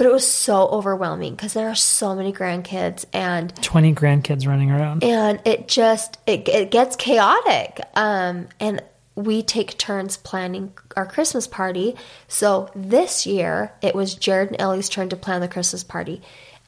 but 0.01 0.07
it 0.07 0.13
was 0.15 0.27
so 0.27 0.67
overwhelming 0.69 1.35
because 1.35 1.53
there 1.53 1.69
are 1.69 1.75
so 1.75 2.15
many 2.15 2.33
grandkids 2.33 3.05
and 3.13 3.55
Twenty 3.63 3.95
grandkids 3.95 4.47
running 4.49 4.71
around. 4.71 5.05
and 5.05 5.43
it 5.45 5.69
just 5.69 6.17
it, 6.27 6.49
it 6.49 6.71
gets 6.71 6.97
chaotic. 6.97 7.81
Um 7.95 8.49
and 8.59 8.83
we 9.15 9.43
take 9.43 9.77
turns 9.77 10.17
planning 10.17 10.73
our 10.97 11.05
christmas 11.05 11.47
party. 11.47 11.97
So 12.29 12.71
this 12.75 13.27
year 13.27 13.73
it 13.83 13.95
was 13.95 14.15
jared 14.15 14.49
and 14.49 14.57
ellie's 14.59 14.89
turn 14.89 15.11
to 15.11 15.17
plan 15.17 15.43
the 15.43 15.49
christmas 15.49 15.85
party. 15.85 16.23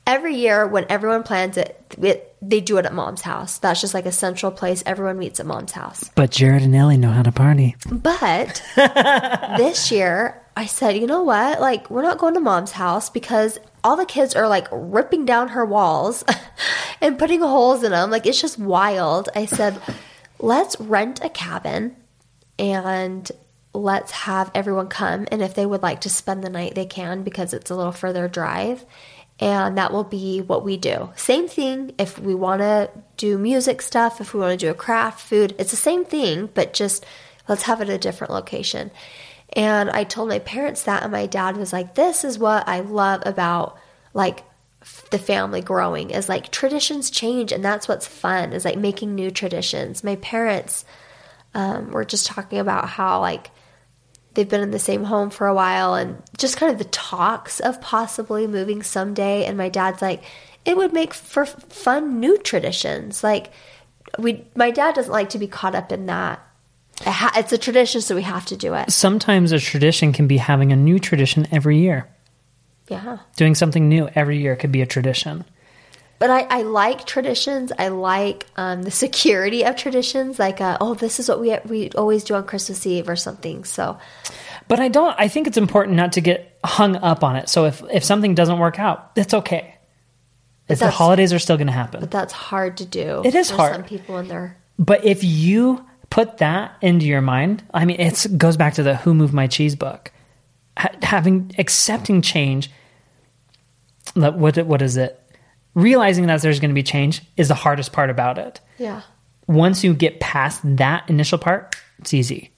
Every 0.06 0.34
year 0.34 0.66
when 0.66 0.84
everyone 0.90 1.22
plans 1.22 1.56
it, 1.56 1.96
it 2.02 2.36
they 2.42 2.60
do 2.60 2.76
it 2.76 2.84
at 2.84 2.92
mom's 2.92 3.22
house. 3.22 3.56
That's 3.56 3.80
just 3.80 3.94
like 3.94 4.04
a 4.04 4.12
central 4.12 4.52
place. 4.52 4.82
Everyone 4.84 5.18
meets 5.18 5.40
at 5.40 5.46
mom's 5.46 5.72
house. 5.72 6.10
But 6.16 6.32
Jared 6.32 6.60
and 6.62 6.76
Ellie 6.76 6.98
know 6.98 7.12
how 7.12 7.22
to 7.22 7.32
party. 7.32 7.76
but 7.88 8.62
this 9.56 9.90
year 9.90 10.41
I 10.56 10.66
said, 10.66 10.96
you 10.96 11.06
know 11.06 11.22
what? 11.22 11.60
Like, 11.60 11.90
we're 11.90 12.02
not 12.02 12.18
going 12.18 12.34
to 12.34 12.40
mom's 12.40 12.72
house 12.72 13.08
because 13.08 13.58
all 13.82 13.96
the 13.96 14.04
kids 14.04 14.34
are 14.34 14.48
like 14.48 14.68
ripping 14.70 15.24
down 15.24 15.48
her 15.48 15.64
walls 15.64 16.24
and 17.00 17.18
putting 17.18 17.40
holes 17.40 17.82
in 17.82 17.92
them. 17.92 18.10
Like, 18.10 18.26
it's 18.26 18.40
just 18.40 18.58
wild. 18.58 19.28
I 19.34 19.46
said, 19.46 19.80
let's 20.38 20.78
rent 20.78 21.24
a 21.24 21.30
cabin 21.30 21.96
and 22.58 23.30
let's 23.72 24.12
have 24.12 24.50
everyone 24.54 24.88
come. 24.88 25.26
And 25.30 25.40
if 25.40 25.54
they 25.54 25.64
would 25.64 25.82
like 25.82 26.02
to 26.02 26.10
spend 26.10 26.44
the 26.44 26.50
night, 26.50 26.74
they 26.74 26.86
can 26.86 27.22
because 27.22 27.54
it's 27.54 27.70
a 27.70 27.74
little 27.74 27.92
further 27.92 28.28
drive. 28.28 28.84
And 29.40 29.78
that 29.78 29.92
will 29.92 30.04
be 30.04 30.40
what 30.40 30.64
we 30.64 30.76
do. 30.76 31.10
Same 31.16 31.48
thing 31.48 31.92
if 31.98 32.18
we 32.18 32.34
want 32.34 32.60
to 32.60 32.90
do 33.16 33.38
music 33.38 33.80
stuff, 33.82 34.20
if 34.20 34.34
we 34.34 34.40
want 34.40 34.58
to 34.58 34.66
do 34.66 34.70
a 34.70 34.74
craft, 34.74 35.20
food, 35.20 35.54
it's 35.58 35.70
the 35.70 35.76
same 35.76 36.04
thing, 36.04 36.50
but 36.52 36.74
just 36.74 37.04
let's 37.48 37.62
have 37.62 37.80
it 37.80 37.88
at 37.88 37.94
a 37.94 37.98
different 37.98 38.32
location. 38.32 38.90
And 39.54 39.90
I 39.90 40.04
told 40.04 40.28
my 40.28 40.38
parents 40.38 40.84
that, 40.84 41.02
and 41.02 41.12
my 41.12 41.26
dad 41.26 41.56
was 41.56 41.72
like, 41.72 41.94
This 41.94 42.24
is 42.24 42.38
what 42.38 42.66
I 42.68 42.80
love 42.80 43.22
about 43.26 43.78
like 44.14 44.44
the 45.10 45.18
family 45.18 45.60
growing 45.60 46.10
is 46.10 46.28
like 46.28 46.50
traditions 46.50 47.10
change, 47.10 47.52
and 47.52 47.64
that's 47.64 47.88
what's 47.88 48.06
fun 48.06 48.52
is 48.52 48.64
like 48.64 48.78
making 48.78 49.14
new 49.14 49.30
traditions. 49.30 50.02
My 50.02 50.16
parents 50.16 50.84
um, 51.54 51.90
were 51.90 52.04
just 52.04 52.26
talking 52.26 52.58
about 52.58 52.88
how 52.88 53.20
like 53.20 53.50
they've 54.34 54.48
been 54.48 54.62
in 54.62 54.70
the 54.70 54.78
same 54.78 55.04
home 55.04 55.30
for 55.30 55.46
a 55.46 55.54
while 55.54 55.94
and 55.94 56.22
just 56.38 56.56
kind 56.56 56.72
of 56.72 56.78
the 56.78 56.84
talks 56.84 57.60
of 57.60 57.80
possibly 57.80 58.46
moving 58.46 58.82
someday. 58.82 59.44
And 59.44 59.58
my 59.58 59.68
dad's 59.68 60.02
like, 60.02 60.22
it 60.64 60.76
would 60.76 60.92
make 60.92 61.12
for 61.12 61.44
fun 61.44 62.20
new 62.20 62.38
traditions. 62.38 63.22
Like, 63.22 63.52
we, 64.18 64.44
my 64.54 64.70
dad 64.70 64.94
doesn't 64.94 65.12
like 65.12 65.30
to 65.30 65.38
be 65.38 65.46
caught 65.46 65.74
up 65.74 65.92
in 65.92 66.06
that. 66.06 66.40
It's 67.04 67.52
a 67.52 67.58
tradition, 67.58 68.00
so 68.00 68.14
we 68.14 68.22
have 68.22 68.46
to 68.46 68.56
do 68.56 68.74
it. 68.74 68.92
Sometimes 68.92 69.52
a 69.52 69.58
tradition 69.58 70.12
can 70.12 70.26
be 70.26 70.36
having 70.36 70.72
a 70.72 70.76
new 70.76 70.98
tradition 70.98 71.48
every 71.50 71.78
year. 71.78 72.08
Yeah. 72.88 73.18
Doing 73.36 73.54
something 73.54 73.88
new 73.88 74.08
every 74.14 74.38
year 74.38 74.56
could 74.56 74.72
be 74.72 74.82
a 74.82 74.86
tradition. 74.86 75.44
But 76.18 76.30
I, 76.30 76.42
I 76.42 76.62
like 76.62 77.04
traditions. 77.04 77.72
I 77.76 77.88
like 77.88 78.46
um, 78.54 78.84
the 78.84 78.92
security 78.92 79.64
of 79.64 79.74
traditions. 79.74 80.38
Like, 80.38 80.60
uh, 80.60 80.78
oh, 80.80 80.94
this 80.94 81.18
is 81.18 81.28
what 81.28 81.40
we 81.40 81.56
we 81.64 81.90
always 81.92 82.22
do 82.22 82.34
on 82.34 82.44
Christmas 82.44 82.86
Eve 82.86 83.08
or 83.08 83.16
something. 83.16 83.64
So, 83.64 83.98
but 84.68 84.78
I 84.78 84.86
don't. 84.86 85.16
I 85.18 85.26
think 85.26 85.48
it's 85.48 85.56
important 85.56 85.96
not 85.96 86.12
to 86.12 86.20
get 86.20 86.58
hung 86.64 86.94
up 86.94 87.24
on 87.24 87.34
it. 87.34 87.48
So 87.48 87.64
if 87.64 87.82
if 87.90 88.04
something 88.04 88.36
doesn't 88.36 88.60
work 88.60 88.78
out, 88.78 89.10
it's 89.16 89.34
okay. 89.34 89.74
It's 90.68 90.80
the 90.80 90.90
holidays 90.90 91.32
are 91.32 91.40
still 91.40 91.56
going 91.56 91.66
to 91.66 91.72
happen. 91.72 92.00
But 92.00 92.12
that's 92.12 92.32
hard 92.32 92.76
to 92.76 92.86
do. 92.86 93.22
It 93.24 93.34
is 93.34 93.50
hard. 93.50 93.74
Some 93.74 93.84
people 93.84 94.18
in 94.18 94.28
there. 94.28 94.56
But 94.78 95.04
if 95.04 95.24
you 95.24 95.84
put 96.12 96.38
that 96.38 96.76
into 96.80 97.06
your 97.06 97.22
mind, 97.22 97.62
I 97.72 97.84
mean, 97.84 98.00
it 98.00 98.26
goes 98.36 98.56
back 98.56 98.74
to 98.74 98.82
the 98.82 98.96
"Who 98.96 99.14
Moved 99.14 99.32
My 99.32 99.46
Cheese" 99.46 99.74
book. 99.74 100.12
having 101.02 101.52
accepting 101.58 102.22
change. 102.22 102.70
What 104.14 104.66
what 104.66 104.82
is 104.82 104.96
it? 104.96 105.22
realizing 105.74 106.26
that 106.26 106.42
there's 106.42 106.60
going 106.60 106.70
to 106.70 106.74
be 106.74 106.82
change 106.82 107.22
is 107.36 107.48
the 107.48 107.54
hardest 107.54 107.92
part 107.92 108.10
about 108.10 108.38
it. 108.38 108.60
Yeah. 108.78 109.02
Once 109.46 109.82
you 109.82 109.94
get 109.94 110.20
past 110.20 110.60
that 110.76 111.08
initial 111.08 111.38
part, 111.38 111.76
it's 111.98 112.14
easy. 112.14 112.50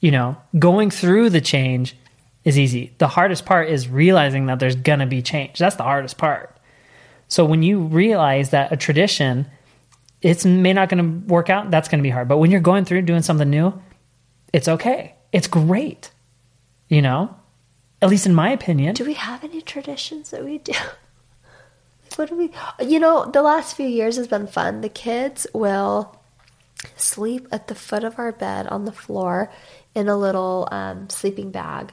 You 0.00 0.10
know, 0.10 0.36
going 0.58 0.90
through 0.90 1.30
the 1.30 1.40
change 1.40 1.96
is 2.44 2.58
easy. 2.58 2.94
The 2.98 3.08
hardest 3.08 3.44
part 3.44 3.68
is 3.68 3.88
realizing 3.88 4.46
that 4.46 4.58
there's 4.58 4.76
going 4.76 5.00
to 5.00 5.06
be 5.06 5.22
change. 5.22 5.58
That's 5.58 5.76
the 5.76 5.82
hardest 5.82 6.18
part. 6.18 6.56
So 7.28 7.44
when 7.44 7.62
you 7.62 7.80
realize 7.80 8.50
that 8.50 8.72
a 8.72 8.76
tradition 8.76 9.46
it's 10.22 10.44
may 10.44 10.72
not 10.72 10.88
going 10.88 11.02
to 11.02 11.26
work 11.32 11.50
out, 11.50 11.70
that's 11.70 11.88
going 11.88 11.98
to 11.98 12.02
be 12.02 12.10
hard. 12.10 12.28
But 12.28 12.38
when 12.38 12.50
you're 12.50 12.60
going 12.60 12.84
through 12.84 13.02
doing 13.02 13.22
something 13.22 13.48
new, 13.48 13.80
it's 14.52 14.68
okay. 14.68 15.14
It's 15.32 15.46
great. 15.46 16.10
You 16.88 17.02
know? 17.02 17.36
At 18.02 18.08
least 18.08 18.26
in 18.26 18.34
my 18.34 18.50
opinion. 18.50 18.94
Do 18.94 19.04
we 19.04 19.14
have 19.14 19.44
any 19.44 19.60
traditions 19.60 20.30
that 20.30 20.44
we 20.44 20.58
do? 20.58 20.72
What 22.16 22.28
do 22.28 22.36
we? 22.36 22.50
You 22.84 22.98
know, 22.98 23.24
the 23.24 23.40
last 23.40 23.76
few 23.76 23.86
years 23.86 24.16
has 24.16 24.26
been 24.26 24.48
fun. 24.48 24.80
The 24.80 24.88
kids 24.88 25.46
will 25.54 26.20
sleep 26.96 27.46
at 27.52 27.68
the 27.68 27.74
foot 27.74 28.04
of 28.04 28.18
our 28.18 28.32
bed 28.32 28.66
on 28.66 28.84
the 28.84 28.92
floor 28.92 29.50
in 29.94 30.08
a 30.08 30.16
little 30.16 30.68
um, 30.70 31.08
sleeping 31.08 31.50
bag. 31.50 31.92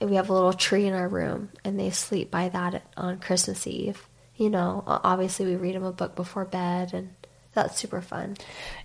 And 0.00 0.10
we 0.10 0.16
have 0.16 0.30
a 0.30 0.32
little 0.32 0.52
tree 0.52 0.86
in 0.86 0.94
our 0.94 1.08
room, 1.08 1.50
and 1.64 1.78
they 1.78 1.90
sleep 1.90 2.30
by 2.30 2.48
that 2.50 2.84
on 2.96 3.18
Christmas 3.18 3.66
Eve. 3.66 4.08
You 4.36 4.48
know, 4.48 4.84
obviously 4.86 5.46
we 5.46 5.56
read 5.56 5.74
them 5.74 5.82
a 5.82 5.92
book 5.92 6.14
before 6.14 6.44
bed, 6.44 6.94
and 6.94 7.10
that's 7.52 7.78
super 7.78 8.00
fun. 8.00 8.36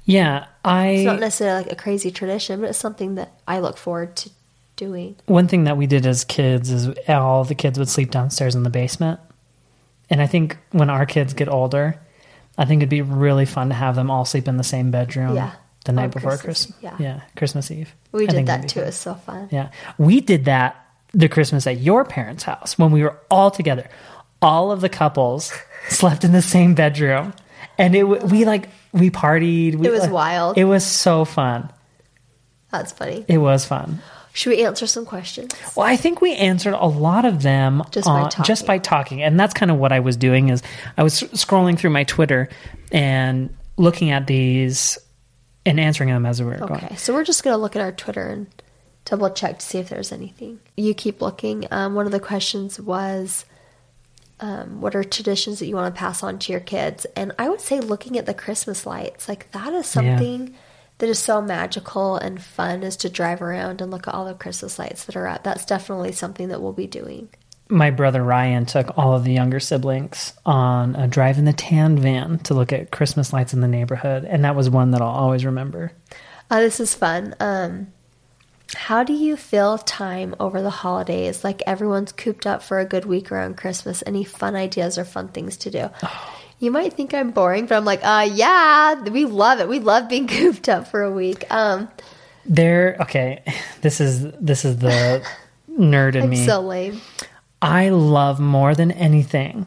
Yeah, 0.06 0.48
I. 0.64 0.88
It's 0.88 1.06
not 1.06 1.20
necessarily 1.20 1.64
like 1.64 1.72
a 1.72 1.76
crazy 1.76 2.12
tradition, 2.12 2.62
but 2.62 2.70
it's 2.70 2.80
something 2.80 3.16
that 3.16 3.34
I 3.48 3.60
look 3.60 3.78
forward 3.78 4.16
to 4.18 4.30
doing. 4.76 5.16
One 5.26 5.48
thing 5.48 5.66
that 5.66 5.78
we 5.78 5.88
did 5.88 6.06
as 6.06 6.24
kids 6.24 6.70
is 6.70 6.90
all 7.08 7.44
the 7.44 7.56
kids 7.56 7.78
would 7.80 7.90
sleep 7.90 8.12
downstairs 8.12 8.56
in 8.56 8.64
the 8.64 8.70
basement. 8.70 9.20
And 10.10 10.22
I 10.22 10.28
think 10.28 10.58
when 10.72 10.90
our 10.90 11.06
kids 11.06 11.34
get 11.34 11.48
older, 11.48 12.00
I 12.58 12.66
think 12.66 12.80
it'd 12.80 12.90
be 12.90 13.02
really 13.02 13.46
fun 13.46 13.70
to 13.70 13.76
have 13.76 13.96
them 13.96 14.12
all 14.12 14.26
sleep 14.26 14.48
in 14.48 14.58
the 14.58 14.64
same 14.64 14.92
bedroom. 14.92 15.36
Yeah. 15.36 15.54
The 15.86 15.92
night 15.92 16.12
before 16.12 16.38
Christmas. 16.38 16.78
Yeah. 16.82 16.96
yeah. 16.98 17.22
Christmas 17.36 17.70
Eve. 17.70 17.94
We 18.12 18.28
I 18.28 18.32
did 18.32 18.46
that 18.46 18.70
too. 18.70 18.82
It 18.82 18.86
was 18.86 18.96
so 18.96 19.16
fun. 19.16 19.50
Yeah. 19.52 19.72
We 19.98 20.22
did 20.22 20.46
that 20.46 20.80
the 21.14 21.30
Christmas 21.30 21.68
at 21.68 21.80
your 21.80 22.06
parents' 22.06 22.44
house 22.44 22.78
when 22.78 22.92
we 22.92 23.04
were 23.04 23.18
all 23.30 23.52
together. 23.52 23.90
All 24.42 24.72
of 24.72 24.82
the 24.82 24.90
couples 24.90 25.54
slept 25.90 26.24
in 26.24 26.32
the 26.32 26.42
same 26.42 26.74
bedroom. 26.74 27.34
And 27.78 27.96
it 27.96 28.04
we 28.04 28.46
like 28.46 28.70
we 28.92 29.10
partied. 29.10 29.76
We, 29.76 29.88
it 29.88 29.92
was 29.92 30.02
like, 30.02 30.12
wild. 30.12 30.58
It 30.58 30.66
was 30.66 30.86
so 30.86 31.26
fun. 31.26 31.72
That's 32.72 32.92
funny. 32.92 33.26
It 33.28 33.38
was 33.38 33.66
fun. 33.66 34.00
Should 34.36 34.50
we 34.50 34.64
answer 34.64 34.88
some 34.88 35.06
questions? 35.06 35.54
Well, 35.76 35.86
I 35.86 35.96
think 35.96 36.20
we 36.20 36.34
answered 36.34 36.74
a 36.74 36.88
lot 36.88 37.24
of 37.24 37.44
them 37.44 37.84
just 37.92 38.08
by, 38.08 38.24
talking. 38.24 38.46
just 38.46 38.66
by 38.66 38.80
talking. 38.80 39.22
And 39.22 39.40
that's 39.40 39.54
kind 39.54 39.70
of 39.70 39.78
what 39.78 39.92
I 39.92 40.00
was 40.00 40.18
doing 40.18 40.50
is 40.50 40.64
I 40.98 41.04
was 41.04 41.22
scrolling 41.22 41.78
through 41.78 41.92
my 41.92 42.04
Twitter 42.04 42.50
and 42.92 43.56
looking 43.78 44.10
at 44.10 44.26
these 44.26 44.98
and 45.68 45.80
answering 45.80 46.10
them 46.10 46.26
as 46.26 46.42
we 46.42 46.48
were 46.48 46.56
okay, 46.56 46.66
going. 46.66 46.84
Okay, 46.84 46.96
so 46.96 47.14
we're 47.14 47.24
just 47.24 47.44
going 47.44 47.54
to 47.54 47.62
look 47.62 47.76
at 47.76 47.82
our 47.84 47.92
Twitter 47.92 48.28
and 48.28 48.48
double 49.06 49.30
check 49.30 49.60
to 49.60 49.66
see 49.66 49.78
if 49.78 49.90
there's 49.90 50.12
anything. 50.12 50.60
You 50.76 50.96
keep 50.96 51.22
looking. 51.22 51.68
Um, 51.70 51.94
one 51.94 52.08
of 52.08 52.12
the 52.12 52.20
questions 52.20 52.80
was, 52.80 53.46
um, 54.44 54.82
what 54.82 54.96
are 54.96 55.04
traditions 55.04 55.60
that 55.60 55.68
you 55.68 55.76
want 55.76 55.94
to 55.94 56.00
pass 56.00 56.22
on 56.22 56.38
to 56.40 56.52
your 56.52 56.62
kids? 56.62 57.06
And 57.16 57.32
I 57.40 57.50
would 57.50 57.62
say 57.62 57.80
looking 57.80 58.18
at 58.18 58.26
the 58.26 58.34
Christmas 58.34 58.86
lights, 58.86 59.28
like 59.28 59.52
that 59.52 59.74
is 59.74 59.88
something... 59.88 60.48
Yeah 60.48 60.58
that 61.00 61.10
is 61.10 61.20
so 61.20 61.42
magical 61.42 62.16
and 62.16 62.42
fun 62.42 62.84
is 62.84 62.96
to 62.98 63.10
drive 63.10 63.42
around 63.42 63.82
and 63.82 63.92
look 63.92 64.08
at 64.08 64.14
all 64.14 64.26
the 64.26 64.34
Christmas 64.34 64.78
lights 64.80 65.06
that 65.06 65.18
are 65.18 65.28
up. 65.28 65.44
That's 65.44 65.66
definitely 65.66 66.12
something 66.14 66.48
that 66.50 66.62
we'll 66.62 66.72
be 66.72 66.88
doing. 66.88 67.30
My 67.68 67.92
brother 67.92 68.24
Ryan 68.24 68.66
took 68.66 68.98
all 68.98 69.14
of 69.14 69.24
the 69.24 69.34
younger 69.34 69.60
siblings 69.60 70.32
on 70.46 70.96
a 70.96 71.08
drive 71.08 71.38
in 71.38 71.46
the 71.46 71.52
tan 71.52 71.98
van 71.98 72.40
to 72.40 72.54
look 72.54 72.72
at 72.72 72.92
Christmas 72.92 73.34
lights 73.34 73.54
in 73.54 73.62
the 73.62 73.68
neighborhood, 73.68 74.24
and 74.24 74.46
that 74.46 74.56
was 74.56 74.70
one 74.70 74.92
that 74.92 75.02
I'll 75.02 75.10
always 75.10 75.44
remember. 75.44 75.92
Uh, 76.50 76.60
this 76.62 76.80
is 76.80 76.94
fun. 76.94 77.36
Um, 77.40 77.92
how 78.74 79.04
do 79.04 79.14
you 79.14 79.36
fill 79.36 79.78
time 79.78 80.36
over 80.40 80.62
the 80.62 80.70
holidays? 80.70 81.44
Like 81.44 81.62
everyone's 81.66 82.12
cooped 82.12 82.46
up 82.46 82.62
for 82.64 82.80
a 82.80 82.86
good 82.86 83.06
week 83.06 83.32
around 83.32 83.58
Christmas. 83.58 84.04
Any 84.06 84.24
fun 84.24 84.56
ideas 84.56 84.98
or 84.98 85.06
fun 85.06 85.30
things 85.30 85.58
to 85.58 85.72
do? 85.72 85.90
Oh 86.02 86.40
you 86.60 86.72
might 86.72 86.94
think 86.94 87.14
I'm 87.14 87.32
boring, 87.32 87.66
but 87.66 87.76
I'm 87.76 87.86
like, 87.86 88.00
uh, 88.04 88.28
yeah, 88.32 89.02
we 89.04 89.26
love 89.26 89.60
it. 89.60 89.68
We 89.68 89.80
love 89.80 90.08
being 90.08 90.28
cooped 90.40 90.70
up 90.70 90.88
for 90.88 91.04
a 91.04 91.12
week. 91.12 91.46
Um, 91.52 91.90
there, 92.46 92.98
okay, 93.02 93.44
this 93.82 94.02
is 94.02 94.32
this 94.34 94.66
is 94.66 94.78
the 94.78 95.26
nerd 95.72 96.16
in 96.16 96.24
I'm 96.24 96.30
me. 96.30 96.46
So 96.46 96.62
lame. 96.62 97.02
I 97.62 97.90
love 97.90 98.40
more 98.40 98.76
than 98.76 98.92
anything. 98.92 99.66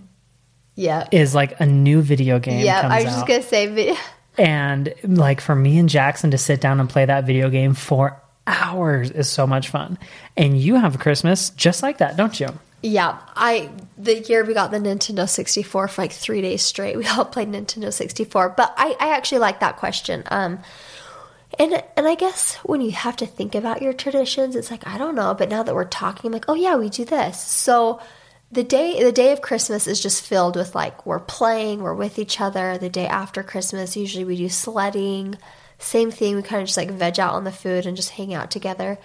Yeah, 0.75 1.07
is 1.11 1.35
like 1.35 1.59
a 1.61 1.67
new 1.67 2.03
video 2.03 2.39
game. 2.39 2.65
Yeah, 2.65 2.87
I 2.87 3.05
was 3.05 3.15
just 3.15 3.27
gonna 3.27 3.43
say 3.43 3.67
video. 3.67 3.95
And 4.39 4.93
like 5.03 5.41
for 5.41 5.55
me 5.55 5.79
and 5.79 5.89
Jackson 5.89 6.33
to 6.33 6.37
sit 6.37 6.61
down 6.61 6.79
and 6.79 6.91
play 6.91 7.07
that 7.07 7.25
video 7.25 7.49
game 7.49 7.73
for 7.73 8.21
hours 8.47 9.11
is 9.11 9.29
so 9.29 9.47
much 9.47 9.69
fun. 9.69 9.99
And 10.37 10.59
you 10.59 10.77
have 10.77 10.95
a 10.95 10.99
Christmas 10.99 11.51
just 11.51 11.83
like 11.83 11.99
that, 11.99 12.17
don't 12.17 12.39
you? 12.39 12.49
Yeah, 12.83 13.19
I 13.35 13.71
the 13.99 14.21
year 14.21 14.45
we 14.45 14.55
got 14.55 14.71
the 14.71 14.79
Nintendo 14.79 15.29
64 15.29 15.89
for 15.89 16.01
like 16.01 16.13
three 16.13 16.41
days 16.41 16.63
straight, 16.63 16.97
we 16.97 17.07
all 17.17 17.25
played 17.25 17.49
Nintendo 17.49 17.93
64. 17.93 18.51
But 18.51 18.75
I, 18.77 18.97
I 19.01 19.17
actually 19.17 19.39
like 19.39 19.61
that 19.61 19.77
question. 19.77 20.23
Um, 20.27 20.61
and 21.59 21.83
and 21.97 22.07
I 22.07 22.15
guess 22.15 22.57
when 22.57 22.81
you 22.81 22.93
have 22.93 23.17
to 23.17 23.27
think 23.27 23.55
about 23.55 23.83
your 23.83 23.93
traditions, 23.93 24.57
it's 24.57 24.71
like 24.71 24.87
I 24.87 24.99
don't 24.99 25.15
know. 25.15 25.35
But 25.35 25.49
now 25.49 25.63
that 25.63 25.75
we're 25.75 25.85
talking, 25.85 26.29
I'm 26.29 26.33
like, 26.33 26.47
oh 26.49 26.55
yeah, 26.55 26.77
we 26.77 26.91
do 26.91 27.05
this. 27.05 27.41
So 27.41 28.01
the 28.53 28.63
day 28.63 29.03
the 29.03 29.13
day 29.13 29.33
of 29.33 29.41
Christmas 29.41 29.87
is 29.87 30.01
just 30.01 30.25
filled 30.25 30.57
with 30.57 30.75
like 30.75 31.07
we're 31.07 31.21
playing, 31.21 31.83
we're 31.83 31.95
with 31.95 32.19
each 32.19 32.41
other. 32.41 32.79
The 32.79 32.91
day 32.91 33.07
after 33.07 33.43
Christmas, 33.43 33.97
usually 33.97 34.25
we 34.25 34.37
do 34.37 34.49
sledding. 34.49 35.37
Same 35.79 36.11
thing. 36.11 36.37
We 36.37 36.43
kind 36.43 36.63
of 36.63 36.69
just 36.69 36.77
like 36.77 36.91
veg 36.91 37.21
out 37.21 37.35
on 37.35 37.45
the 37.45 37.53
food 37.53 37.87
and 37.87 37.97
just 37.97 38.11
hang 38.11 38.33
out 38.33 38.51
together. 38.51 38.99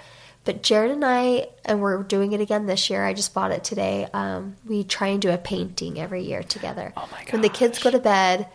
But 0.43 0.63
Jared 0.63 0.91
and 0.91 1.05
I, 1.05 1.49
and 1.65 1.82
we're 1.82 2.01
doing 2.01 2.32
it 2.32 2.41
again 2.41 2.65
this 2.65 2.89
year. 2.89 3.05
I 3.05 3.13
just 3.13 3.34
bought 3.34 3.51
it 3.51 3.63
today. 3.63 4.07
Um, 4.11 4.55
we 4.65 4.84
try 4.84 5.09
and 5.09 5.22
do 5.22 5.30
a 5.30 5.38
painting 5.38 5.99
every 5.99 6.24
year 6.24 6.41
together. 6.41 6.93
Oh 6.97 7.07
my 7.11 7.24
god! 7.24 7.34
When 7.34 7.41
the 7.41 7.49
kids 7.49 7.78
go 7.78 7.91
to 7.91 7.99
bed, 7.99 8.47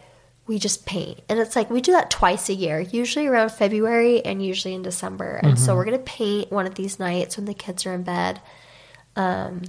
we 0.47 0.59
just 0.59 0.85
paint. 0.87 1.21
And 1.29 1.39
it's 1.39 1.55
like 1.55 1.71
we 1.71 1.81
do 1.81 1.93
that 1.93 2.11
twice 2.11 2.49
a 2.49 2.55
year, 2.55 2.81
usually 2.81 3.27
around 3.27 3.51
February 3.51 4.25
and 4.25 4.45
usually 4.45 4.75
in 4.75 4.83
December. 4.83 5.41
And 5.43 5.59
so 5.59 5.75
we're 5.77 5.85
going 5.85 5.99
to 5.99 6.05
paint 6.05 6.51
one 6.51 6.67
of 6.67 6.75
these 6.75 6.99
nights 6.99 7.37
when 7.37 7.47
the 7.47 7.55
kids 7.55 7.87
are 7.87 7.93
in 7.93 8.03
bed. 8.03 8.41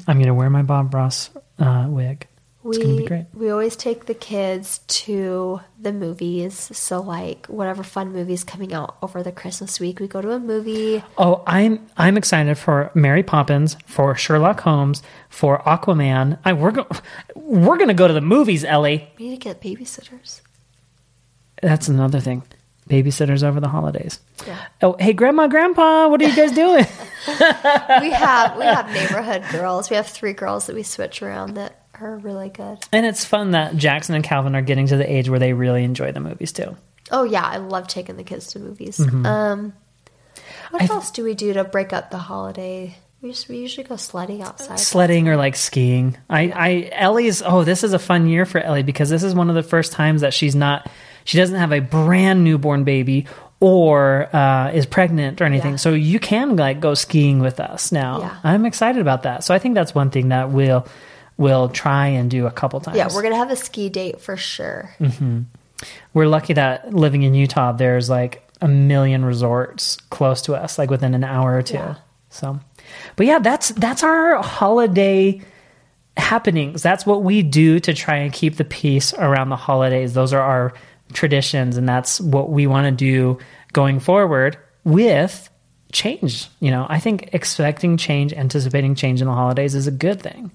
I'm 0.07 0.17
going 0.17 0.27
to 0.27 0.33
wear 0.33 0.49
my 0.49 0.61
Bob 0.61 0.93
Ross 0.93 1.29
uh, 1.59 1.87
wig. 1.89 2.27
It's 2.69 2.77
going 2.77 3.05
to 3.07 3.25
We 3.33 3.45
we 3.45 3.49
always 3.49 3.75
take 3.75 4.05
the 4.05 4.13
kids 4.13 4.79
to 4.87 5.61
the 5.79 5.93
movies. 5.93 6.69
So 6.77 7.01
like 7.01 7.45
whatever 7.47 7.83
fun 7.83 8.11
movies 8.11 8.43
coming 8.43 8.73
out 8.73 8.97
over 9.01 9.23
the 9.23 9.31
Christmas 9.31 9.79
week, 9.79 9.99
we 9.99 10.07
go 10.07 10.21
to 10.21 10.31
a 10.31 10.39
movie. 10.39 11.03
Oh, 11.17 11.43
I'm 11.47 11.87
I'm 11.97 12.17
excited 12.17 12.57
for 12.57 12.91
Mary 12.93 13.23
Poppins, 13.23 13.75
for 13.85 14.15
Sherlock 14.15 14.59
Holmes, 14.61 15.03
for 15.29 15.59
Aquaman. 15.59 16.39
I 16.43 16.53
we're 16.53 16.71
go- 16.71 16.87
we're 17.35 17.77
gonna 17.77 17.93
go 17.93 18.07
to 18.07 18.13
the 18.13 18.21
movies, 18.21 18.63
Ellie. 18.63 19.09
We 19.17 19.29
need 19.29 19.41
to 19.41 19.49
get 19.49 19.61
babysitters. 19.61 20.41
That's 21.61 21.87
another 21.87 22.19
thing. 22.19 22.43
Babysitters 22.89 23.43
over 23.43 23.59
the 23.59 23.67
holidays. 23.67 24.19
Yeah. 24.45 24.65
Oh, 24.81 24.95
hey, 24.97 25.11
Grandma, 25.11 25.47
Grandpa, 25.47 26.07
what 26.07 26.21
are 26.21 26.25
you 26.27 26.35
guys 26.35 26.53
doing? 26.53 26.85
we 27.27 28.11
have 28.11 28.57
we 28.57 28.63
have 28.63 28.89
neighborhood 28.93 29.43
girls. 29.51 29.89
We 29.89 29.97
have 29.97 30.07
three 30.07 30.31
girls 30.33 30.67
that 30.67 30.75
we 30.75 30.83
switch 30.83 31.21
around 31.21 31.55
that 31.55 31.86
are 32.01 32.17
really 32.17 32.49
good. 32.49 32.79
and 32.91 33.05
it's 33.05 33.25
fun 33.25 33.51
that 33.51 33.75
Jackson 33.77 34.15
and 34.15 34.23
Calvin 34.23 34.55
are 34.55 34.61
getting 34.61 34.87
to 34.87 34.97
the 34.97 35.11
age 35.11 35.29
where 35.29 35.39
they 35.39 35.53
really 35.53 35.83
enjoy 35.83 36.11
the 36.11 36.19
movies 36.19 36.51
too. 36.51 36.75
Oh 37.11 37.23
yeah, 37.23 37.43
I 37.43 37.57
love 37.57 37.87
taking 37.87 38.17
the 38.17 38.23
kids 38.23 38.47
to 38.47 38.59
movies. 38.59 38.97
Mm-hmm. 38.97 39.25
Um, 39.25 39.73
what 40.71 40.89
else 40.89 41.11
do 41.11 41.23
we 41.23 41.33
do 41.33 41.53
to 41.53 41.63
break 41.63 41.93
up 41.93 42.11
the 42.11 42.17
holiday? 42.17 42.97
We 43.21 43.29
just 43.31 43.49
we 43.49 43.57
usually 43.57 43.87
go 43.87 43.95
sledding 43.95 44.41
outside. 44.41 44.79
Sledding 44.79 45.27
or 45.27 45.37
like 45.37 45.55
skiing. 45.55 46.17
I, 46.29 46.51
I 46.53 46.89
Ellie's. 46.91 47.41
Oh, 47.41 47.63
this 47.63 47.83
is 47.83 47.93
a 47.93 47.99
fun 47.99 48.27
year 48.27 48.45
for 48.45 48.59
Ellie 48.59 48.83
because 48.83 49.09
this 49.09 49.23
is 49.23 49.33
one 49.33 49.49
of 49.49 49.55
the 49.55 49.63
first 49.63 49.91
times 49.91 50.21
that 50.21 50.33
she's 50.33 50.55
not. 50.55 50.89
She 51.23 51.37
doesn't 51.37 51.55
have 51.55 51.71
a 51.71 51.79
brand 51.79 52.43
newborn 52.43 52.83
baby 52.83 53.25
or 53.59 54.33
uh, 54.35 54.71
is 54.71 54.85
pregnant 54.85 55.41
or 55.41 55.45
anything. 55.45 55.71
Yeah. 55.71 55.77
So 55.77 55.93
you 55.93 56.19
can 56.19 56.55
like 56.55 56.79
go 56.79 56.93
skiing 56.93 57.39
with 57.39 57.59
us 57.59 57.91
now. 57.91 58.19
Yeah. 58.19 58.37
I'm 58.43 58.65
excited 58.65 59.01
about 59.01 59.23
that. 59.23 59.43
So 59.43 59.53
I 59.53 59.59
think 59.59 59.75
that's 59.75 59.95
one 59.95 60.11
thing 60.11 60.29
that 60.29 60.51
we'll 60.51 60.85
we'll 61.37 61.69
try 61.69 62.07
and 62.07 62.29
do 62.29 62.45
a 62.47 62.51
couple 62.51 62.79
times. 62.79 62.97
yeah, 62.97 63.07
we're 63.13 63.23
gonna 63.23 63.35
have 63.35 63.51
a 63.51 63.55
ski 63.55 63.89
date 63.89 64.19
for 64.19 64.37
sure. 64.37 64.93
Mm-hmm. 64.99 65.41
we're 66.13 66.27
lucky 66.27 66.53
that 66.53 66.93
living 66.93 67.23
in 67.23 67.33
Utah, 67.33 67.71
there's 67.71 68.09
like 68.09 68.43
a 68.61 68.67
million 68.67 69.23
resorts 69.23 69.97
close 70.09 70.41
to 70.43 70.55
us, 70.55 70.77
like 70.77 70.89
within 70.89 71.13
an 71.13 71.23
hour 71.23 71.55
or 71.55 71.61
two. 71.61 71.75
Yeah. 71.75 71.95
So, 72.29 72.59
but 73.15 73.25
yeah, 73.25 73.39
that's 73.39 73.69
that's 73.69 74.03
our 74.03 74.41
holiday 74.41 75.41
happenings. 76.17 76.81
That's 76.81 77.05
what 77.05 77.23
we 77.23 77.43
do 77.43 77.79
to 77.81 77.93
try 77.93 78.17
and 78.17 78.33
keep 78.33 78.55
the 78.57 78.65
peace 78.65 79.13
around 79.13 79.49
the 79.49 79.55
holidays. 79.55 80.13
Those 80.13 80.33
are 80.33 80.41
our 80.41 80.73
traditions, 81.13 81.77
and 81.77 81.87
that's 81.87 82.19
what 82.19 82.49
we 82.49 82.67
want 82.67 82.85
to 82.85 82.91
do 82.91 83.39
going 83.73 83.99
forward 83.99 84.57
with 84.83 85.49
change. 85.91 86.49
You 86.59 86.71
know, 86.71 86.85
I 86.89 86.99
think 86.99 87.29
expecting 87.33 87.97
change, 87.97 88.33
anticipating 88.33 88.95
change 88.95 89.21
in 89.21 89.27
the 89.27 89.33
holidays 89.33 89.75
is 89.75 89.87
a 89.87 89.91
good 89.91 90.21
thing. 90.21 90.51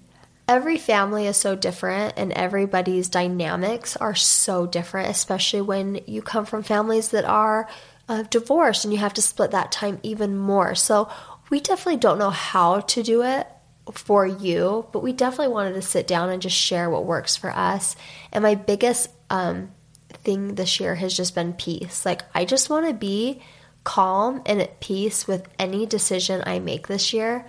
Every 0.52 0.76
family 0.76 1.26
is 1.26 1.38
so 1.38 1.56
different, 1.56 2.12
and 2.18 2.30
everybody's 2.32 3.08
dynamics 3.08 3.96
are 3.96 4.14
so 4.14 4.66
different. 4.66 5.08
Especially 5.08 5.62
when 5.62 6.00
you 6.06 6.20
come 6.20 6.44
from 6.44 6.62
families 6.62 7.08
that 7.08 7.24
are 7.24 7.66
uh, 8.06 8.24
divorced, 8.24 8.84
and 8.84 8.92
you 8.92 8.98
have 8.98 9.14
to 9.14 9.22
split 9.22 9.52
that 9.52 9.72
time 9.72 9.98
even 10.02 10.36
more. 10.36 10.74
So 10.74 11.08
we 11.48 11.60
definitely 11.60 12.00
don't 12.00 12.18
know 12.18 12.28
how 12.28 12.80
to 12.80 13.02
do 13.02 13.22
it 13.22 13.46
for 13.92 14.26
you, 14.26 14.86
but 14.92 15.02
we 15.02 15.14
definitely 15.14 15.54
wanted 15.54 15.72
to 15.72 15.82
sit 15.82 16.06
down 16.06 16.28
and 16.28 16.42
just 16.42 16.56
share 16.56 16.90
what 16.90 17.06
works 17.06 17.34
for 17.34 17.50
us. 17.50 17.96
And 18.30 18.42
my 18.42 18.54
biggest 18.54 19.08
um, 19.30 19.70
thing 20.10 20.54
this 20.54 20.80
year 20.80 20.94
has 20.94 21.16
just 21.16 21.34
been 21.34 21.54
peace. 21.54 22.04
Like, 22.04 22.22
I 22.34 22.44
just 22.44 22.68
want 22.68 22.86
to 22.88 22.92
be 22.92 23.40
calm 23.84 24.42
and 24.44 24.60
at 24.60 24.80
peace 24.80 25.26
with 25.26 25.48
any 25.58 25.86
decision 25.86 26.42
I 26.44 26.58
make 26.58 26.88
this 26.88 27.14
year. 27.14 27.48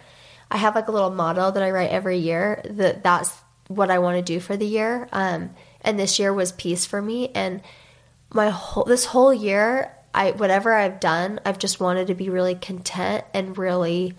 I 0.51 0.57
have 0.57 0.75
like 0.75 0.87
a 0.87 0.91
little 0.91 1.09
model 1.09 1.51
that 1.51 1.63
I 1.63 1.71
write 1.71 1.89
every 1.89 2.19
year 2.19 2.61
that 2.69 3.03
that's 3.03 3.31
what 3.67 3.89
I 3.89 3.99
want 3.99 4.17
to 4.17 4.21
do 4.21 4.39
for 4.39 4.57
the 4.57 4.65
year. 4.65 5.07
Um, 5.11 5.51
and 5.81 5.99
this 5.99 6.19
year 6.19 6.33
was 6.33 6.51
peace 6.51 6.85
for 6.85 7.01
me. 7.01 7.29
And 7.29 7.61
my 8.31 8.49
whole 8.49 8.83
this 8.85 9.05
whole 9.05 9.33
year, 9.33 9.95
I 10.13 10.31
whatever 10.31 10.73
I've 10.73 10.99
done, 10.99 11.39
I've 11.45 11.59
just 11.59 11.79
wanted 11.79 12.07
to 12.07 12.15
be 12.15 12.29
really 12.29 12.55
content 12.55 13.25
and 13.33 13.57
really 13.57 14.15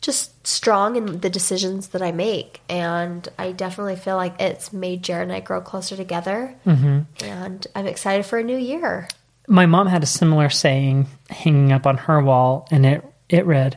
just 0.00 0.46
strong 0.46 0.96
in 0.96 1.20
the 1.20 1.30
decisions 1.30 1.88
that 1.88 2.02
I 2.02 2.12
make. 2.12 2.60
And 2.68 3.26
I 3.38 3.52
definitely 3.52 3.96
feel 3.96 4.16
like 4.16 4.40
it's 4.40 4.72
made 4.72 5.02
Jared 5.02 5.24
and 5.24 5.32
I 5.32 5.40
grow 5.40 5.60
closer 5.60 5.96
together. 5.96 6.54
Mm-hmm. 6.66 7.24
And 7.24 7.66
I'm 7.74 7.86
excited 7.86 8.26
for 8.26 8.38
a 8.38 8.44
new 8.44 8.56
year. 8.56 9.08
my 9.48 9.66
mom 9.66 9.86
had 9.86 10.02
a 10.02 10.06
similar 10.06 10.50
saying 10.50 11.06
hanging 11.30 11.72
up 11.72 11.86
on 11.86 11.96
her 11.96 12.20
wall 12.20 12.68
and 12.70 12.84
it 12.86 13.04
it 13.28 13.46
read 13.46 13.76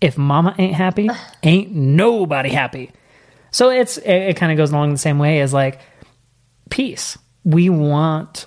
if 0.00 0.18
mama 0.18 0.54
ain't 0.58 0.74
happy 0.74 1.08
ain't 1.42 1.72
nobody 1.72 2.50
happy. 2.50 2.92
So 3.50 3.70
it's 3.70 3.96
it, 3.98 4.12
it 4.12 4.36
kind 4.36 4.52
of 4.52 4.58
goes 4.58 4.70
along 4.70 4.92
the 4.92 4.98
same 4.98 5.18
way 5.18 5.40
as 5.40 5.52
like 5.52 5.80
peace. 6.70 7.16
We 7.44 7.70
want 7.70 8.46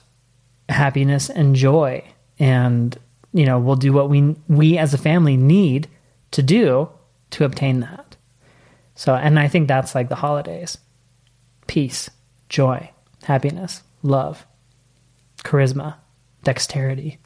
happiness 0.67 1.29
and 1.29 1.55
joy 1.55 2.03
and 2.37 2.97
you 3.33 3.45
know 3.45 3.59
we'll 3.59 3.75
do 3.75 3.91
what 3.91 4.09
we 4.09 4.35
we 4.47 4.77
as 4.77 4.93
a 4.93 4.97
family 4.97 5.37
need 5.37 5.87
to 6.31 6.43
do 6.43 6.89
to 7.31 7.45
obtain 7.45 7.79
that. 7.79 8.15
So 8.95 9.15
and 9.15 9.39
i 9.39 9.47
think 9.47 9.67
that's 9.67 9.95
like 9.95 10.09
the 10.09 10.15
holidays. 10.15 10.77
Peace 11.67 12.09
joy 12.49 12.91
happiness 13.23 13.83
love 14.01 14.45
charisma 15.43 15.95
dexterity 16.43 17.19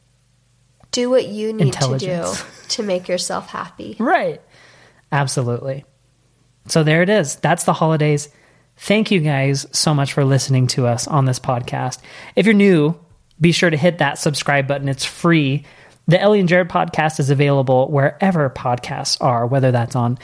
Do 0.94 1.10
what 1.10 1.28
you 1.28 1.52
need 1.52 1.74
to 1.74 1.98
do 1.98 2.34
to 2.70 2.84
make 2.84 3.08
yourself 3.10 3.50
happy. 3.50 3.98
Right. 4.00 4.41
Absolutely. 5.12 5.84
So 6.68 6.84
there 6.84 7.02
it 7.02 7.10
is. 7.10 7.36
That's 7.36 7.66
the 7.66 7.74
holidays. 7.74 8.30
Thank 8.78 9.12
you 9.12 9.20
guys 9.20 9.68
so 9.72 9.94
much 9.94 10.14
for 10.14 10.24
listening 10.24 10.68
to 10.68 10.88
us 10.88 11.08
on 11.08 11.26
this 11.26 11.39
podcast. 11.39 12.00
If 12.36 12.46
you're 12.46 12.56
new, 12.56 12.98
be 13.39 13.52
sure 13.52 13.70
to 13.70 13.78
hit 13.78 13.98
that 13.98 14.18
subscribe 14.18 14.68
button. 14.68 14.88
It's 14.88 15.06
free. 15.06 15.66
The 16.08 16.20
Ellie 16.20 16.39
and 16.39 16.50
Jared 16.50 16.70
podcast 16.70 17.20
is 17.20 17.30
available 17.30 17.89
wherever 17.89 18.50
podcasts 18.50 19.18
are, 19.22 19.46
whether 19.46 19.72
that's 19.72 19.96
on 19.96 20.18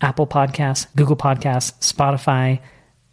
Apple 0.00 0.26
Podcasts, 0.26 0.86
Google 0.96 1.16
Podcasts, 1.16 1.72
Spotify, 1.80 2.60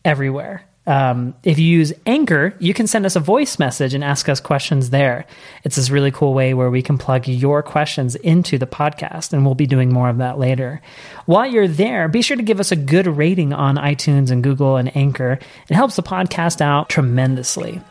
everywhere. 0.05 0.63
Um, 0.87 1.35
if 1.43 1.59
you 1.59 1.65
use 1.65 1.91
Anchor, 2.05 2.55
you 2.59 2.73
can 2.73 2.87
send 2.87 3.05
us 3.05 3.17
a 3.17 3.19
voice 3.19 3.59
message 3.59 3.93
and 3.93 4.05
ask 4.05 4.29
us 4.29 4.39
questions 4.39 4.89
there. 4.89 5.25
It's 5.65 5.75
this 5.75 5.89
really 5.89 6.11
cool 6.11 6.33
way 6.33 6.53
where 6.53 6.69
we 6.69 6.81
can 6.81 6.97
plug 6.97 7.27
your 7.27 7.61
questions 7.61 8.15
into 8.15 8.57
the 8.57 8.65
podcast, 8.65 9.33
and 9.33 9.45
we'll 9.45 9.53
be 9.53 9.67
doing 9.67 9.91
more 9.91 10.07
of 10.07 10.19
that 10.19 10.39
later. 10.39 10.81
While 11.25 11.47
you're 11.47 11.67
there, 11.67 12.07
be 12.07 12.21
sure 12.21 12.37
to 12.37 12.43
give 12.43 12.61
us 12.61 12.71
a 12.71 12.77
good 12.77 13.05
rating 13.05 13.51
on 13.51 13.75
iTunes 13.75 14.31
and 14.31 14.41
Google 14.41 14.77
and 14.77 14.95
Anchor. 14.95 15.39
It 15.69 15.75
helps 15.75 15.97
the 15.97 16.03
podcast 16.03 16.61
out 16.61 16.87
tremendously. 16.87 17.81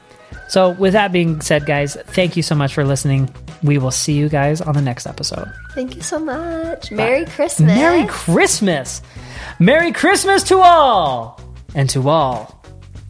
So, 0.48 0.70
with 0.70 0.94
that 0.94 1.12
being 1.12 1.40
said, 1.42 1.66
guys, 1.66 1.96
thank 2.06 2.36
you 2.36 2.42
so 2.42 2.54
much 2.54 2.72
for 2.72 2.84
listening. 2.84 3.28
We 3.62 3.76
will 3.78 3.90
see 3.90 4.14
you 4.14 4.28
guys 4.28 4.60
on 4.60 4.74
the 4.74 4.82
next 4.82 5.06
episode. 5.06 5.52
Thank 5.74 5.96
you 5.96 6.02
so 6.02 6.18
much. 6.18 6.90
Merry 6.90 7.26
Christmas. 7.26 7.66
Merry 7.66 8.06
Christmas! 8.06 9.02
Merry 9.58 9.92
Christmas 9.92 10.44
to 10.44 10.58
all! 10.58 11.40
And 11.74 11.90
to 11.90 12.08
all, 12.08 12.55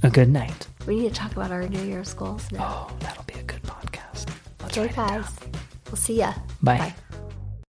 a 0.06 0.10
good 0.10 0.28
night. 0.28 0.68
we 0.86 0.96
need 1.00 1.08
to 1.08 1.14
talk 1.14 1.32
about 1.32 1.50
our 1.50 1.66
New 1.68 1.82
Year's 1.82 2.14
goals 2.14 2.50
now. 2.52 2.88
Oh, 2.90 2.96
that'll 3.00 3.24
be 3.24 3.34
a 3.34 3.42
good 3.42 3.62
podcast. 3.62 4.26
Let's 4.62 4.78
Okay, 4.78 4.82
write 4.82 4.90
it 4.92 4.96
down. 4.96 5.08
guys. 5.22 5.30
We'll 5.86 5.96
see 5.96 6.18
ya. 6.18 6.32
Bye. 6.62 6.94